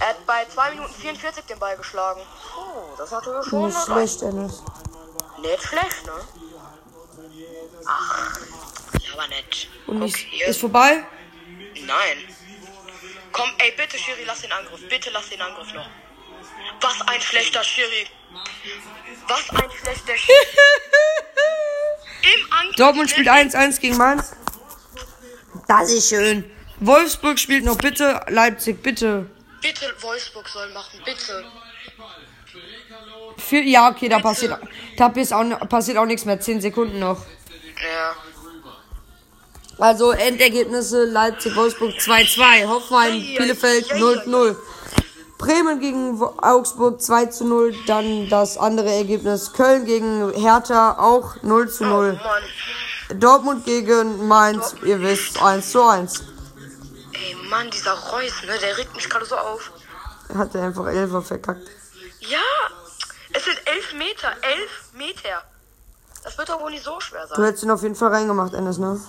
er 0.00 0.08
hat 0.08 0.26
bei 0.26 0.44
2 0.46 0.70
Minuten 0.70 0.94
44 0.94 1.44
den 1.46 1.58
Ball 1.58 1.76
geschlagen. 1.76 2.20
Oh, 2.56 2.94
das 2.96 3.06
ist 3.06 3.12
natürlich 3.12 3.46
schon 3.46 3.66
Nicht 3.66 3.84
schlecht, 3.84 4.22
Ennis. 4.22 4.62
Nicht 5.40 5.62
schlecht, 5.62 6.06
ne? 6.06 6.12
Ach, 7.86 8.40
aber 9.12 9.28
nett. 9.28 9.68
Und 9.86 10.00
Guck 10.00 10.08
ist, 10.08 10.16
hier. 10.16 10.46
ist 10.46 10.60
vorbei? 10.60 11.04
Nein. 11.86 12.18
Komm, 13.32 13.50
ey, 13.58 13.72
bitte, 13.76 13.98
Schiri, 13.98 14.24
lass 14.24 14.40
den 14.40 14.52
Angriff. 14.52 14.88
Bitte 14.88 15.10
lass 15.10 15.28
den 15.28 15.40
Angriff 15.42 15.72
noch. 15.74 15.86
Was 16.80 17.00
ein 17.08 17.20
schlechter 17.20 17.62
Schiri. 17.64 18.06
Was 19.28 19.50
ein 19.50 19.70
schlechter 19.70 20.16
Schiri. 20.16 20.38
Im 22.36 22.52
Angriff. 22.52 22.76
Dortmund 22.76 23.10
spielt 23.10 23.28
1-1 23.28 23.80
gegen 23.80 23.96
Mainz. 23.96 24.32
Das 25.68 25.90
ist 25.90 26.08
schön. 26.08 26.50
Wolfsburg 26.86 27.38
spielt 27.38 27.64
noch 27.64 27.78
bitte. 27.78 28.20
Leipzig, 28.28 28.82
bitte. 28.82 29.26
Bitte, 29.62 29.94
Wolfsburg 30.00 30.48
soll 30.48 30.70
machen, 30.72 31.00
bitte. 31.04 31.44
Für, 33.38 33.60
ja, 33.60 33.90
okay, 33.90 34.08
da 34.08 34.18
passiert, 34.18 34.58
da 34.96 35.06
auch, 35.06 35.68
passiert 35.68 35.96
auch 35.96 36.04
nichts 36.04 36.24
mehr. 36.24 36.38
10 36.38 36.60
Sekunden 36.60 36.98
noch. 36.98 37.20
Ja. 37.82 38.14
Also 39.78 40.12
Endergebnisse 40.12 41.04
Leipzig, 41.04 41.56
Wolfsburg 41.56 41.94
2-2, 41.94 42.68
Hoffenheim, 42.68 43.20
Bielefeld 43.38 43.90
0-0. 43.92 44.56
Bremen 45.38 45.80
gegen 45.80 46.22
Augsburg 46.22 47.02
2 47.02 47.26
zu 47.26 47.44
0, 47.44 47.74
dann 47.86 48.28
das 48.28 48.56
andere 48.56 48.90
Ergebnis 48.90 49.52
Köln 49.52 49.84
gegen 49.84 50.32
Hertha 50.34 50.98
auch 50.98 51.42
0 51.42 51.70
zu 51.70 51.84
0. 51.84 52.12
Mann. 52.12 53.20
Dortmund 53.20 53.64
gegen 53.64 54.28
Mainz, 54.28 54.74
ihr 54.84 55.00
wisst, 55.02 55.42
1 55.42 55.72
zu 55.72 55.82
1. 55.82 56.33
Ey, 57.24 57.34
Mann, 57.48 57.70
dieser 57.70 57.92
Reus, 57.92 58.32
ne, 58.46 58.58
der 58.60 58.76
regt 58.76 58.94
mich 58.94 59.08
gerade 59.08 59.24
so 59.24 59.36
auf. 59.36 59.72
Hat 60.34 60.54
er 60.54 60.64
einfach 60.64 60.86
Elfer 60.86 61.22
verkackt. 61.22 61.66
Ja, 62.20 62.38
es 63.32 63.44
sind 63.44 63.58
elf 63.66 63.92
Meter, 63.94 64.32
elf 64.42 64.92
Meter. 64.94 65.42
Das 66.22 66.36
wird 66.38 66.48
doch 66.48 66.60
wohl 66.60 66.70
nicht 66.70 66.84
so 66.84 66.98
schwer 67.00 67.26
Du 67.28 67.34
sein. 67.36 67.44
hättest 67.44 67.64
ihn 67.64 67.70
auf 67.70 67.82
jeden 67.82 67.94
Fall 67.94 68.08
reingemacht, 68.12 68.54
Ennis, 68.54 68.78
ne? 68.78 69.00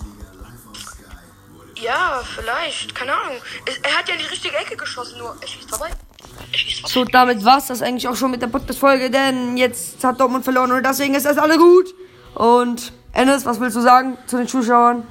Ja, 1.76 2.22
vielleicht, 2.34 2.94
keine 2.94 3.14
Ahnung. 3.14 3.36
Es- 3.66 3.78
Er 3.78 3.98
hat 3.98 4.08
ja 4.08 4.14
in 4.14 4.20
die 4.20 4.26
richtige 4.26 4.56
Ecke 4.56 4.76
geschossen, 4.76 5.18
nur 5.18 5.36
er 5.40 5.46
schießt 5.46 5.68
vorbei. 5.70 5.90
Er. 5.90 6.88
So, 6.88 7.04
damit 7.04 7.44
war's 7.44 7.66
das 7.66 7.82
eigentlich 7.82 8.08
auch 8.08 8.16
schon 8.16 8.30
mit 8.30 8.40
der 8.42 8.46
Podcast-Folge, 8.48 9.10
denn 9.10 9.56
jetzt 9.56 10.02
hat 10.04 10.20
Dortmund 10.20 10.44
verloren 10.44 10.72
und 10.72 10.82
deswegen 10.84 11.14
ist 11.14 11.26
das 11.26 11.38
alle 11.38 11.58
gut. 11.58 11.94
Und 12.34 12.92
Ennis, 13.12 13.44
was 13.44 13.60
willst 13.60 13.76
du 13.76 13.80
sagen 13.80 14.16
zu 14.26 14.36
den 14.36 14.48
Zuschauern, 14.48 15.06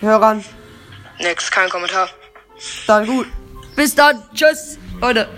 Hörern? 0.00 0.44
Nix, 1.18 1.50
kein 1.50 1.68
Kommentar. 1.68 2.08
Dann 2.86 3.06
gut. 3.06 3.26
Bis 3.76 3.94
dann. 3.94 4.22
Tschüss, 4.34 4.78
Leute. 5.00 5.28